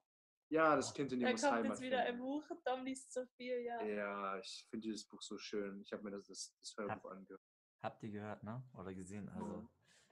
ja 0.50 0.76
das 0.76 0.92
Kind 0.92 1.12
in 1.12 1.20
dir 1.20 1.26
Da 1.26 1.33
muss 1.33 1.40
kommt 1.42 1.52
Heimat 1.55 1.70
jetzt 1.70 1.81
wieder 1.81 2.00
ein 2.00 2.07
finden. 2.07 2.20
Buch. 2.20 2.44
Dom 2.64 2.85
liest 2.85 3.12
so 3.12 3.24
viel, 3.37 3.59
ja. 3.61 3.83
Ja, 3.85 4.38
ich 4.38 4.66
finde 4.68 4.88
dieses 4.88 5.07
Buch 5.07 5.22
so 5.22 5.38
schön. 5.38 5.81
Ich 5.83 5.92
habe 5.92 6.02
mir 6.02 6.11
das, 6.11 6.26
das, 6.26 6.55
das 6.61 6.76
Hörbuch 6.76 7.11
angehört. 7.11 7.42
Habt 7.83 8.02
ihr 8.02 8.11
gehört, 8.11 8.42
ne? 8.42 8.62
Oder 8.74 8.94
gesehen? 8.94 9.29
Also, 9.31 9.46
Mhm. 9.46 9.68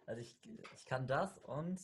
also 0.07 0.21
ich, 0.21 0.39
ich 0.77 0.85
kann 0.87 1.07
das 1.07 1.37
und 1.39 1.81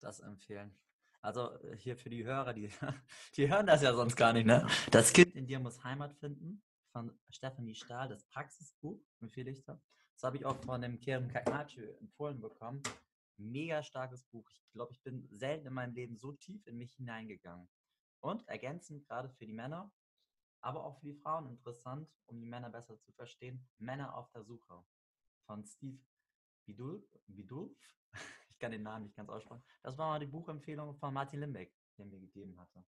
das 0.00 0.20
empfehlen. 0.20 0.78
Also 1.20 1.52
äh, 1.60 1.76
hier 1.76 1.96
für 1.96 2.10
die 2.10 2.24
Hörer, 2.24 2.54
die, 2.54 2.70
die 3.36 3.48
hören 3.48 3.66
das 3.66 3.82
ja 3.82 3.94
sonst 3.94 4.16
gar 4.16 4.32
nicht, 4.32 4.46
ne? 4.46 4.66
Das 4.90 5.12
Kind 5.12 5.34
in 5.34 5.46
dir 5.46 5.58
muss 5.58 5.82
Heimat 5.84 6.14
finden 6.16 6.62
von 6.92 7.18
Stephanie 7.30 7.74
Stahl, 7.74 8.08
das 8.08 8.24
Praxisbuch, 8.26 9.00
empfehle 9.20 9.50
ich 9.50 9.62
da. 9.64 9.80
Das 10.14 10.24
habe 10.24 10.36
ich 10.36 10.44
auch 10.44 10.56
von 10.64 10.80
dem 10.80 10.98
Kerem 10.98 11.28
Kakmachi 11.28 11.84
empfohlen 12.00 12.40
bekommen. 12.40 12.82
Mega 13.36 13.82
starkes 13.82 14.24
Buch. 14.24 14.50
Ich 14.50 14.72
glaube, 14.72 14.92
ich 14.92 15.02
bin 15.02 15.28
selten 15.30 15.68
in 15.68 15.74
meinem 15.74 15.94
Leben 15.94 16.16
so 16.16 16.32
tief 16.32 16.66
in 16.66 16.76
mich 16.76 16.94
hineingegangen. 16.94 17.68
Und 18.20 18.46
ergänzend 18.48 19.06
gerade 19.06 19.28
für 19.28 19.46
die 19.46 19.52
Männer, 19.52 19.92
aber 20.60 20.84
auch 20.84 20.98
für 20.98 21.06
die 21.06 21.14
Frauen 21.14 21.46
interessant, 21.46 22.10
um 22.26 22.40
die 22.40 22.48
Männer 22.48 22.68
besser 22.68 22.98
zu 22.98 23.12
verstehen. 23.12 23.64
Männer 23.78 24.16
auf 24.16 24.28
der 24.32 24.42
Suche 24.42 24.84
von 25.46 25.64
Steve 25.64 26.00
Bidulf. 26.66 27.04
Bidulf. 27.28 27.78
Ich 28.58 28.60
kann 28.60 28.72
den 28.72 28.82
Namen 28.82 29.04
nicht 29.04 29.14
ganz 29.14 29.30
aussprechen. 29.30 29.62
Das 29.84 29.96
war 29.98 30.08
mal 30.08 30.18
die 30.18 30.26
Buchempfehlung 30.26 30.96
von 30.96 31.14
Martin 31.14 31.38
Limbeck, 31.38 31.72
den 31.96 32.10
mir 32.10 32.18
gegeben 32.18 32.58
hatte. 32.58 32.84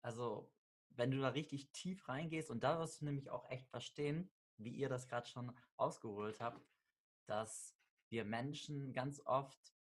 Also, 0.00 0.50
wenn 0.88 1.10
du 1.10 1.20
da 1.20 1.28
richtig 1.28 1.70
tief 1.72 2.08
reingehst 2.08 2.48
und 2.48 2.64
da 2.64 2.78
wirst 2.78 3.02
du 3.02 3.04
nämlich 3.04 3.28
auch 3.28 3.46
echt 3.50 3.68
verstehen, 3.68 4.32
wie 4.56 4.70
ihr 4.70 4.88
das 4.88 5.08
gerade 5.08 5.28
schon 5.28 5.54
ausgeholt 5.76 6.40
habt, 6.40 6.66
dass 7.26 7.76
wir 8.08 8.24
Menschen 8.24 8.94
ganz 8.94 9.20
oft 9.26 9.74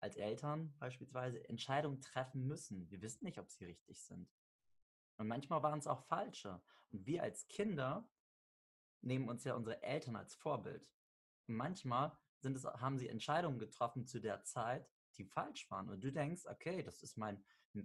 als 0.00 0.16
Eltern 0.16 0.76
beispielsweise 0.78 1.48
Entscheidungen 1.48 2.02
treffen 2.02 2.46
müssen. 2.46 2.90
Wir 2.90 3.00
wissen 3.00 3.24
nicht, 3.24 3.38
ob 3.38 3.48
sie 3.48 3.64
richtig 3.64 3.98
sind. 4.02 4.30
Und 5.16 5.26
manchmal 5.26 5.62
waren 5.62 5.78
es 5.78 5.86
auch 5.86 6.04
falsche. 6.04 6.62
Und 6.90 7.06
wir 7.06 7.22
als 7.22 7.48
Kinder 7.48 8.06
nehmen 9.00 9.30
uns 9.30 9.44
ja 9.44 9.54
unsere 9.54 9.82
Eltern 9.82 10.16
als 10.16 10.34
Vorbild. 10.34 10.92
Und 11.46 11.54
manchmal 11.54 12.14
sind 12.42 12.56
es, 12.56 12.64
haben 12.64 12.98
sie 12.98 13.08
Entscheidungen 13.08 13.58
getroffen 13.58 14.06
zu 14.06 14.20
der 14.20 14.42
Zeit, 14.44 14.86
die 15.16 15.24
falsch 15.24 15.70
waren. 15.70 15.88
Und 15.88 16.02
du 16.02 16.12
denkst, 16.12 16.46
okay, 16.46 16.82
das 16.82 17.02
ist 17.02 17.16
mein 17.16 17.42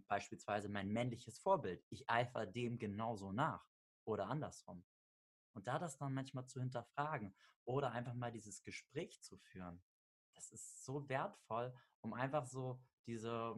beispielsweise 0.08 0.70
mein 0.70 0.90
männliches 0.90 1.40
Vorbild. 1.40 1.86
Ich 1.90 2.10
eifere 2.10 2.48
dem 2.48 2.78
genauso 2.78 3.32
nach. 3.32 3.66
Oder 4.04 4.28
andersrum. 4.28 4.86
Und 5.54 5.68
da 5.68 5.80
das 5.80 5.98
dann 5.98 6.14
manchmal 6.14 6.46
zu 6.46 6.60
hinterfragen 6.60 7.36
oder 7.66 7.92
einfach 7.92 8.14
mal 8.14 8.32
dieses 8.32 8.64
Gespräch 8.64 9.22
zu 9.22 9.38
führen, 9.38 9.82
das 10.36 10.52
ist 10.52 10.86
so 10.86 11.08
wertvoll, 11.10 11.74
um 12.02 12.14
einfach 12.14 12.46
so 12.46 12.80
diese, 13.06 13.56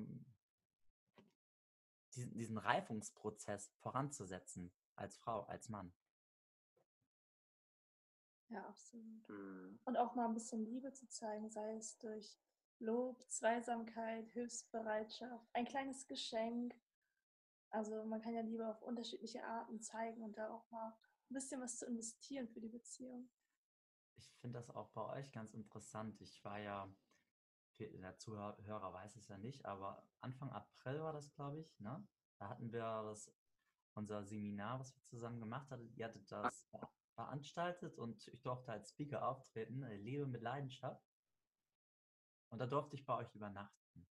diesen, 2.15 2.33
diesen 2.37 2.57
Reifungsprozess 2.57 3.71
voranzusetzen 3.79 4.73
als 4.95 5.17
Frau, 5.17 5.43
als 5.43 5.69
Mann. 5.69 5.93
Ja, 8.49 8.65
absolut. 8.67 9.29
Mhm. 9.29 9.79
Und 9.85 9.97
auch 9.97 10.15
mal 10.15 10.27
ein 10.27 10.33
bisschen 10.33 10.65
Liebe 10.65 10.91
zu 10.91 11.07
zeigen, 11.07 11.49
sei 11.49 11.75
es 11.75 11.97
durch 11.99 12.39
Lob, 12.79 13.21
Zweisamkeit, 13.29 14.27
Hilfsbereitschaft, 14.29 15.47
ein 15.53 15.65
kleines 15.65 16.07
Geschenk. 16.07 16.73
Also 17.69 18.03
man 18.05 18.21
kann 18.21 18.33
ja 18.33 18.41
Liebe 18.41 18.67
auf 18.67 18.81
unterschiedliche 18.81 19.43
Arten 19.43 19.79
zeigen 19.81 20.23
und 20.23 20.37
da 20.37 20.49
auch 20.49 20.69
mal 20.71 20.97
ein 21.29 21.33
bisschen 21.33 21.61
was 21.61 21.77
zu 21.77 21.85
investieren 21.85 22.47
für 22.47 22.61
die 22.61 22.69
Beziehung. 22.69 23.29
Ich 24.15 24.33
finde 24.41 24.57
das 24.57 24.71
auch 24.71 24.89
bei 24.91 25.05
euch 25.17 25.31
ganz 25.31 25.53
interessant. 25.53 26.19
Ich 26.21 26.43
war 26.43 26.59
ja, 26.59 26.91
der 27.77 28.17
Zuhörer 28.17 28.93
weiß 28.93 29.15
es 29.17 29.27
ja 29.27 29.37
nicht, 29.37 29.65
aber 29.65 30.09
Anfang 30.21 30.49
April 30.49 31.01
war 31.01 31.13
das, 31.13 31.31
glaube 31.33 31.59
ich, 31.59 31.79
ne? 31.79 32.05
Da 32.39 32.49
hatten 32.49 32.71
wir 32.71 33.03
das, 33.03 33.31
unser 33.93 34.23
Seminar, 34.23 34.79
was 34.79 34.95
wir 34.95 35.03
zusammen 35.03 35.39
gemacht 35.39 35.69
hatten. 35.69 35.93
Ihr 35.95 36.05
hattet 36.05 36.31
das 36.31 36.69
veranstaltet 37.19 37.97
und 37.97 38.25
ich 38.29 38.41
durfte 38.41 38.71
als 38.71 38.91
Speaker 38.91 39.27
auftreten, 39.27 39.83
äh, 39.83 39.97
Lebe 39.97 40.25
mit 40.25 40.41
Leidenschaft. 40.41 41.03
Und 42.49 42.59
da 42.59 42.65
durfte 42.65 42.95
ich 42.95 43.05
bei 43.05 43.17
euch 43.17 43.35
übernachten. 43.35 44.07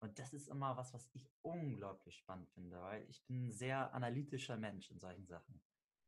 Und 0.00 0.18
das 0.18 0.34
ist 0.34 0.48
immer 0.48 0.76
was, 0.76 0.92
was 0.92 1.08
ich 1.12 1.30
unglaublich 1.42 2.16
spannend 2.16 2.50
finde, 2.50 2.80
weil 2.80 3.08
ich 3.08 3.24
bin 3.26 3.46
ein 3.46 3.52
sehr 3.52 3.94
analytischer 3.94 4.56
Mensch 4.56 4.90
in 4.90 4.98
solchen 4.98 5.26
Sachen. 5.26 5.54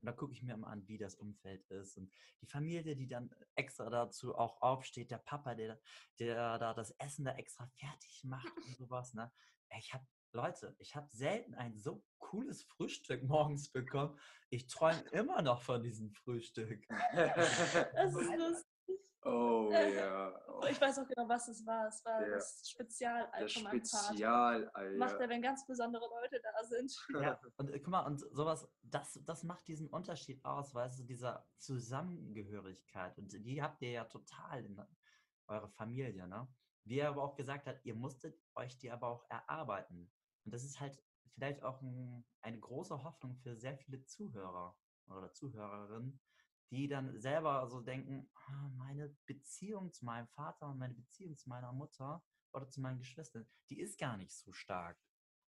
Und 0.01 0.07
da 0.07 0.12
gucke 0.12 0.33
ich 0.33 0.43
mir 0.43 0.55
immer 0.55 0.67
an, 0.67 0.87
wie 0.89 0.99
das 0.99 1.15
Umfeld 1.15 1.65
ist 1.71 1.97
und 1.97 2.12
die 2.43 2.47
Familie, 2.47 2.97
die 2.97 3.07
dann 3.07 3.31
extra 3.55 3.89
dazu 3.89 4.37
auch 4.37 4.61
aufsteht, 4.61 5.11
der 5.11 5.19
Papa, 5.19 5.55
der, 5.55 5.81
der 6.19 6.59
da 6.59 6.75
das 6.75 6.91
Essen 6.99 7.25
da 7.25 7.35
extra 7.37 7.67
fertig 7.69 8.25
macht 8.25 8.55
und 8.67 8.77
sowas. 8.77 9.15
Ne? 9.15 9.33
Ich 9.79 9.95
habe, 9.95 10.07
Leute, 10.37 10.77
ich 10.79 10.94
habe 10.94 11.09
selten 11.11 11.55
ein 11.55 11.77
so 11.77 12.05
cooles 12.18 12.62
Frühstück 12.64 13.22
morgens 13.25 13.70
bekommen. 13.70 14.18
Ich 14.51 14.66
träume 14.68 15.01
immer 15.12 15.40
noch 15.42 15.62
von 15.62 15.83
diesem 15.83 16.11
Frühstück. 16.12 16.87
Das 17.14 18.14
ist 18.14 18.37
lustig. 18.38 19.01
oh 19.25 19.70
ja. 19.72 20.38
Oh, 20.49 20.64
Ich 20.70 20.81
weiß 20.81 20.99
auch 20.99 21.09
genau, 21.09 21.29
was 21.29 21.49
es 21.49 21.64
war. 21.66 21.88
Es 21.88 22.05
war 22.05 22.20
Ja. 22.22 22.35
das 22.35 22.68
Spezialei 22.68 23.40
das 23.40 23.53
von 23.55 23.62
meinem 23.64 23.85
Vater. 23.85 24.05
Spezial, 24.09 24.72
Macht 24.99 25.20
er, 25.20 25.29
wenn 25.29 25.40
ganz 25.42 25.66
besondere 25.66 26.05
Leute 26.07 26.40
da 26.42 26.64
sind. 26.64 26.94
Ja, 27.20 27.40
und 27.57 27.70
äh, 27.70 27.81
guck 27.81 27.88
mal, 27.88 28.07
und 28.07 28.20
sowas, 28.33 28.68
das, 28.83 29.18
das 29.25 29.42
macht 29.42 29.66
diesen 29.66 29.88
Unterschied 29.88 30.44
aus, 30.44 30.75
weißt 30.75 30.99
du, 31.01 31.05
dieser 31.05 31.46
Zusammengehörigkeit. 31.57 33.16
Und 33.18 33.33
die 33.33 33.62
habt 33.62 33.81
ihr 33.83 33.90
ja 33.90 34.05
total 34.05 34.64
in 34.66 34.81
eurer 35.49 35.70
Familie, 35.70 36.29
ne? 36.29 36.46
Wie 36.85 36.99
er 37.01 37.09
aber 37.09 37.22
auch 37.25 37.35
gesagt 37.35 37.66
hat, 37.66 37.85
ihr 37.85 37.96
musstet 37.96 38.38
euch 38.55 38.79
die 38.79 38.90
aber 38.92 39.09
auch 39.09 39.25
erarbeiten. 39.29 40.12
Und 40.46 40.52
das 40.54 40.64
ist 40.64 40.80
halt 40.80 41.02
vielleicht 41.35 41.62
auch 41.64 41.82
ein, 41.82 42.24
eine 42.40 42.59
große 42.61 43.02
Hoffnung 43.02 43.37
für 43.37 43.56
sehr 43.56 43.76
viele 43.76 44.04
Zuhörer 44.04 44.78
oder 45.09 45.32
Zuhörerinnen, 45.32 46.20
die 46.70 46.88
dann 46.88 47.18
selber 47.20 47.68
so 47.68 47.80
denken, 47.80 48.30
"Ah, 48.35 48.68
meine 48.76 49.11
Beziehung 49.26 49.92
zu 49.92 50.04
meinem 50.04 50.28
Vater 50.28 50.68
und 50.68 50.78
meine 50.78 50.94
Beziehung 50.94 51.37
zu 51.37 51.48
meiner 51.48 51.72
Mutter 51.72 52.24
oder 52.52 52.68
zu 52.70 52.80
meinen 52.80 52.98
Geschwistern, 52.98 53.46
die 53.70 53.80
ist 53.80 53.98
gar 53.98 54.16
nicht 54.16 54.32
so 54.32 54.52
stark. 54.52 54.98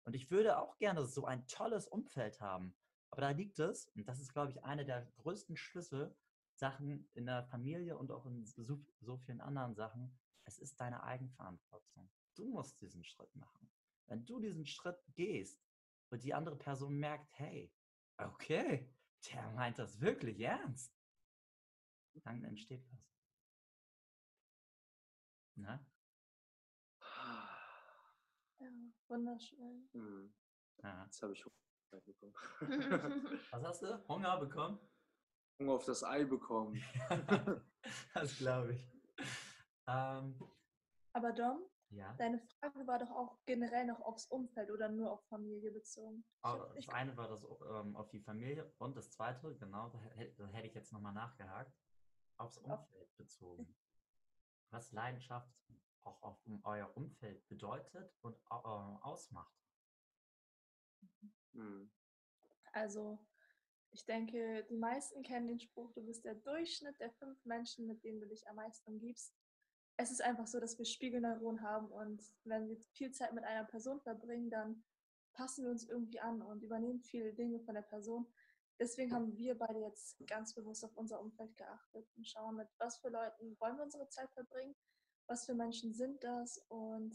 Und 0.06 0.16
ich 0.16 0.32
würde 0.32 0.58
auch 0.60 0.78
gerne 0.80 1.06
so 1.06 1.26
ein 1.26 1.48
tolles 1.48 1.88
Umfeld 1.88 2.42
haben. 2.42 2.76
Aber 3.12 3.22
da 3.22 3.30
liegt 3.32 3.60
es, 3.60 3.88
und 3.90 4.08
das 4.08 4.20
ist, 4.20 4.34
glaube 4.34 4.52
ich, 4.52 4.64
eine 4.64 4.86
der 4.86 5.06
größten 5.18 5.56
Schlüsselsachen 5.56 7.10
in 7.14 7.26
der 7.26 7.44
Familie 7.46 7.98
und 7.98 8.12
auch 8.12 8.26
in 8.26 8.46
so 8.46 9.18
vielen 9.18 9.42
anderen 9.42 9.76
Sachen. 9.76 10.18
Es 10.46 10.58
ist 10.60 10.82
deine 10.82 11.04
Eigenverantwortung. 11.04 12.12
Du 12.36 12.48
musst 12.50 12.82
diesen 12.82 13.04
Schritt 13.04 13.36
machen. 13.36 13.70
Wenn 14.10 14.26
du 14.26 14.40
diesen 14.40 14.66
Schritt 14.66 14.98
gehst 15.14 15.64
und 16.12 16.24
die 16.24 16.34
andere 16.34 16.56
Person 16.58 16.98
merkt, 16.98 17.30
hey, 17.38 17.72
okay, 18.18 18.92
der 19.32 19.52
meint 19.52 19.78
das 19.78 20.00
wirklich 20.02 20.40
ernst, 20.40 20.92
dann 22.24 22.44
entsteht 22.44 22.84
was. 22.92 23.08
Na? 25.56 25.86
Ja, 28.60 28.72
wunderschön. 29.08 29.90
Hm, 29.94 30.34
Ja. 30.84 31.04
Jetzt 31.06 31.22
habe 31.22 31.34
ich 31.34 31.46
Hunger 31.46 32.02
bekommen. 32.02 32.34
Was 33.52 33.64
hast 33.64 33.82
du? 33.84 34.08
Hunger 34.08 34.38
bekommen? 34.38 34.80
Hunger 35.60 35.74
auf 35.74 35.86
das 35.86 36.04
Ei 36.04 36.24
bekommen. 36.26 36.82
das 38.14 38.38
glaube 38.38 38.74
ich. 38.74 38.92
Ähm, 39.88 40.40
Aber 41.14 41.32
Dom, 41.34 41.64
ja. 41.92 42.14
deine 42.14 42.40
Frage 42.40 42.86
war 42.88 43.00
doch 43.00 43.12
auch 43.12 43.38
generell 43.46 43.86
noch 43.86 44.02
aufs 44.02 44.26
Umfeld 44.28 44.72
oder 44.72 44.90
nur 44.90 45.12
auf 45.12 45.24
Familie 45.28 45.72
bezogen. 45.72 46.24
Hab 46.44 46.74
das 46.76 46.90
eine 46.90 47.16
war 47.18 47.28
das 47.28 47.44
ähm, 47.44 47.96
auf 47.96 48.10
die 48.10 48.22
Familie 48.22 48.72
und 48.78 48.96
das 48.96 49.12
zweite, 49.12 49.56
genau, 49.56 49.90
da, 49.90 50.00
da 50.38 50.48
hätte 50.48 50.68
ich 50.68 50.74
jetzt 50.76 50.92
nochmal 50.92 51.14
nachgehakt, 51.14 51.74
aufs 52.38 52.58
Umfeld 52.58 53.16
bezogen. 53.18 53.76
Was 54.72 54.92
Leidenschaft 54.92 55.52
auch 56.04 56.22
auf 56.22 56.46
um 56.46 56.64
euer 56.64 56.96
Umfeld 56.96 57.48
bedeutet 57.48 58.14
und 58.22 58.36
äh, 58.36 58.54
ausmacht. 58.54 59.54
Hm. 61.54 61.92
Also, 62.72 63.20
ich 63.92 64.06
denke, 64.06 64.66
die 64.70 64.78
meisten 64.78 65.24
kennen 65.24 65.48
den 65.48 65.60
Spruch, 65.60 65.92
du 65.94 66.06
bist 66.06 66.24
der 66.24 66.36
Durchschnitt 66.36 67.00
der 67.00 67.12
fünf 67.14 67.44
Menschen, 67.46 67.88
mit 67.88 68.04
denen 68.04 68.20
du 68.20 68.28
dich 68.28 68.48
am 68.48 68.58
meisten 68.58 68.92
umgibst. 68.92 69.36
Es 70.02 70.12
ist 70.12 70.22
einfach 70.22 70.48
so, 70.48 70.62
dass 70.62 70.78
wir 70.78 70.86
Spiegelneuronen 70.86 71.62
haben 71.62 71.88
und 71.92 72.24
wenn 72.46 72.70
wir 72.70 72.78
viel 72.94 73.12
Zeit 73.12 73.34
mit 73.34 73.44
einer 73.44 73.66
Person 73.66 74.00
verbringen, 74.00 74.50
dann 74.50 74.82
passen 75.34 75.66
wir 75.66 75.72
uns 75.72 75.90
irgendwie 75.90 76.22
an 76.22 76.42
und 76.42 76.64
übernehmen 76.64 77.02
viele 77.02 77.34
Dinge 77.34 77.60
von 77.60 77.76
der 77.76 77.82
Person. 77.82 78.26
Deswegen 78.80 79.14
haben 79.14 79.36
wir 79.36 79.58
beide 79.58 79.82
jetzt 79.82 80.16
ganz 80.26 80.54
bewusst 80.54 80.86
auf 80.86 80.96
unser 80.96 81.20
Umfeld 81.20 81.54
geachtet 81.58 82.08
und 82.16 82.26
schauen, 82.26 82.56
mit 82.56 82.70
was 82.78 83.00
für 83.00 83.10
Leuten 83.10 83.60
wollen 83.60 83.76
wir 83.76 83.84
unsere 83.84 84.08
Zeit 84.08 84.32
verbringen, 84.32 84.74
was 85.28 85.46
für 85.46 85.54
Menschen 85.54 85.94
sind 85.94 86.24
das 86.24 86.60
und 86.70 87.14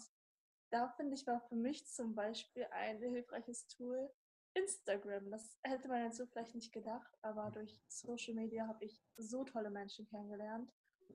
da 0.69 0.91
finde 0.91 1.15
ich, 1.15 1.27
war 1.27 1.41
für 1.41 1.57
mich 1.57 1.87
zum 1.87 2.15
Beispiel 2.15 2.67
ein 2.71 2.99
hilfreiches 2.99 3.67
Tool, 3.67 4.11
Instagram. 4.53 5.31
Das 5.31 5.59
hätte 5.63 5.89
man 5.89 6.05
jetzt 6.05 6.19
so 6.19 6.27
vielleicht 6.27 6.55
nicht 6.55 6.73
gedacht, 6.73 7.17
aber 7.23 7.51
durch 7.51 7.81
Social 7.89 8.35
Media 8.35 8.67
habe 8.67 8.85
ich 8.85 9.03
so 9.17 9.45
tolle 9.45 9.71
Menschen 9.71 10.05
kennengelernt. 10.05 10.71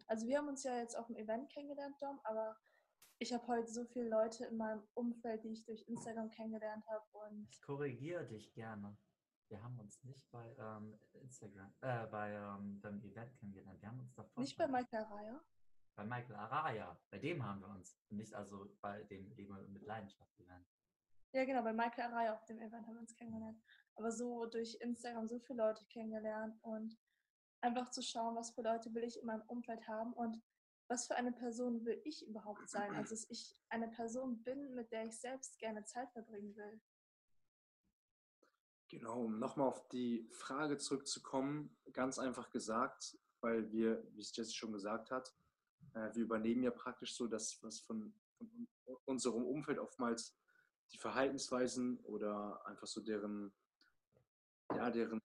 Also 0.07 0.27
wir 0.27 0.37
haben 0.37 0.47
uns 0.47 0.63
ja 0.63 0.77
jetzt 0.77 0.95
auf 0.95 1.07
dem 1.07 1.15
Event 1.15 1.49
kennengelernt, 1.51 1.95
Dom, 2.01 2.19
aber 2.23 2.57
ich 3.19 3.33
habe 3.33 3.45
heute 3.47 3.67
so 3.71 3.85
viele 3.85 4.09
Leute 4.09 4.45
in 4.45 4.57
meinem 4.57 4.81
Umfeld, 4.93 5.43
die 5.43 5.51
ich 5.51 5.65
durch 5.65 5.83
Instagram 5.87 6.29
kennengelernt 6.31 6.85
habe 6.87 7.05
und 7.27 7.47
Ich 7.51 7.61
korrigiere 7.61 8.25
dich 8.25 8.53
gerne. 8.53 8.97
Wir 9.49 9.61
haben 9.63 9.79
uns 9.79 10.01
nicht 10.03 10.29
bei 10.31 10.55
ähm, 10.57 10.97
Instagram, 11.13 11.73
äh, 11.81 12.05
bei 12.07 12.33
ähm, 12.33 12.79
beim 12.81 13.01
Event 13.03 13.35
kennengelernt. 13.39 13.81
Wir 13.81 13.89
haben 13.89 13.99
uns 13.99 14.13
davor 14.13 14.41
nicht 14.41 14.57
bei 14.57 14.67
Michael 14.67 15.03
Reier. 15.03 15.43
bei 15.95 16.05
Michael 16.05 16.35
Araya. 16.35 16.97
Bei 17.09 17.17
dem 17.17 17.43
haben 17.43 17.59
wir 17.61 17.69
uns. 17.69 17.97
Nicht 18.09 18.33
also 18.33 18.69
bei 18.81 19.03
dem 19.05 19.31
Leben 19.33 19.73
mit 19.73 19.83
Leidenschaft 19.83 20.39
Event. 20.39 20.65
Ja, 21.33 21.45
genau, 21.45 21.63
bei 21.63 21.73
Michael 21.73 22.11
Araya 22.11 22.33
auf 22.35 22.45
dem 22.45 22.59
Event 22.59 22.85
haben 22.87 22.93
wir 22.93 23.01
uns 23.01 23.15
kennengelernt. 23.15 23.59
Aber 23.95 24.11
so 24.11 24.45
durch 24.45 24.77
Instagram 24.81 25.27
so 25.27 25.39
viele 25.39 25.63
Leute 25.63 25.83
kennengelernt 25.87 26.55
und 26.61 26.97
einfach 27.61 27.89
zu 27.91 28.01
schauen, 28.01 28.35
was 28.35 28.51
für 28.51 28.61
Leute 28.61 28.93
will 28.93 29.03
ich 29.03 29.19
in 29.19 29.25
meinem 29.25 29.43
Umfeld 29.47 29.87
haben 29.87 30.13
und 30.13 30.41
was 30.87 31.07
für 31.07 31.15
eine 31.15 31.31
Person 31.31 31.85
will 31.85 32.01
ich 32.03 32.25
überhaupt 32.27 32.67
sein. 32.69 32.95
Also, 32.95 33.13
dass 33.13 33.29
ich 33.29 33.55
eine 33.69 33.87
Person 33.89 34.41
bin, 34.43 34.73
mit 34.73 34.91
der 34.91 35.05
ich 35.05 35.19
selbst 35.19 35.59
gerne 35.59 35.83
Zeit 35.85 36.11
verbringen 36.11 36.55
will. 36.55 36.81
Genau, 38.87 39.25
um 39.25 39.37
nochmal 39.37 39.67
auf 39.67 39.87
die 39.89 40.27
Frage 40.31 40.77
zurückzukommen, 40.77 41.77
ganz 41.93 42.17
einfach 42.17 42.49
gesagt, 42.49 43.19
weil 43.41 43.71
wir, 43.71 44.03
wie 44.15 44.21
es 44.21 44.35
Jesse 44.35 44.53
schon 44.53 44.71
gesagt 44.71 45.11
hat, 45.11 45.31
äh, 45.93 46.13
wir 46.15 46.23
übernehmen 46.23 46.63
ja 46.63 46.71
praktisch 46.71 47.15
so 47.15 47.27
das, 47.27 47.61
was 47.61 47.79
von, 47.81 48.11
von 48.37 48.67
un- 48.85 48.97
unserem 49.05 49.45
Umfeld 49.45 49.77
oftmals 49.77 50.35
die 50.91 50.97
Verhaltensweisen 50.97 51.99
oder 51.99 52.65
einfach 52.65 52.87
so 52.87 53.01
deren, 53.01 53.53
ja, 54.75 54.89
deren, 54.89 55.21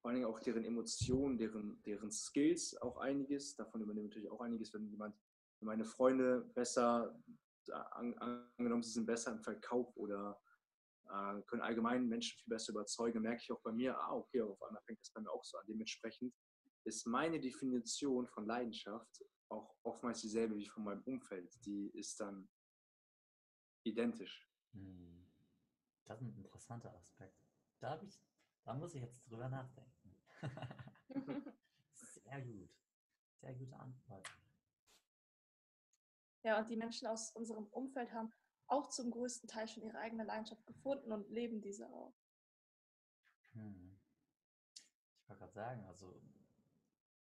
vor 0.00 0.10
allen 0.10 0.20
Dingen 0.20 0.30
auch 0.30 0.40
deren 0.40 0.64
Emotionen, 0.64 1.36
deren, 1.36 1.82
deren 1.82 2.10
Skills 2.10 2.76
auch 2.80 2.96
einiges. 2.98 3.54
Davon 3.56 3.82
übernehmen 3.82 4.06
wir 4.06 4.10
natürlich 4.10 4.30
auch 4.30 4.40
einiges, 4.40 4.72
wenn 4.72 4.88
jemand, 4.88 5.14
meine 5.62 5.84
Freunde 5.84 6.50
besser, 6.54 7.14
an, 7.92 8.14
angenommen, 8.56 8.82
sie 8.82 8.92
sind 8.92 9.04
besser 9.04 9.32
im 9.32 9.42
Verkauf 9.42 9.94
oder 9.96 10.40
äh, 11.04 11.42
können 11.42 11.60
allgemein 11.60 12.08
Menschen 12.08 12.38
viel 12.38 12.48
besser 12.48 12.72
überzeugen, 12.72 13.20
merke 13.20 13.42
ich 13.42 13.52
auch 13.52 13.60
bei 13.60 13.72
mir, 13.72 13.98
ah, 13.98 14.14
okay, 14.14 14.40
auf 14.40 14.62
einmal 14.62 14.82
fängt 14.82 15.00
das 15.00 15.10
bei 15.12 15.20
mir 15.20 15.30
auch 15.30 15.44
so 15.44 15.58
an. 15.58 15.66
Dementsprechend 15.68 16.34
ist 16.84 17.06
meine 17.06 17.38
Definition 17.38 18.26
von 18.28 18.46
Leidenschaft 18.46 19.22
auch 19.50 19.74
oftmals 19.82 20.20
dieselbe 20.20 20.56
wie 20.56 20.68
von 20.68 20.84
meinem 20.84 21.02
Umfeld. 21.02 21.52
Die 21.66 21.90
ist 21.90 22.18
dann 22.20 22.48
identisch. 23.84 24.48
Hm. 24.72 25.26
Das 26.04 26.20
ist 26.20 26.28
ein 26.28 26.44
interessanter 26.44 26.94
Aspekt. 26.96 27.36
Da, 27.80 27.90
hab 27.90 28.02
ich, 28.02 28.18
da 28.64 28.74
muss 28.74 28.94
ich 28.94 29.02
jetzt 29.02 29.22
drüber 29.28 29.48
nachdenken. 29.48 30.16
Sehr 31.92 32.42
gut. 32.42 32.70
Sehr 33.40 33.54
gute 33.54 33.76
Antwort. 33.76 34.28
ja, 36.42 36.58
und 36.58 36.68
die 36.68 36.76
Menschen 36.76 37.06
aus 37.06 37.30
unserem 37.32 37.66
Umfeld 37.66 38.12
haben 38.12 38.32
auch 38.66 38.88
zum 38.88 39.10
größten 39.10 39.48
Teil 39.48 39.66
schon 39.68 39.82
ihre 39.82 39.98
eigene 39.98 40.24
Leidenschaft 40.24 40.64
gefunden 40.66 41.12
und 41.12 41.28
leben 41.30 41.60
diese 41.60 41.90
auch. 41.92 42.14
Hm. 43.52 43.98
Ich 45.22 45.28
wollte 45.28 45.40
gerade 45.40 45.52
sagen, 45.52 45.84
also 45.86 46.22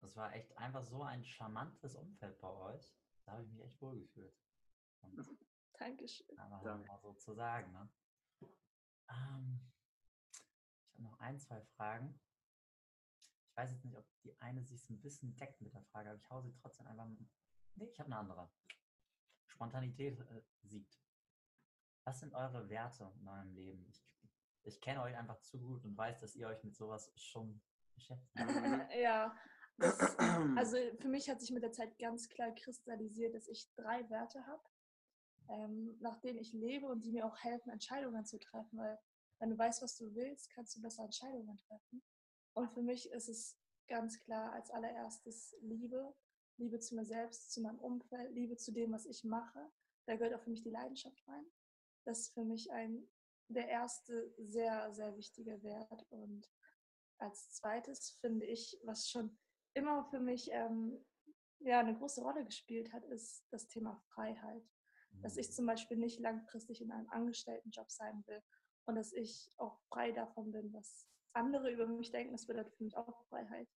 das 0.01 0.15
war 0.15 0.33
echt 0.33 0.57
einfach 0.57 0.83
so 0.83 1.03
ein 1.03 1.23
charmantes 1.23 1.95
Umfeld 1.95 2.39
bei 2.39 2.49
euch. 2.49 2.95
Da 3.25 3.33
habe 3.33 3.43
ich 3.43 3.49
mich 3.49 3.61
echt 3.61 3.81
wohlgefühlt. 3.81 4.33
Und 5.01 5.17
Dankeschön. 5.73 6.37
einfach 6.37 6.61
Danke. 6.61 6.87
mal 6.87 6.99
so 6.99 7.13
zu 7.13 7.33
sagen. 7.33 7.71
Ne? 7.71 7.89
Ähm, 9.09 9.59
noch 11.01 11.19
ein, 11.19 11.39
zwei 11.39 11.61
Fragen. 11.61 12.19
Ich 13.49 13.57
weiß 13.57 13.71
jetzt 13.71 13.85
nicht, 13.85 13.97
ob 13.97 14.05
die 14.23 14.39
eine 14.39 14.63
sich 14.63 14.89
ein 14.89 15.01
bisschen 15.01 15.35
deckt 15.35 15.61
mit 15.61 15.73
der 15.73 15.83
Frage, 15.83 16.09
aber 16.09 16.17
ich 16.17 16.29
hau 16.29 16.41
sie 16.41 16.53
trotzdem 16.53 16.87
einfach. 16.87 17.07
Nee, 17.75 17.85
ich 17.85 17.99
habe 17.99 18.07
eine 18.07 18.17
andere. 18.17 18.49
Spontanität 19.47 20.19
äh, 20.19 20.41
siegt. 20.63 20.99
Was 22.05 22.19
sind 22.19 22.33
eure 22.33 22.69
Werte 22.69 23.11
in 23.19 23.27
eurem 23.27 23.53
Leben? 23.53 23.85
Ich, 23.89 24.03
ich 24.63 24.81
kenne 24.81 25.01
euch 25.01 25.15
einfach 25.17 25.39
zu 25.41 25.59
gut 25.59 25.83
und 25.83 25.97
weiß, 25.97 26.19
dass 26.19 26.35
ihr 26.35 26.47
euch 26.47 26.63
mit 26.63 26.75
sowas 26.75 27.11
schon 27.15 27.61
beschäftigt. 27.95 28.35
ja, 29.01 29.35
das, 29.77 30.17
also 30.17 30.77
für 30.99 31.07
mich 31.07 31.29
hat 31.29 31.39
sich 31.39 31.51
mit 31.51 31.63
der 31.63 31.71
Zeit 31.71 31.97
ganz 31.99 32.29
klar 32.29 32.51
kristallisiert, 32.53 33.33
dass 33.33 33.47
ich 33.47 33.71
drei 33.75 34.09
Werte 34.09 34.45
habe, 34.45 34.63
ähm, 35.49 35.97
nach 35.99 36.19
denen 36.19 36.39
ich 36.39 36.53
lebe 36.53 36.87
und 36.87 37.03
die 37.03 37.11
mir 37.11 37.25
auch 37.25 37.37
helfen, 37.37 37.69
Entscheidungen 37.69 38.25
zu 38.25 38.39
treffen. 38.39 38.77
Weil 38.77 38.99
wenn 39.39 39.49
du 39.49 39.57
weißt, 39.57 39.81
was 39.81 39.97
du 39.97 40.13
willst, 40.13 40.49
kannst 40.51 40.75
du 40.75 40.81
besser 40.81 41.03
Entscheidungen 41.03 41.57
treffen. 41.57 42.03
Und 42.53 42.71
für 42.73 42.81
mich 42.81 43.09
ist 43.11 43.29
es 43.29 43.57
ganz 43.87 44.19
klar 44.19 44.53
als 44.53 44.69
allererstes 44.69 45.55
Liebe. 45.61 46.13
Liebe 46.57 46.79
zu 46.79 46.95
mir 46.95 47.05
selbst, 47.05 47.51
zu 47.53 47.61
meinem 47.61 47.79
Umfeld, 47.79 48.33
Liebe 48.33 48.57
zu 48.57 48.73
dem, 48.73 48.91
was 48.91 49.05
ich 49.05 49.23
mache. 49.23 49.71
Da 50.05 50.15
gehört 50.15 50.33
auch 50.33 50.43
für 50.43 50.49
mich 50.49 50.61
die 50.61 50.69
Leidenschaft 50.69 51.25
rein. 51.27 51.45
Das 52.05 52.19
ist 52.19 52.33
für 52.33 52.43
mich 52.43 52.69
ein, 52.71 53.07
der 53.47 53.69
erste 53.69 54.33
sehr, 54.37 54.93
sehr 54.93 55.15
wichtige 55.15 55.63
Wert. 55.63 56.05
Und 56.09 56.49
als 57.17 57.51
zweites 57.53 58.17
finde 58.19 58.45
ich, 58.45 58.77
was 58.83 59.09
schon 59.09 59.37
immer 59.73 60.03
für 60.09 60.19
mich 60.19 60.49
ähm, 60.51 61.05
ja, 61.59 61.79
eine 61.79 61.97
große 61.97 62.21
Rolle 62.21 62.43
gespielt 62.43 62.91
hat, 62.91 63.05
ist 63.05 63.45
das 63.51 63.67
Thema 63.67 63.95
Freiheit. 64.09 64.63
Dass 65.21 65.37
ich 65.37 65.51
zum 65.51 65.65
Beispiel 65.65 65.97
nicht 65.97 66.19
langfristig 66.19 66.81
in 66.81 66.91
einem 66.91 67.09
Angestelltenjob 67.09 67.89
sein 67.89 68.23
will 68.27 68.43
und 68.89 68.95
dass 68.95 69.13
ich 69.13 69.51
auch 69.57 69.79
frei 69.87 70.11
davon 70.11 70.51
bin, 70.51 70.73
was 70.73 71.07
andere 71.33 71.71
über 71.71 71.85
mich 71.85 72.11
denken. 72.11 72.33
Das 72.33 72.47
bedeutet 72.47 72.75
für 72.75 72.83
mich 72.83 72.97
auch 72.97 73.23
Freiheit. 73.27 73.69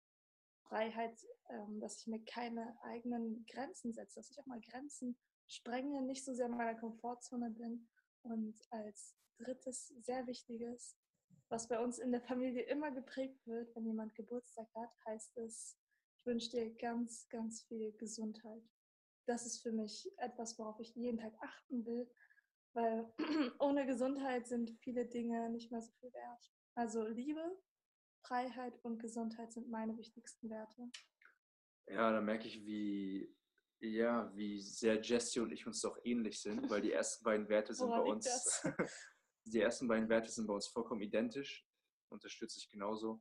Freiheit, 0.62 1.14
ähm, 1.50 1.80
dass 1.80 2.00
ich 2.00 2.06
mir 2.06 2.24
keine 2.24 2.76
eigenen 2.82 3.44
Grenzen 3.46 3.92
setze, 3.92 4.20
dass 4.20 4.30
ich 4.30 4.40
auch 4.40 4.46
mal 4.46 4.60
Grenzen 4.60 5.18
sprenge, 5.46 6.00
nicht 6.02 6.24
so 6.24 6.32
sehr 6.32 6.46
in 6.46 6.56
meiner 6.56 6.78
Komfortzone 6.78 7.50
bin. 7.50 7.86
Und 8.22 8.58
als 8.70 9.14
drittes, 9.36 9.88
sehr 10.00 10.26
wichtiges, 10.26 10.96
was 11.50 11.68
bei 11.68 11.78
uns 11.78 11.98
in 11.98 12.10
der 12.10 12.22
Familie 12.22 12.62
immer 12.62 12.90
geprägt 12.90 13.46
wird, 13.46 13.76
wenn 13.76 13.84
jemand 13.84 14.14
Geburtstag 14.14 14.68
hat, 14.74 14.90
heißt 15.06 15.36
es, 15.36 15.76
ich 16.16 16.24
wünsche 16.24 16.50
dir 16.50 16.74
ganz, 16.76 17.28
ganz 17.28 17.62
viel 17.64 17.92
Gesundheit. 17.98 18.62
Das 19.26 19.44
ist 19.44 19.60
für 19.60 19.72
mich 19.72 20.10
etwas, 20.16 20.58
worauf 20.58 20.80
ich 20.80 20.94
jeden 20.94 21.18
Tag 21.18 21.34
achten 21.40 21.84
will, 21.84 22.10
weil 22.74 23.12
ohne 23.58 23.86
Gesundheit 23.86 24.46
sind 24.46 24.70
viele 24.80 25.06
Dinge 25.06 25.50
nicht 25.50 25.70
mehr 25.70 25.82
so 25.82 25.92
viel 26.00 26.12
wert. 26.12 26.52
Also 26.74 27.06
Liebe, 27.06 27.58
Freiheit 28.22 28.78
und 28.82 28.98
Gesundheit 28.98 29.52
sind 29.52 29.68
meine 29.68 29.96
wichtigsten 29.96 30.48
Werte. 30.50 30.90
Ja, 31.88 32.12
da 32.12 32.20
merke 32.20 32.46
ich, 32.46 32.64
wie, 32.64 33.34
ja, 33.80 34.34
wie 34.34 34.60
sehr 34.60 35.00
Jesse 35.00 35.42
und 35.42 35.52
ich 35.52 35.66
uns 35.66 35.80
doch 35.80 35.98
ähnlich 36.04 36.40
sind, 36.40 36.70
weil 36.70 36.80
die 36.80 36.92
ersten 36.92 37.24
beiden 37.24 37.48
Werte 37.48 37.74
sind 37.74 37.90
bei 37.90 38.00
uns, 38.00 38.62
die 39.44 39.60
ersten 39.60 39.88
beiden 39.88 40.08
Werte 40.08 40.30
sind 40.30 40.46
bei 40.46 40.54
uns 40.54 40.68
vollkommen 40.68 41.02
identisch, 41.02 41.66
unterstütze 42.08 42.58
ich 42.58 42.70
genauso. 42.70 43.20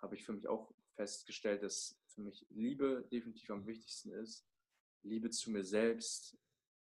Habe 0.00 0.14
ich 0.14 0.24
für 0.24 0.32
mich 0.32 0.46
auch 0.46 0.72
festgestellt, 0.94 1.62
dass 1.62 1.98
für 2.06 2.20
mich 2.20 2.46
Liebe 2.50 3.08
definitiv 3.10 3.50
am 3.50 3.66
wichtigsten 3.66 4.12
ist. 4.12 4.46
Liebe 5.02 5.30
zu 5.30 5.50
mir 5.50 5.64
selbst, 5.64 6.36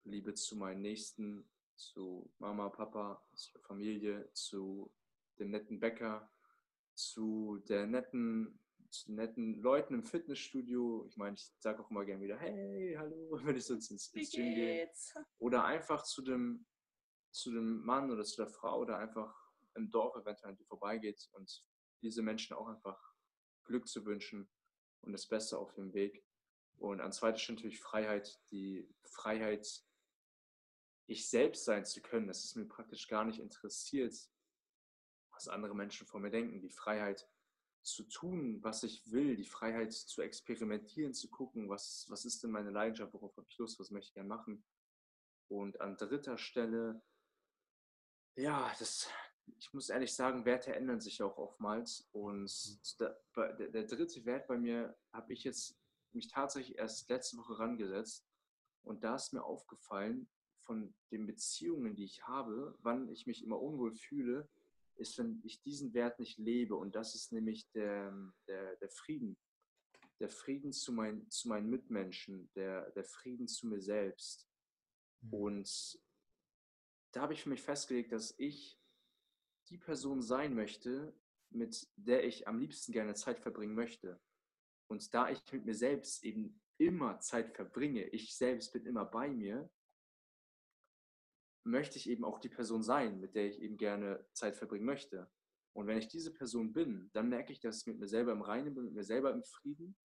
Liebe 0.03 0.33
zu 0.33 0.55
meinen 0.55 0.81
Nächsten, 0.81 1.47
zu 1.75 2.31
Mama, 2.39 2.69
Papa, 2.69 3.23
zur 3.33 3.61
Familie, 3.61 4.29
zu 4.33 4.91
dem 5.39 5.49
netten 5.51 5.79
Bäcker, 5.79 6.31
zu 6.93 7.63
der 7.67 7.85
netten, 7.85 8.59
zu 8.89 9.13
netten 9.13 9.55
Leuten 9.61 9.95
im 9.95 10.03
Fitnessstudio. 10.03 11.05
Ich 11.07 11.17
meine, 11.17 11.35
ich 11.35 11.51
sage 11.59 11.83
auch 11.83 11.91
immer 11.91 12.05
gerne 12.05 12.23
wieder, 12.23 12.37
hey, 12.37 12.95
hallo, 12.97 13.39
wenn 13.43 13.57
ich 13.57 13.65
sonst 13.65 13.91
ins, 13.91 14.07
ins 14.13 14.31
Gym 14.31 14.55
gehe. 14.55 14.89
Oder 15.37 15.65
einfach 15.65 16.03
zu 16.03 16.21
dem, 16.21 16.65
zu 17.31 17.51
dem 17.51 17.83
Mann 17.85 18.11
oder 18.11 18.23
zu 18.23 18.37
der 18.37 18.47
Frau, 18.47 18.85
der 18.85 18.97
einfach 18.97 19.35
im 19.75 19.91
Dorf 19.91 20.15
eventuell 20.15 20.55
dir 20.55 20.65
vorbeigeht 20.65 21.29
und 21.33 21.65
diese 22.01 22.21
Menschen 22.21 22.55
auch 22.55 22.67
einfach 22.67 22.97
Glück 23.65 23.87
zu 23.87 24.05
wünschen 24.05 24.49
und 25.01 25.11
das 25.11 25.27
Beste 25.27 25.57
auf 25.57 25.73
dem 25.73 25.93
Weg. 25.93 26.25
Und 26.77 27.01
an 27.01 27.11
zweiter 27.11 27.37
Stelle 27.37 27.57
natürlich 27.57 27.79
Freiheit, 27.79 28.39
die 28.51 28.87
Freiheit, 29.03 29.67
ich 31.07 31.29
selbst 31.29 31.65
sein 31.65 31.85
zu 31.85 32.01
können. 32.01 32.27
Das 32.27 32.43
ist 32.43 32.55
mir 32.55 32.65
praktisch 32.65 33.07
gar 33.07 33.25
nicht 33.25 33.39
interessiert, 33.39 34.15
was 35.31 35.47
andere 35.47 35.75
Menschen 35.75 36.07
von 36.07 36.21
mir 36.21 36.31
denken. 36.31 36.61
Die 36.61 36.71
Freiheit 36.71 37.27
zu 37.83 38.03
tun, 38.03 38.63
was 38.63 38.83
ich 38.83 39.11
will, 39.11 39.35
die 39.35 39.45
Freiheit 39.45 39.93
zu 39.93 40.21
experimentieren, 40.21 41.13
zu 41.13 41.29
gucken, 41.29 41.69
was, 41.69 42.07
was 42.09 42.25
ist 42.25 42.43
denn 42.43 42.51
meine 42.51 42.71
Leidenschaft, 42.71 43.13
worauf 43.13 43.37
habe 43.37 43.47
ich 43.47 43.57
Lust, 43.57 43.79
was 43.79 43.91
möchte 43.91 44.09
ich 44.09 44.13
gerne 44.15 44.29
machen. 44.29 44.65
Und 45.47 45.79
an 45.81 45.95
dritter 45.95 46.39
Stelle, 46.39 47.03
ja, 48.35 48.73
das, 48.79 49.07
ich 49.59 49.71
muss 49.73 49.89
ehrlich 49.89 50.15
sagen, 50.15 50.45
Werte 50.45 50.73
ändern 50.73 50.99
sich 50.99 51.21
auch 51.21 51.37
oftmals. 51.37 52.09
Und 52.11 52.51
der, 52.99 53.21
der, 53.35 53.69
der 53.69 53.83
dritte 53.83 54.25
Wert 54.25 54.47
bei 54.47 54.57
mir 54.57 54.97
habe 55.13 55.33
ich 55.33 55.43
jetzt 55.43 55.77
mich 56.11 56.27
tatsächlich 56.27 56.79
erst 56.79 57.07
letzte 57.09 57.37
Woche 57.37 57.59
rangesetzt. 57.59 58.27
Und 58.83 59.03
da 59.03 59.15
ist 59.15 59.33
mir 59.33 59.43
aufgefallen, 59.43 60.27
von 60.65 60.93
den 61.11 61.25
Beziehungen, 61.25 61.95
die 61.95 62.05
ich 62.05 62.27
habe, 62.27 62.77
wann 62.81 63.09
ich 63.09 63.27
mich 63.27 63.43
immer 63.43 63.61
unwohl 63.61 63.93
fühle, 63.93 64.49
ist, 64.95 65.17
wenn 65.17 65.41
ich 65.43 65.61
diesen 65.61 65.93
Wert 65.93 66.19
nicht 66.19 66.37
lebe. 66.37 66.75
Und 66.75 66.95
das 66.95 67.15
ist 67.15 67.31
nämlich 67.31 67.69
der, 67.71 68.13
der, 68.47 68.75
der 68.77 68.89
Frieden. 68.89 69.37
Der 70.19 70.29
Frieden 70.29 70.71
zu, 70.71 70.93
mein, 70.93 71.29
zu 71.29 71.49
meinen 71.49 71.69
Mitmenschen, 71.69 72.49
der, 72.55 72.91
der 72.91 73.03
Frieden 73.03 73.47
zu 73.47 73.67
mir 73.67 73.81
selbst. 73.81 74.47
Mhm. 75.21 75.33
Und 75.33 75.99
da 77.11 77.21
habe 77.21 77.33
ich 77.33 77.43
für 77.43 77.49
mich 77.49 77.61
festgelegt, 77.61 78.11
dass 78.11 78.33
ich 78.37 78.79
die 79.69 79.77
Person 79.77 80.21
sein 80.21 80.53
möchte, 80.53 81.13
mit 81.49 81.87
der 81.95 82.25
ich 82.25 82.47
am 82.47 82.59
liebsten 82.59 82.91
gerne 82.91 83.13
Zeit 83.15 83.39
verbringen 83.39 83.75
möchte. 83.75 84.19
Und 84.87 85.13
da 85.13 85.29
ich 85.29 85.41
mit 85.51 85.65
mir 85.65 85.75
selbst 85.75 86.23
eben 86.23 86.61
immer 86.77 87.19
Zeit 87.19 87.55
verbringe, 87.55 88.03
ich 88.09 88.35
selbst 88.35 88.73
bin 88.73 88.85
immer 88.85 89.05
bei 89.05 89.29
mir, 89.29 89.69
möchte 91.65 91.97
ich 91.97 92.09
eben 92.09 92.23
auch 92.23 92.39
die 92.39 92.49
Person 92.49 92.83
sein, 92.83 93.19
mit 93.19 93.35
der 93.35 93.47
ich 93.47 93.59
eben 93.59 93.77
gerne 93.77 94.25
Zeit 94.33 94.55
verbringen 94.55 94.85
möchte. 94.85 95.29
Und 95.73 95.87
wenn 95.87 95.97
ich 95.97 96.07
diese 96.07 96.31
Person 96.31 96.71
bin, 96.71 97.09
dann 97.13 97.27
merke 97.27 97.51
ich, 97.51 97.59
dass 97.59 97.81
ich 97.81 97.87
mit 97.87 97.99
mir 97.99 98.07
selber 98.07 98.31
im 98.31 98.43
Reinen 98.43 98.73
bin, 98.73 98.85
mit 98.85 98.93
mir 98.93 99.03
selber 99.03 99.31
im 99.33 99.43
Frieden. 99.43 99.97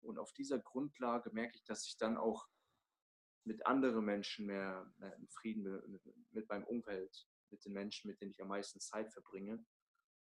Und 0.00 0.18
auf 0.18 0.32
dieser 0.32 0.58
Grundlage 0.58 1.30
merke 1.32 1.56
ich, 1.56 1.64
dass 1.64 1.86
ich 1.86 1.98
dann 1.98 2.16
auch 2.16 2.48
mit 3.44 3.66
anderen 3.66 4.04
Menschen 4.04 4.46
mehr, 4.46 4.90
mehr 4.98 5.14
im 5.16 5.28
Frieden 5.28 5.64
bin, 5.64 5.90
mit, 5.90 6.02
mit 6.30 6.48
meinem 6.48 6.64
Umfeld, 6.64 7.26
mit 7.50 7.64
den 7.64 7.72
Menschen, 7.72 8.08
mit 8.08 8.20
denen 8.20 8.30
ich 8.30 8.40
am 8.40 8.48
meisten 8.48 8.80
Zeit 8.80 9.12
verbringe. 9.12 9.64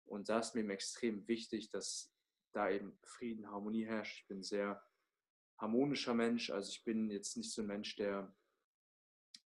Und 0.06 0.28
da 0.28 0.38
ist 0.38 0.54
mir 0.54 0.68
extrem 0.70 1.26
wichtig, 1.26 1.70
dass 1.70 2.14
da 2.52 2.70
eben 2.70 2.98
Frieden, 3.02 3.50
Harmonie 3.50 3.84
herrscht. 3.84 4.20
Ich 4.20 4.28
bin 4.28 4.38
ein 4.38 4.44
sehr 4.44 4.82
harmonischer 5.58 6.14
Mensch. 6.14 6.50
Also 6.50 6.70
ich 6.70 6.84
bin 6.84 7.10
jetzt 7.10 7.36
nicht 7.36 7.52
so 7.52 7.62
ein 7.62 7.68
Mensch, 7.68 7.96
der 7.96 8.34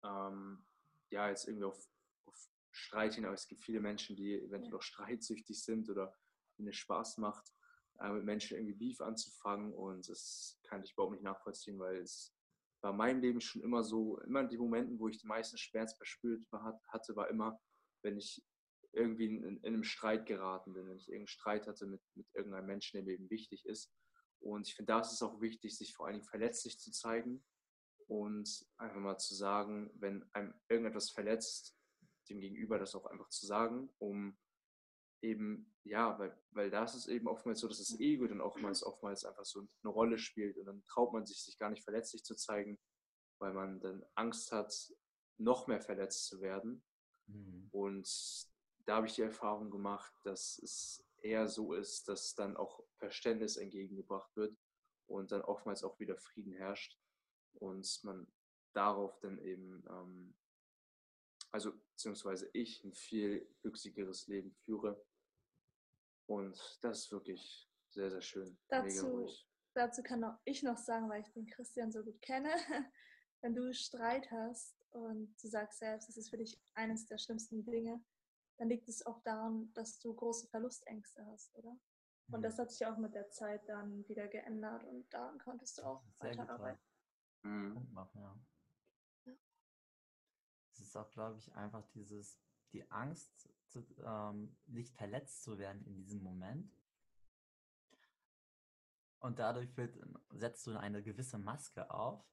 ähm, 0.04 0.66
ja 1.12 1.30
jetzt 1.30 1.47
irgendwie 1.47 1.66
auf, 1.66 1.80
auf 2.26 2.36
Streit 2.72 3.16
hin, 3.16 3.26
aber 3.26 3.34
es 3.34 3.47
gibt 3.47 3.62
viele 3.62 3.80
Menschen, 3.80 4.16
die 4.16 4.41
eventuell 4.41 4.76
auch 4.76 4.82
streitsüchtig 4.82 5.62
sind 5.64 5.89
oder 5.89 6.16
denen 6.57 6.70
es 6.70 6.78
Spaß 6.78 7.18
macht, 7.18 7.53
äh, 7.99 8.12
mit 8.12 8.24
Menschen 8.24 8.57
irgendwie 8.57 8.76
Beef 8.76 9.01
anzufangen. 9.01 9.74
Und 9.74 10.07
das 10.09 10.59
kann 10.64 10.84
ich 10.84 10.93
überhaupt 10.93 11.14
nicht 11.14 11.24
nachvollziehen, 11.24 11.80
weil 11.80 11.97
es 11.97 12.34
war 12.82 12.91
in 12.91 12.97
meinem 12.97 13.22
Leben 13.22 13.41
schon 13.41 13.62
immer 13.62 13.84
so, 13.84 14.20
immer 14.22 14.43
die 14.43 14.57
Momenten, 14.57 14.99
wo 14.99 15.07
ich 15.07 15.22
den 15.22 15.28
meisten 15.28 15.57
Schmerz 15.57 15.93
verspürt 15.95 16.43
hatte, 16.51 17.16
war 17.16 17.30
immer, 17.30 17.59
wenn 18.03 18.18
ich 18.18 18.43
irgendwie 18.93 19.28
in, 19.28 19.43
in, 19.43 19.66
einem 19.66 19.84
Streit 19.84 20.26
geraten 20.26 20.74
bin, 20.74 20.88
wenn 20.88 20.97
ich 20.97 21.07
irgendeinen 21.07 21.28
Streit 21.28 21.68
hatte 21.68 21.86
mit, 21.86 22.01
mit 22.16 22.28
irgendeinem 22.34 22.66
Menschen, 22.66 22.97
der 22.97 23.03
mir 23.03 23.14
eben 23.14 23.30
wichtig 23.30 23.66
ist. 23.66 23.93
Und 24.39 24.68
ich 24.68 24.76
finde, 24.76 24.93
da 24.93 25.01
ist 25.01 25.14
es 25.14 25.22
auch 25.22 25.39
wichtig, 25.39 25.78
sich 25.78 25.93
vor 25.93 26.07
allen 26.07 26.16
Dingen 26.16 26.28
verletzlich 26.28 26.80
zu 26.80 26.91
zeigen 26.91 27.43
und 28.12 28.68
einfach 28.76 28.99
mal 28.99 29.18
zu 29.18 29.34
sagen, 29.34 29.89
wenn 29.93 30.30
einem 30.34 30.53
irgendetwas 30.68 31.12
verletzt, 31.12 31.78
dem 32.28 32.41
Gegenüber 32.41 32.78
das 32.78 32.93
auch 32.93 33.05
einfach 33.05 33.30
zu 33.30 33.45
sagen, 33.45 33.89
um 33.99 34.38
eben, 35.22 35.74
ja, 35.86 36.20
weil, 36.20 36.38
weil 36.51 36.70
da 36.70 36.84
ist 36.84 36.95
es 36.95 37.07
eben 37.07 37.30
oftmals 37.30 37.62
so, 37.62 37.70
dass 37.70 37.78
das 37.78 37.97
Ego 38.01 38.28
dann 38.28 38.41
oftmals, 38.41 38.84
oftmals 38.84 39.24
einfach 39.24 39.45
so 39.45 39.62
eine 39.62 39.93
Rolle 39.93 40.18
spielt 40.18 40.57
und 40.57 40.66
dann 40.66 40.84
traut 40.88 41.14
man 41.14 41.26
sich, 41.26 41.41
sich 41.41 41.57
gar 41.57 41.70
nicht 41.70 41.86
verletzlich 41.86 42.26
zu 42.26 42.36
zeigen, 42.36 42.78
weil 43.39 43.53
man 43.53 43.80
dann 43.80 44.03
Angst 44.16 44.51
hat, 44.51 44.93
noch 45.38 45.68
mehr 45.68 45.80
verletzt 45.80 46.26
zu 46.26 46.41
werden. 46.41 46.84
Mhm. 47.28 47.70
Und 47.72 48.09
da 48.88 48.97
habe 48.97 49.07
ich 49.07 49.16
die 49.16 49.22
Erfahrung 49.22 49.72
gemacht, 49.72 50.14
dass 50.24 50.59
es 50.59 51.01
eher 51.22 51.47
so 51.47 51.72
ist, 51.74 52.09
dass 52.09 52.36
dann 52.36 52.57
auch 52.57 52.84
Verständnis 52.97 53.55
entgegengebracht 53.55 54.36
wird 54.36 54.53
und 55.07 55.32
dann 55.32 55.43
oftmals 55.43 55.86
auch 55.86 55.97
wieder 55.97 56.18
Frieden 56.18 56.51
herrscht 56.51 56.99
und 57.56 58.04
man 58.04 58.28
darauf 58.74 59.20
dann 59.20 59.38
eben, 59.39 59.84
ähm, 59.89 60.34
also 61.52 61.74
beziehungsweise 61.91 62.49
ich 62.54 62.84
ein 62.84 62.93
viel 62.93 63.47
glücklicheres 63.62 64.28
Leben 64.28 64.52
führe. 64.64 65.04
Und 66.28 66.58
das 66.82 66.99
ist 66.99 67.12
wirklich 67.12 67.70
sehr, 67.89 68.10
sehr 68.10 68.22
schön. 68.22 68.58
Mega 68.70 68.80
Dazu, 68.80 69.08
ruhig. 69.08 69.47
dazu 69.74 70.02
kann 70.02 70.24
auch 70.24 70.39
ich 70.45 70.64
noch 70.64 70.78
sagen, 70.78 71.10
weil 71.10 71.22
ich 71.22 71.32
den 71.34 71.45
Christian 71.47 71.91
so 71.91 72.04
gut 72.04 72.22
kenne, 72.22 72.49
wenn 73.41 73.54
du 73.54 73.74
Streit 73.74 74.32
hast 74.32 74.76
und 74.91 75.36
du 75.41 75.47
sagst 75.47 75.80
selbst, 75.80 76.08
das 76.08 76.18
ist 76.18 76.30
für 76.30 76.38
dich 76.38 76.60
eines 76.74 77.06
der 77.06 77.18
schlimmsten 77.18 77.66
Dinge, 77.66 78.02
dann 78.58 78.70
liegt 78.70 78.88
es 78.88 79.06
auch 79.06 79.22
daran, 79.24 79.74
dass 79.74 79.99
du 79.99 80.14
große 80.14 80.47
Verlustängste 80.47 81.26
hast, 81.26 81.54
oder? 81.56 81.76
Und 82.32 82.39
Mhm. 82.39 82.43
das 82.43 82.58
hat 82.60 82.72
sich 82.72 82.86
auch 82.86 82.97
mit 82.97 83.14
der 83.14 83.30
Zeit 83.32 83.68
dann 83.68 84.08
wieder 84.08 84.28
geändert 84.28 84.84
und 84.86 85.12
daran 85.14 85.38
konntest 85.39 85.80
du 85.80 85.84
auch 85.84 86.04
weiterarbeiten. 86.20 86.80
Mhm. 87.44 87.88
Noch, 87.94 88.14
ja. 88.16 88.36
Es 90.74 90.80
ist 90.80 90.96
auch, 90.96 91.10
glaube 91.12 91.38
ich, 91.38 91.54
einfach 91.54 91.86
dieses, 91.89 92.39
die 92.72 92.89
Angst, 92.92 93.50
zu, 93.68 93.86
ähm, 94.04 94.58
nicht 94.66 94.94
verletzt 94.96 95.44
zu 95.44 95.58
werden 95.58 95.84
in 95.86 95.96
diesem 95.96 96.22
Moment. 96.22 96.72
Und 99.20 99.39
dadurch 99.39 99.76
wird, 99.78 99.98
setzt 100.32 100.66
du 100.68 100.78
eine 100.78 101.04
gewisse 101.04 101.38
Maske 101.38 101.89
auf, 101.92 102.26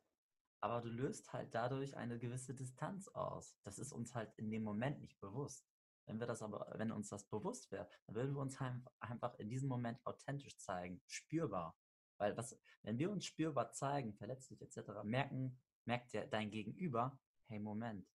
aber 0.60 0.80
du 0.80 0.88
löst 0.88 1.32
halt 1.32 1.54
dadurch 1.54 1.96
eine 1.96 2.18
gewisse 2.18 2.54
Distanz 2.54 3.08
aus. 3.08 3.56
Das 3.62 3.78
ist 3.78 3.92
uns 3.92 4.14
halt 4.14 4.32
in 4.36 4.50
dem 4.50 4.64
Moment 4.64 5.00
nicht 5.00 5.20
bewusst. 5.20 5.68
Wenn 6.06 6.18
wir 6.18 6.26
das 6.26 6.42
aber, 6.42 6.72
wenn 6.76 6.90
uns 6.90 7.10
das 7.10 7.24
bewusst 7.28 7.70
wäre, 7.70 7.88
dann 8.06 8.14
würden 8.16 8.34
wir 8.34 8.40
uns 8.40 8.56
einfach 8.98 9.34
in 9.38 9.50
diesem 9.50 9.68
Moment 9.68 10.04
authentisch 10.06 10.56
zeigen, 10.56 11.02
spürbar. 11.06 11.76
Weil 12.18 12.36
was, 12.36 12.58
wenn 12.82 12.98
wir 12.98 13.10
uns 13.10 13.24
spürbar 13.24 13.72
zeigen, 13.72 14.14
verletzlich 14.14 14.60
etc., 14.60 15.02
merken, 15.04 15.60
merkt 15.84 16.12
der, 16.12 16.26
dein 16.26 16.50
Gegenüber, 16.50 17.18
hey 17.46 17.58
Moment, 17.58 18.08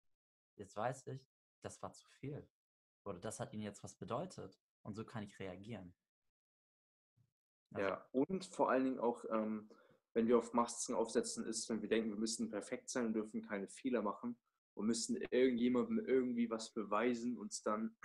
jetzt 0.56 0.76
weiß 0.76 1.08
ich, 1.08 1.26
das 1.62 1.82
war 1.82 1.94
zu 1.94 2.08
viel. 2.10 2.48
Oder 3.04 3.20
das 3.20 3.40
hat 3.40 3.54
ihnen 3.54 3.64
jetzt 3.64 3.84
was 3.84 3.96
bedeutet. 3.96 4.60
Und 4.84 4.96
so 4.96 5.06
kann 5.06 5.24
ich 5.24 5.40
reagieren. 5.40 5.96
Also, 7.74 7.88
Ja, 7.88 8.08
und 8.12 8.46
vor 8.46 8.70
allen 8.70 8.84
Dingen 8.84 9.00
auch, 9.00 9.24
ähm, 9.32 9.70
wenn 10.14 10.28
wir 10.28 10.38
auf 10.38 10.54
Masken 10.54 10.94
aufsetzen, 10.96 11.46
ist, 11.46 11.70
wenn 11.70 11.82
wir 11.82 11.90
denken, 11.90 12.10
wir 12.10 12.18
müssen 12.18 12.50
perfekt 12.50 12.90
sein 12.90 13.06
und 13.08 13.14
dürfen 13.14 13.42
keine 13.42 13.70
Fehler 13.70 14.02
machen 14.02 14.38
und 14.74 14.88
müssen 14.88 15.16
irgendjemandem 15.32 16.00
irgendwie 16.06 16.50
was 16.50 16.74
beweisen, 16.74 17.38
uns 17.38 17.62
dann 17.62 17.96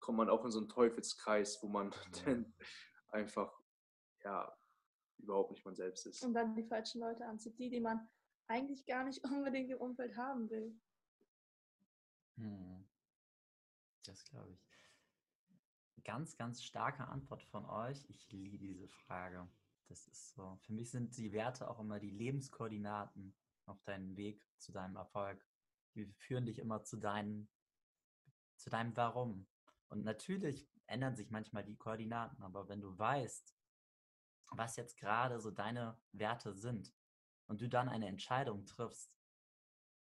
kommt 0.00 0.18
man 0.18 0.28
auch 0.28 0.44
in 0.44 0.50
so 0.50 0.58
einen 0.58 0.68
Teufelskreis, 0.68 1.62
wo 1.62 1.68
man 1.68 1.90
Ja. 2.14 2.24
dann 2.24 2.54
einfach, 3.08 3.52
ja, 4.24 4.56
überhaupt 5.18 5.50
nicht 5.50 5.64
man 5.64 5.74
selbst 5.74 6.06
ist. 6.06 6.24
Und 6.24 6.34
dann 6.34 6.54
die 6.54 6.64
falschen 6.64 7.00
Leute 7.00 7.26
anzieht, 7.26 7.58
die, 7.58 7.70
die 7.70 7.80
man 7.80 8.08
eigentlich 8.46 8.86
gar 8.86 9.04
nicht 9.04 9.22
unbedingt 9.24 9.70
im 9.70 9.78
Umfeld 9.78 10.16
haben 10.16 10.48
will. 10.50 10.78
Hm. 12.36 12.88
Das 14.04 14.24
glaube 14.24 14.52
ich. 14.52 16.04
Ganz, 16.04 16.36
ganz 16.36 16.62
starke 16.62 17.06
Antwort 17.06 17.42
von 17.42 17.66
euch. 17.66 18.04
Ich 18.08 18.30
liebe 18.30 18.58
diese 18.58 18.88
Frage. 18.88 19.48
Das 19.88 20.06
ist 20.06 20.34
so. 20.34 20.58
Für 20.62 20.72
mich 20.72 20.90
sind 20.90 21.16
die 21.16 21.32
Werte 21.32 21.68
auch 21.68 21.80
immer 21.80 21.98
die 21.98 22.10
Lebenskoordinaten 22.10 23.34
auf 23.66 23.82
deinem 23.84 24.16
Weg 24.16 24.42
zu 24.56 24.72
deinem 24.72 24.96
Erfolg. 24.96 25.44
Die 25.94 26.06
führen 26.06 26.46
dich 26.46 26.58
immer 26.58 26.84
zu 26.84 26.96
deinem, 26.96 27.48
zu 28.56 28.70
deinem 28.70 28.96
Warum. 28.96 29.46
Und 29.88 30.04
natürlich 30.04 30.68
ändern 30.86 31.16
sich 31.16 31.30
manchmal 31.30 31.64
die 31.64 31.76
Koordinaten, 31.76 32.42
aber 32.42 32.68
wenn 32.68 32.80
du 32.80 32.96
weißt, 32.96 33.57
was 34.50 34.76
jetzt 34.76 34.96
gerade 34.96 35.40
so 35.40 35.50
deine 35.50 35.98
Werte 36.12 36.54
sind 36.54 36.92
und 37.46 37.60
du 37.60 37.68
dann 37.68 37.88
eine 37.88 38.08
Entscheidung 38.08 38.66
triffst, 38.66 39.18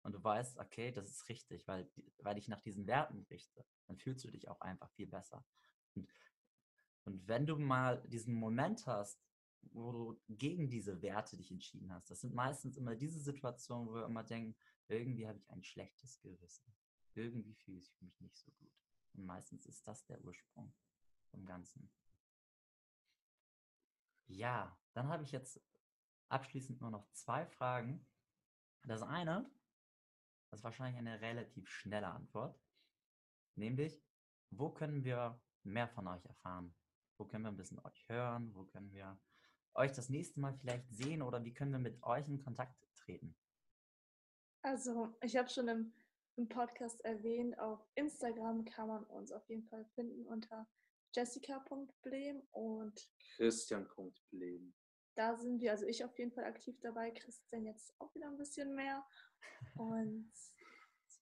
und 0.07 0.13
du 0.13 0.23
weißt, 0.23 0.57
okay, 0.59 0.89
das 0.93 1.09
ist 1.09 1.27
richtig, 1.27 1.67
weil, 1.67 1.91
weil 2.19 2.37
ich 2.37 2.47
nach 2.47 2.61
diesen 2.61 2.87
Werten 2.87 3.25
richte, 3.29 3.65
dann 3.87 3.97
fühlst 3.97 4.23
du 4.23 4.31
dich 4.31 4.47
auch 4.47 4.61
einfach 4.61 4.89
viel 4.91 5.05
besser. 5.05 5.45
Und, 5.95 6.07
und 7.03 7.27
wenn 7.27 7.45
du 7.45 7.57
mal 7.57 8.01
diesen 8.07 8.33
Moment 8.33 8.87
hast, 8.87 9.21
wo 9.73 9.91
du 9.91 10.21
gegen 10.29 10.69
diese 10.69 11.01
Werte 11.01 11.35
dich 11.35 11.51
entschieden 11.51 11.91
hast, 11.91 12.09
das 12.09 12.21
sind 12.21 12.33
meistens 12.33 12.77
immer 12.77 12.95
diese 12.95 13.19
Situationen, 13.19 13.89
wo 13.89 13.95
wir 13.95 14.05
immer 14.05 14.23
denken, 14.23 14.55
irgendwie 14.87 15.27
habe 15.27 15.39
ich 15.39 15.49
ein 15.49 15.61
schlechtes 15.61 16.21
Gewissen. 16.21 16.73
Irgendwie 17.13 17.55
fühle 17.55 17.79
ich 17.79 17.93
mich 17.99 18.17
nicht 18.21 18.37
so 18.37 18.49
gut. 18.51 18.71
Und 19.11 19.25
meistens 19.25 19.65
ist 19.65 19.85
das 19.85 20.05
der 20.05 20.23
Ursprung 20.23 20.73
vom 21.31 21.43
Ganzen. 21.43 21.91
Ja, 24.27 24.77
dann 24.93 25.07
habe 25.07 25.23
ich 25.23 25.31
jetzt 25.31 25.61
abschließend 26.29 26.81
nur 26.81 26.91
noch 26.91 27.09
zwei 27.11 27.45
Fragen. 27.45 28.05
Das 28.83 29.01
eine, 29.01 29.49
das 30.49 30.59
ist 30.59 30.63
wahrscheinlich 30.63 30.97
eine 30.97 31.21
relativ 31.21 31.69
schnelle 31.69 32.07
Antwort, 32.07 32.59
nämlich, 33.55 34.01
wo 34.49 34.69
können 34.69 35.03
wir 35.03 35.41
mehr 35.63 35.87
von 35.89 36.07
euch 36.07 36.25
erfahren? 36.25 36.73
Wo 37.17 37.25
können 37.25 37.43
wir 37.43 37.51
ein 37.51 37.57
bisschen 37.57 37.79
euch 37.79 38.07
hören? 38.07 38.53
Wo 38.53 38.63
können 38.63 38.91
wir 38.91 39.19
euch 39.73 39.91
das 39.91 40.09
nächste 40.09 40.39
Mal 40.39 40.53
vielleicht 40.53 40.89
sehen 40.89 41.21
oder 41.21 41.43
wie 41.43 41.53
können 41.53 41.71
wir 41.71 41.79
mit 41.79 42.01
euch 42.03 42.27
in 42.27 42.39
Kontakt 42.39 42.75
treten? 42.95 43.35
Also, 44.61 45.15
ich 45.21 45.35
habe 45.37 45.49
schon 45.49 45.67
im, 45.67 45.93
im 46.35 46.49
Podcast 46.49 47.01
erwähnt, 47.01 47.57
auf 47.59 47.79
Instagram 47.95 48.65
kann 48.65 48.87
man 48.87 49.03
uns 49.05 49.31
auf 49.31 49.47
jeden 49.49 49.67
Fall 49.67 49.85
finden 49.95 50.25
unter 50.27 50.67
jessica.blem 51.17 52.47
und 52.51 53.09
Christian.blem. 53.35 54.71
da 55.15 55.35
sind 55.35 55.59
wir, 55.59 55.71
also 55.71 55.87
ich 55.87 56.05
auf 56.05 56.15
jeden 56.19 56.31
Fall 56.31 56.43
aktiv 56.43 56.79
dabei, 56.81 57.09
Christian 57.09 57.65
jetzt 57.65 57.91
auch 57.97 58.13
wieder 58.13 58.27
ein 58.27 58.37
bisschen 58.37 58.75
mehr. 58.75 59.03
Und 59.77 60.31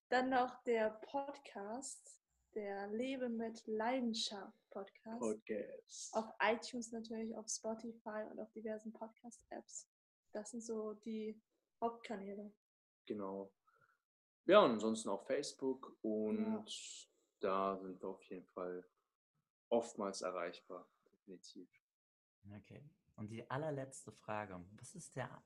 dann 0.09 0.31
noch 0.31 0.61
der 0.63 0.89
Podcast, 0.89 2.21
der 2.55 2.87
Lebe 2.87 3.29
mit 3.29 3.65
Leidenschaft 3.67 4.69
Podcast. 4.69 5.19
Podcast. 5.19 6.13
Auf 6.13 6.25
iTunes 6.41 6.91
natürlich, 6.91 7.33
auf 7.37 7.47
Spotify 7.47 8.25
und 8.29 8.41
auf 8.41 8.51
diversen 8.51 8.91
Podcast-Apps. 8.91 9.87
Das 10.33 10.51
sind 10.51 10.61
so 10.61 10.95
die 11.05 11.41
Hauptkanäle. 11.79 12.53
Genau. 13.05 13.49
Ja, 14.45 14.59
und 14.59 14.71
ansonsten 14.71 15.07
auch 15.07 15.25
Facebook 15.25 15.97
und 16.01 16.65
da 17.39 17.77
sind 17.77 18.01
wir 18.01 18.09
auf 18.09 18.21
jeden 18.23 18.45
Fall 18.47 18.85
oftmals 19.69 20.21
erreichbar, 20.21 20.87
definitiv. 21.11 21.69
Okay. 22.57 22.83
Und 23.15 23.29
die 23.29 23.49
allerletzte 23.49 24.11
Frage. 24.11 24.63
Was 24.73 24.93
ist 24.95 25.15
der, 25.15 25.43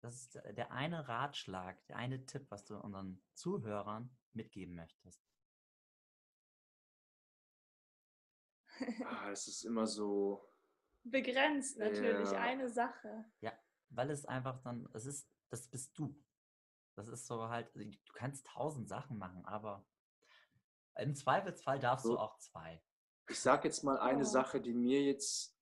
das 0.00 0.14
ist 0.14 0.34
der, 0.34 0.52
der 0.52 0.72
eine 0.72 1.06
Ratschlag, 1.08 1.84
der 1.86 1.96
eine 1.96 2.24
Tipp, 2.26 2.50
was 2.50 2.64
du 2.64 2.78
unseren 2.78 3.22
Zuhörern 3.34 4.16
mitgeben 4.32 4.74
möchtest? 4.74 5.22
Ah, 9.04 9.30
es 9.30 9.48
ist 9.48 9.64
immer 9.64 9.86
so, 9.86 10.44
Begrenzt 11.04 11.78
natürlich, 11.78 12.30
Ja. 12.30 12.40
eine 12.40 12.68
Sache. 12.68 13.24
Weil 13.90 14.10
es 14.10 14.26
einfach 14.26 14.60
dann, 14.62 14.86
es 14.92 15.06
ist, 15.06 15.26
das 15.50 15.68
bist 15.68 15.98
du. 15.98 16.14
Das 16.94 17.08
ist 17.08 17.26
so 17.26 17.48
halt, 17.48 17.74
du 17.74 18.12
kannst 18.12 18.46
tausend 18.46 18.88
Sachen 18.88 19.16
machen, 19.16 19.44
aber 19.46 19.86
im 20.96 21.14
Zweifelsfall 21.14 21.78
darfst 21.78 22.04
du 22.04 22.10
So. 22.10 22.18
auch 22.18 22.36
zwei. 22.38 22.82
Ich 23.28 23.38
sage 23.38 23.68
jetzt 23.68 23.84
mal 23.84 23.98
eine 23.98 24.22
Oh. 24.22 24.26
Sache, 24.26 24.60
die 24.60 24.74
mir 24.74 25.02
jetzt 25.02 25.56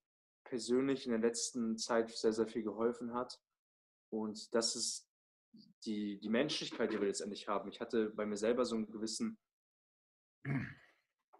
persönlich 0.44 1.06
in 1.06 1.10
der 1.10 1.20
letzten 1.20 1.76
Zeit 1.76 2.10
sehr, 2.10 2.32
sehr 2.32 2.46
viel 2.46 2.62
geholfen 2.62 3.12
hat. 3.14 3.40
Und 4.10 4.54
das 4.54 4.76
ist 4.76 5.10
die, 5.84 6.18
die 6.20 6.28
Menschlichkeit, 6.28 6.92
die 6.92 7.00
wir 7.00 7.08
letztendlich 7.08 7.48
haben. 7.48 7.68
Ich 7.70 7.80
hatte 7.80 8.10
bei 8.10 8.26
mir 8.26 8.36
selber 8.36 8.64
so 8.64 8.76
einen 8.76 8.90
gewissen, 8.90 9.38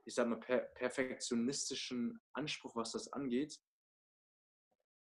ich 0.05 0.14
sag 0.14 0.29
mal, 0.29 0.41
per 0.41 0.59
perfektionistischen 0.59 2.20
Anspruch, 2.33 2.74
was 2.74 2.93
das 2.93 3.12
angeht. 3.12 3.61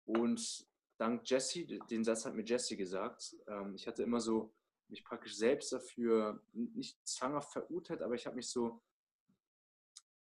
Und 0.06 0.68
dank 0.98 1.30
Jesse, 1.30 1.66
den 1.66 2.04
Satz 2.04 2.26
hat 2.26 2.34
mir 2.34 2.44
Jesse 2.44 2.76
gesagt, 2.76 3.36
ähm, 3.48 3.76
ich 3.76 3.88
hatte 3.88 4.04
immer 4.04 4.20
so 4.20 4.54
mich 4.90 5.04
praktisch 5.04 5.36
selbst 5.36 5.72
dafür 5.72 6.44
nicht 6.52 7.00
zwanghaft 7.08 7.52
verurteilt, 7.52 8.02
aber 8.02 8.16
ich 8.16 8.26
habe 8.26 8.36
mich 8.36 8.50
so, 8.50 8.82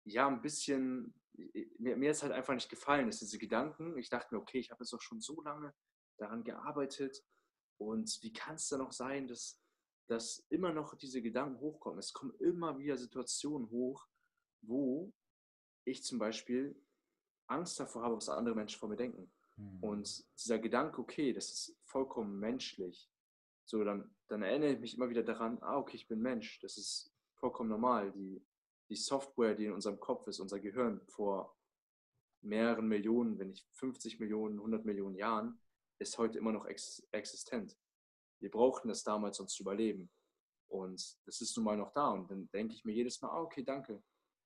ja, 0.06 0.28
ein 0.28 0.42
bisschen, 0.42 1.14
mir, 1.78 1.98
mir 1.98 2.12
ist 2.12 2.24
halt 2.24 2.32
einfach 2.32 2.54
nicht 2.54 2.70
gefallen, 2.70 3.08
dass 3.08 3.20
diese 3.20 3.38
Gedanken, 3.38 3.98
ich 3.98 4.10
dachte 4.10 4.34
mir, 4.34 4.42
okay, 4.42 4.60
ich 4.60 4.72
habe 4.72 4.84
jetzt 4.84 4.94
doch 4.94 5.02
schon 5.02 5.20
so 5.20 5.42
lange 5.42 5.74
daran 6.18 6.44
gearbeitet 6.44 7.24
und 7.78 8.20
wie 8.22 8.32
kann 8.32 8.56
es 8.56 8.70
dann 8.70 8.80
noch 8.80 8.92
sein, 8.92 9.28
dass, 9.28 9.62
dass 10.08 10.46
immer 10.50 10.72
noch 10.72 10.96
diese 10.96 11.22
Gedanken 11.22 11.60
hochkommen? 11.60 12.00
Es 12.00 12.14
kommen 12.14 12.34
immer 12.40 12.78
wieder 12.78 12.98
Situationen 12.98 13.70
hoch, 13.70 14.08
wo 14.62 15.12
ich 15.84 16.04
zum 16.04 16.20
Beispiel 16.20 16.80
Angst 17.48 17.80
davor 17.80 18.04
habe, 18.04 18.16
was 18.16 18.30
andere 18.30 18.56
Menschen 18.56 18.80
von 18.80 18.90
mir 18.90 18.96
denken. 18.96 19.32
Hm. 19.56 19.84
Und 19.84 20.26
dieser 20.40 20.60
Gedanke, 20.60 21.02
okay, 21.02 21.34
das 21.34 21.52
ist 21.52 21.78
vollkommen 21.84 22.40
menschlich. 22.40 23.10
So, 23.66 23.84
dann, 23.84 24.16
dann 24.28 24.44
erinnere 24.44 24.74
ich 24.74 24.80
mich 24.80 24.96
immer 24.96 25.10
wieder 25.10 25.24
daran, 25.24 25.58
ah, 25.62 25.78
okay, 25.78 25.96
ich 25.96 26.08
bin 26.08 26.22
Mensch. 26.22 26.60
Das 26.60 26.78
ist 26.78 27.12
vollkommen 27.36 27.70
normal. 27.70 28.12
Die, 28.12 28.44
die 28.90 28.96
Software, 28.96 29.56
die 29.56 29.66
in 29.66 29.74
unserem 29.74 30.00
Kopf 30.00 30.28
ist, 30.28 30.40
unser 30.40 30.60
Gehirn 30.60 31.02
vor 31.08 31.58
mehreren 32.42 32.88
Millionen, 32.88 33.40
wenn 33.40 33.50
nicht 33.50 33.68
50 33.74 34.20
Millionen, 34.20 34.58
100 34.60 34.86
Millionen 34.86 35.16
Jahren, 35.16 35.60
ist 36.00 36.18
heute 36.18 36.38
immer 36.38 36.52
noch 36.52 36.66
ex 36.66 37.06
existent. 37.12 37.78
Wir 38.40 38.52
brauchten 38.52 38.90
das 38.90 39.04
damals, 39.04 39.40
um 39.40 39.48
zu 39.48 39.64
überleben. 39.64 40.12
Und 40.68 41.18
das 41.26 41.42
ist 41.42 41.56
nun 41.56 41.66
mal 41.66 41.78
noch 41.78 41.94
da. 41.94 42.10
Und 42.10 42.30
dann 42.30 42.50
denke 42.52 42.74
ich 42.74 42.86
mir 42.86 42.94
jedes 42.94 43.22
Mal, 43.22 43.30
ah, 43.30 43.42
okay, 43.42 43.64
danke. 43.64 44.04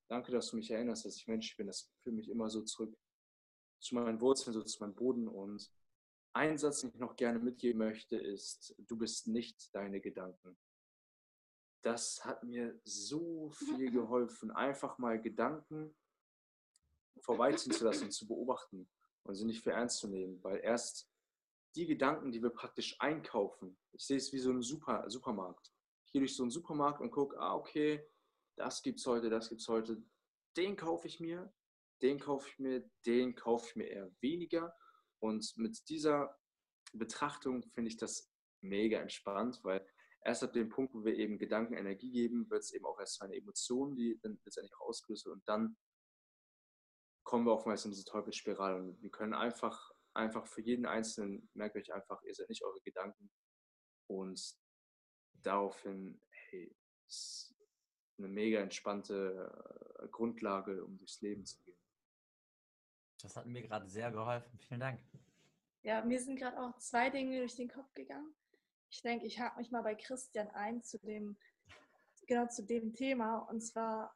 Danke, 0.08 0.32
dass 0.32 0.50
du 0.50 0.58
mich 0.58 0.72
erinnerst, 0.72 1.06
dass 1.06 1.16
ich 1.16 1.28
Mensch 1.28 1.56
bin. 1.58 1.68
Das 1.68 1.92
führt 2.02 2.16
mich 2.16 2.30
immer 2.30 2.50
so 2.50 2.62
zurück 2.62 2.96
zu 3.80 3.96
meinen 3.96 4.22
Wurzeln, 4.22 4.54
so 4.54 4.64
zu 4.64 4.84
meinem 4.84 4.96
Boden. 4.96 5.28
Und 5.28 5.72
ein 6.34 6.58
Satz, 6.58 6.82
den 6.82 6.92
ich 6.92 7.00
noch 7.00 7.16
gerne 7.16 7.40
mitgeben 7.40 7.80
möchte, 7.80 8.18
ist, 8.18 8.76
du 8.78 8.98
bist 8.98 9.28
nicht 9.28 9.74
deine 9.74 10.00
Gedanken. 10.02 10.58
Das 11.82 12.24
hat 12.26 12.44
mir 12.44 12.80
so 12.84 13.50
viel 13.52 13.92
geholfen, 13.92 14.52
einfach 14.52 14.98
mal 14.98 15.22
Gedanken 15.22 15.96
vorbeiziehen 17.22 17.74
zu 17.74 17.84
lassen 17.84 18.12
zu 18.12 18.28
beobachten 18.28 18.90
und 19.24 19.36
sie 19.36 19.46
nicht 19.46 19.64
für 19.64 19.72
ernst 19.72 19.98
zu 19.98 20.08
nehmen, 20.08 20.42
weil 20.44 20.60
erst 20.60 21.10
die 21.76 21.86
Gedanken, 21.86 22.32
die 22.32 22.42
wir 22.42 22.50
praktisch 22.50 22.96
einkaufen, 23.00 23.78
ich 23.92 24.06
sehe 24.06 24.18
es 24.18 24.34
wie 24.34 24.40
so 24.40 24.52
ein 24.52 24.62
Super, 24.62 25.10
Supermarkt. 25.10 25.72
Ich 26.06 26.12
gehe 26.12 26.22
durch 26.22 26.36
so 26.36 26.44
einen 26.44 26.52
Supermarkt 26.52 27.02
und 27.02 27.12
gucke, 27.12 27.40
ah, 27.40 27.56
okay, 27.56 28.04
das 28.56 28.82
gibt's 28.82 29.06
heute, 29.06 29.30
das 29.30 29.50
gibt's 29.50 29.68
heute, 29.68 30.02
den 30.58 30.76
kaufe 30.76 31.08
ich 31.08 31.20
mir, 31.20 31.54
den 32.02 32.20
kaufe 32.20 32.50
ich 32.50 32.60
mir, 32.60 32.90
den 33.06 33.36
kaufe 33.36 33.68
ich 33.68 33.76
mir 33.76 33.88
eher 33.88 34.12
weniger. 34.22 34.76
Und 35.20 35.56
mit 35.58 35.88
dieser 35.90 36.36
Betrachtung 36.94 37.64
finde 37.64 37.90
ich 37.90 37.98
das 37.98 38.32
mega 38.62 39.00
entspannt, 39.00 39.60
weil 39.64 39.86
erst 40.24 40.44
ab 40.44 40.54
dem 40.54 40.70
Punkt, 40.70 40.94
wo 40.94 41.04
wir 41.04 41.16
eben 41.16 41.38
Gedanken 41.38 41.74
Energie 41.74 42.12
geben, 42.12 42.50
wird 42.50 42.62
es 42.62 42.72
eben 42.72 42.86
auch 42.86 43.00
erst 43.00 43.16
zu 43.16 43.24
einer 43.24 43.36
Emotion, 43.36 43.96
die 43.96 44.20
dann 44.22 44.40
letztendlich 44.44 44.76
auch 44.76 44.88
ausgelöst 44.88 45.26
wird. 45.26 45.36
Und 45.36 45.48
dann 45.48 45.78
kommen 47.24 47.46
wir 47.46 47.54
oftmals 47.54 47.86
in 47.86 47.92
diese 47.92 48.06
Teufelsspirale. 48.06 48.78
Und 48.78 49.02
wir 49.02 49.10
können 49.10 49.34
einfach, 49.34 49.92
einfach 50.14 50.48
für 50.48 50.62
jeden 50.62 50.86
Einzelnen, 50.86 51.50
merkt 51.54 51.76
euch 51.76 51.94
einfach, 51.94 52.22
ihr 52.24 52.34
seid 52.34 52.50
nicht 52.50 52.64
eure 52.64 52.82
Gedanken. 52.82 53.32
Und 54.08 54.56
daraufhin, 55.34 56.22
hey, 56.30 56.76
ist 57.08 57.56
eine 58.18 58.28
mega 58.28 58.60
entspannte 58.60 59.52
äh, 60.02 60.08
Grundlage, 60.10 60.84
um 60.84 60.98
durchs 60.98 61.22
Leben 61.22 61.46
zu 61.46 61.62
gehen. 61.64 61.78
Das 63.22 63.36
hat 63.36 63.46
mir 63.46 63.62
gerade 63.62 63.88
sehr 63.88 64.12
geholfen. 64.12 64.60
Vielen 64.60 64.80
Dank. 64.80 65.02
Ja, 65.82 66.04
mir 66.04 66.20
sind 66.20 66.38
gerade 66.38 66.60
auch 66.60 66.78
zwei 66.78 67.10
Dinge 67.10 67.40
durch 67.40 67.56
den 67.56 67.70
Kopf 67.70 67.94
gegangen. 67.94 68.34
Ich 68.90 69.02
denke, 69.02 69.26
ich 69.26 69.40
hake 69.40 69.58
mich 69.58 69.72
mal 69.72 69.82
bei 69.82 69.96
Christian 69.96 70.50
ein 70.50 70.84
zu 70.84 70.98
dem, 71.00 71.38
genau 72.28 72.48
zu 72.48 72.64
dem 72.64 72.94
Thema. 72.94 73.40
Und 73.40 73.62
zwar 73.62 74.14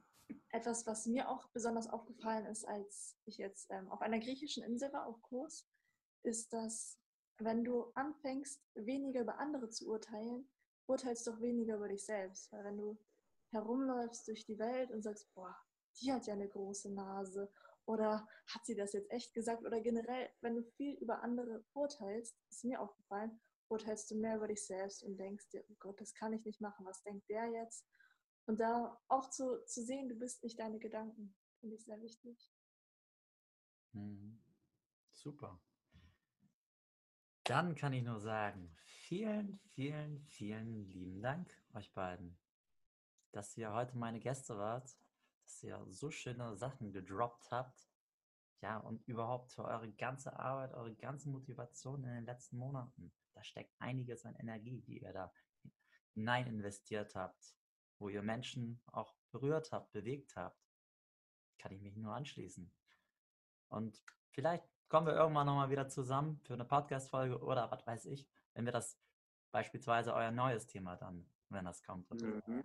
etwas, 0.50 0.88
was 0.88 1.06
mir 1.06 1.30
auch 1.30 1.48
besonders 1.50 1.90
aufgefallen 1.90 2.46
ist, 2.46 2.66
als 2.66 3.16
ich 3.26 3.38
jetzt 3.38 3.70
ähm, 3.72 3.92
auf 3.92 4.02
einer 4.02 4.20
griechischen 4.20 4.64
Insel 4.64 4.92
war, 4.94 5.06
auf 5.06 5.22
Kurs, 5.22 5.68
ist, 6.24 6.54
dass 6.54 6.98
wenn 7.38 7.64
du 7.64 7.92
anfängst, 7.96 8.62
weniger 8.76 9.22
über 9.22 9.40
andere 9.40 9.70
zu 9.70 9.90
urteilen, 9.90 10.48
urteilst 10.88 11.28
du 11.28 11.32
auch 11.32 11.42
weniger 11.42 11.76
über 11.76 11.88
dich 11.88 12.06
selbst. 12.06 12.52
Weil 12.52 12.64
wenn 12.64 12.78
du 12.78 12.98
herumläufst 13.52 14.28
durch 14.28 14.46
die 14.46 14.60
Welt 14.60 14.92
und 14.92 15.02
sagst, 15.02 15.32
boah, 15.34 15.56
die 16.02 16.12
hat 16.12 16.26
ja 16.26 16.34
eine 16.34 16.48
große 16.48 16.92
Nase 16.92 17.52
oder 17.86 18.28
hat 18.48 18.66
sie 18.66 18.76
das 18.76 18.94
jetzt 18.94 19.12
echt 19.12 19.34
gesagt 19.34 19.64
oder 19.64 19.80
generell, 19.82 20.30
wenn 20.42 20.56
du 20.56 20.64
viel 20.64 20.96
über 20.96 21.22
andere 21.22 21.64
urteilst, 21.74 22.36
ist 22.50 22.64
mir 22.64 22.82
aufgefallen, 22.82 23.40
urteilst 23.74 24.10
du 24.12 24.16
mehr 24.16 24.38
über 24.38 24.48
dich 24.48 24.66
selbst 24.66 25.04
und 25.04 25.18
denkst 25.18 25.50
dir, 25.50 25.64
oh 25.70 25.76
Gott, 25.80 26.00
das 26.00 26.14
kann 26.14 26.34
ich 26.34 26.46
nicht 26.46 26.62
machen, 26.62 26.86
was 26.86 27.02
denkt 27.04 27.28
der 27.30 27.48
jetzt? 27.48 27.86
Und 28.46 28.60
da 28.60 29.02
auch 29.08 29.30
zu, 29.30 29.64
zu 29.66 29.84
sehen, 29.84 30.10
du 30.10 30.16
bist 30.16 30.44
nicht 30.44 30.60
deine 30.60 30.80
Gedanken, 30.80 31.36
finde 31.60 31.76
ich 31.76 31.86
sehr 31.86 32.00
wichtig. 32.02 32.52
Mhm. 33.94 34.42
Super. 35.12 35.60
Dann 37.46 37.76
kann 37.76 37.94
ich 37.94 38.04
nur 38.04 38.20
sagen, 38.20 38.74
vielen, 38.86 39.60
vielen, 39.74 40.24
vielen 40.26 40.88
lieben 40.90 41.22
Dank 41.22 41.50
euch 41.74 41.92
beiden, 41.94 42.38
dass 43.32 43.58
ihr 43.58 43.74
heute 43.74 43.98
meine 43.98 44.20
Gäste 44.20 44.58
wart, 44.58 44.96
dass 45.44 45.64
ihr 45.64 45.84
so 45.90 46.10
schöne 46.12 46.56
Sachen 46.56 46.92
gedroppt 46.92 47.52
habt. 47.52 47.90
Ja, 48.62 48.78
und 48.78 49.06
überhaupt 49.08 49.52
für 49.52 49.66
eure 49.66 49.92
ganze 49.92 50.40
Arbeit, 50.40 50.74
eure 50.74 50.96
ganze 50.96 51.30
Motivation 51.30 52.04
in 52.06 52.12
den 52.12 52.26
letzten 52.26 52.58
Monaten. 52.58 53.12
Da 53.44 53.48
steckt 53.48 53.76
einiges 53.80 54.26
an 54.26 54.36
Energie, 54.36 54.82
die 54.82 55.02
ihr 55.02 55.12
da 55.12 55.34
hinein 56.14 56.48
investiert 56.48 57.14
habt 57.16 57.54
wo 58.04 58.10
ihr 58.10 58.22
Menschen 58.22 58.82
auch 58.92 59.16
berührt 59.32 59.72
habt, 59.72 59.92
bewegt 59.94 60.36
habt, 60.36 60.62
kann 61.58 61.72
ich 61.72 61.82
mich 61.82 61.96
nur 61.96 62.14
anschließen. 62.14 62.72
Und 63.70 64.04
vielleicht 64.32 64.66
kommen 64.90 65.08
wir 65.08 65.14
irgendwann 65.16 65.48
nochmal 65.48 65.70
wieder 65.70 65.88
zusammen 65.88 66.40
für 66.44 66.54
eine 66.54 66.66
Podcast-Folge 66.66 67.40
oder 67.40 67.72
was 67.72 67.86
weiß 67.88 68.06
ich, 68.08 68.28
wenn 68.54 68.66
wir 68.66 68.74
das 68.74 69.00
beispielsweise 69.52 70.14
euer 70.14 70.32
neues 70.32 70.68
Thema 70.68 70.98
dann, 70.98 71.26
wenn 71.50 71.66
das 71.66 71.82
kommt. 71.82 72.10
Mhm. 72.12 72.64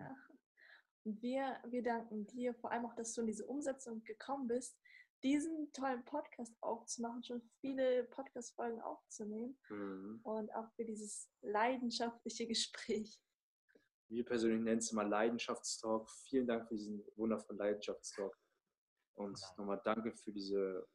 Wir, 1.05 1.57
wir 1.65 1.83
danken 1.83 2.27
dir 2.27 2.53
vor 2.53 2.71
allem 2.71 2.85
auch, 2.85 2.95
dass 2.95 3.13
du 3.13 3.21
in 3.21 3.27
diese 3.27 3.45
Umsetzung 3.45 4.03
gekommen 4.03 4.47
bist, 4.47 4.78
diesen 5.23 5.71
tollen 5.73 6.03
Podcast 6.05 6.55
aufzumachen, 6.61 7.23
schon 7.23 7.41
viele 7.59 8.05
Podcast-Folgen 8.05 8.81
aufzunehmen 8.81 9.57
mhm. 9.69 10.19
und 10.23 10.53
auch 10.53 10.69
für 10.75 10.85
dieses 10.85 11.29
leidenschaftliche 11.41 12.47
Gespräch 12.47 13.19
wir 14.09 14.25
persönlich 14.25 14.61
nennen 14.61 14.79
es 14.79 14.91
mal 14.91 15.07
Leidenschaftstalk. 15.07 16.09
Vielen 16.09 16.47
Dank 16.47 16.67
für 16.67 16.75
diesen 16.75 17.05
wundervollen 17.15 17.59
Leidenschaftstalk. 17.59 18.35
Und 19.13 19.39
nochmal 19.57 19.79
danke 19.83 20.11
für 20.11 20.31
diese 20.31 20.87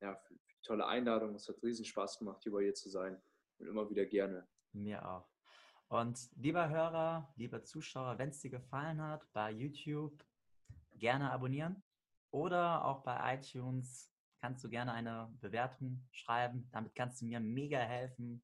ja, 0.00 0.14
für 0.16 0.34
die 0.34 0.40
tolle 0.62 0.86
Einladung. 0.86 1.34
Es 1.34 1.48
hat 1.48 1.62
riesen 1.62 1.84
Spaß 1.84 2.18
gemacht, 2.18 2.42
hier 2.42 2.52
bei 2.52 2.62
dir 2.62 2.74
zu 2.74 2.90
sein. 2.90 3.20
Und 3.58 3.68
immer 3.68 3.88
wieder 3.88 4.04
gerne. 4.04 4.46
Mir 4.72 5.06
auch. 5.08 5.28
Und 5.88 6.18
lieber 6.36 6.68
Hörer, 6.68 7.32
lieber 7.36 7.64
Zuschauer, 7.64 8.18
wenn 8.18 8.28
es 8.28 8.40
dir 8.40 8.50
gefallen 8.50 9.00
hat, 9.00 9.26
bei 9.32 9.50
YouTube 9.50 10.22
gerne 10.92 11.32
abonnieren 11.32 11.82
oder 12.30 12.84
auch 12.84 13.02
bei 13.02 13.34
iTunes 13.34 14.12
kannst 14.40 14.62
du 14.64 14.68
gerne 14.68 14.92
eine 14.92 15.28
Bewertung 15.40 16.06
schreiben. 16.10 16.68
Damit 16.72 16.94
kannst 16.94 17.20
du 17.20 17.26
mir 17.26 17.40
mega 17.40 17.78
helfen. 17.78 18.42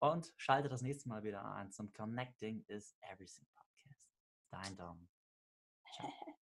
Und 0.00 0.32
schalte 0.36 0.68
das 0.68 0.82
nächste 0.82 1.08
Mal 1.08 1.24
wieder 1.24 1.44
ein 1.54 1.72
zum 1.72 1.92
Connecting 1.92 2.64
is 2.68 2.96
Everything 3.00 3.46
Podcast. 3.52 4.00
Dein 4.50 4.76
Daumen. 4.76 5.08
Ciao. 5.92 6.12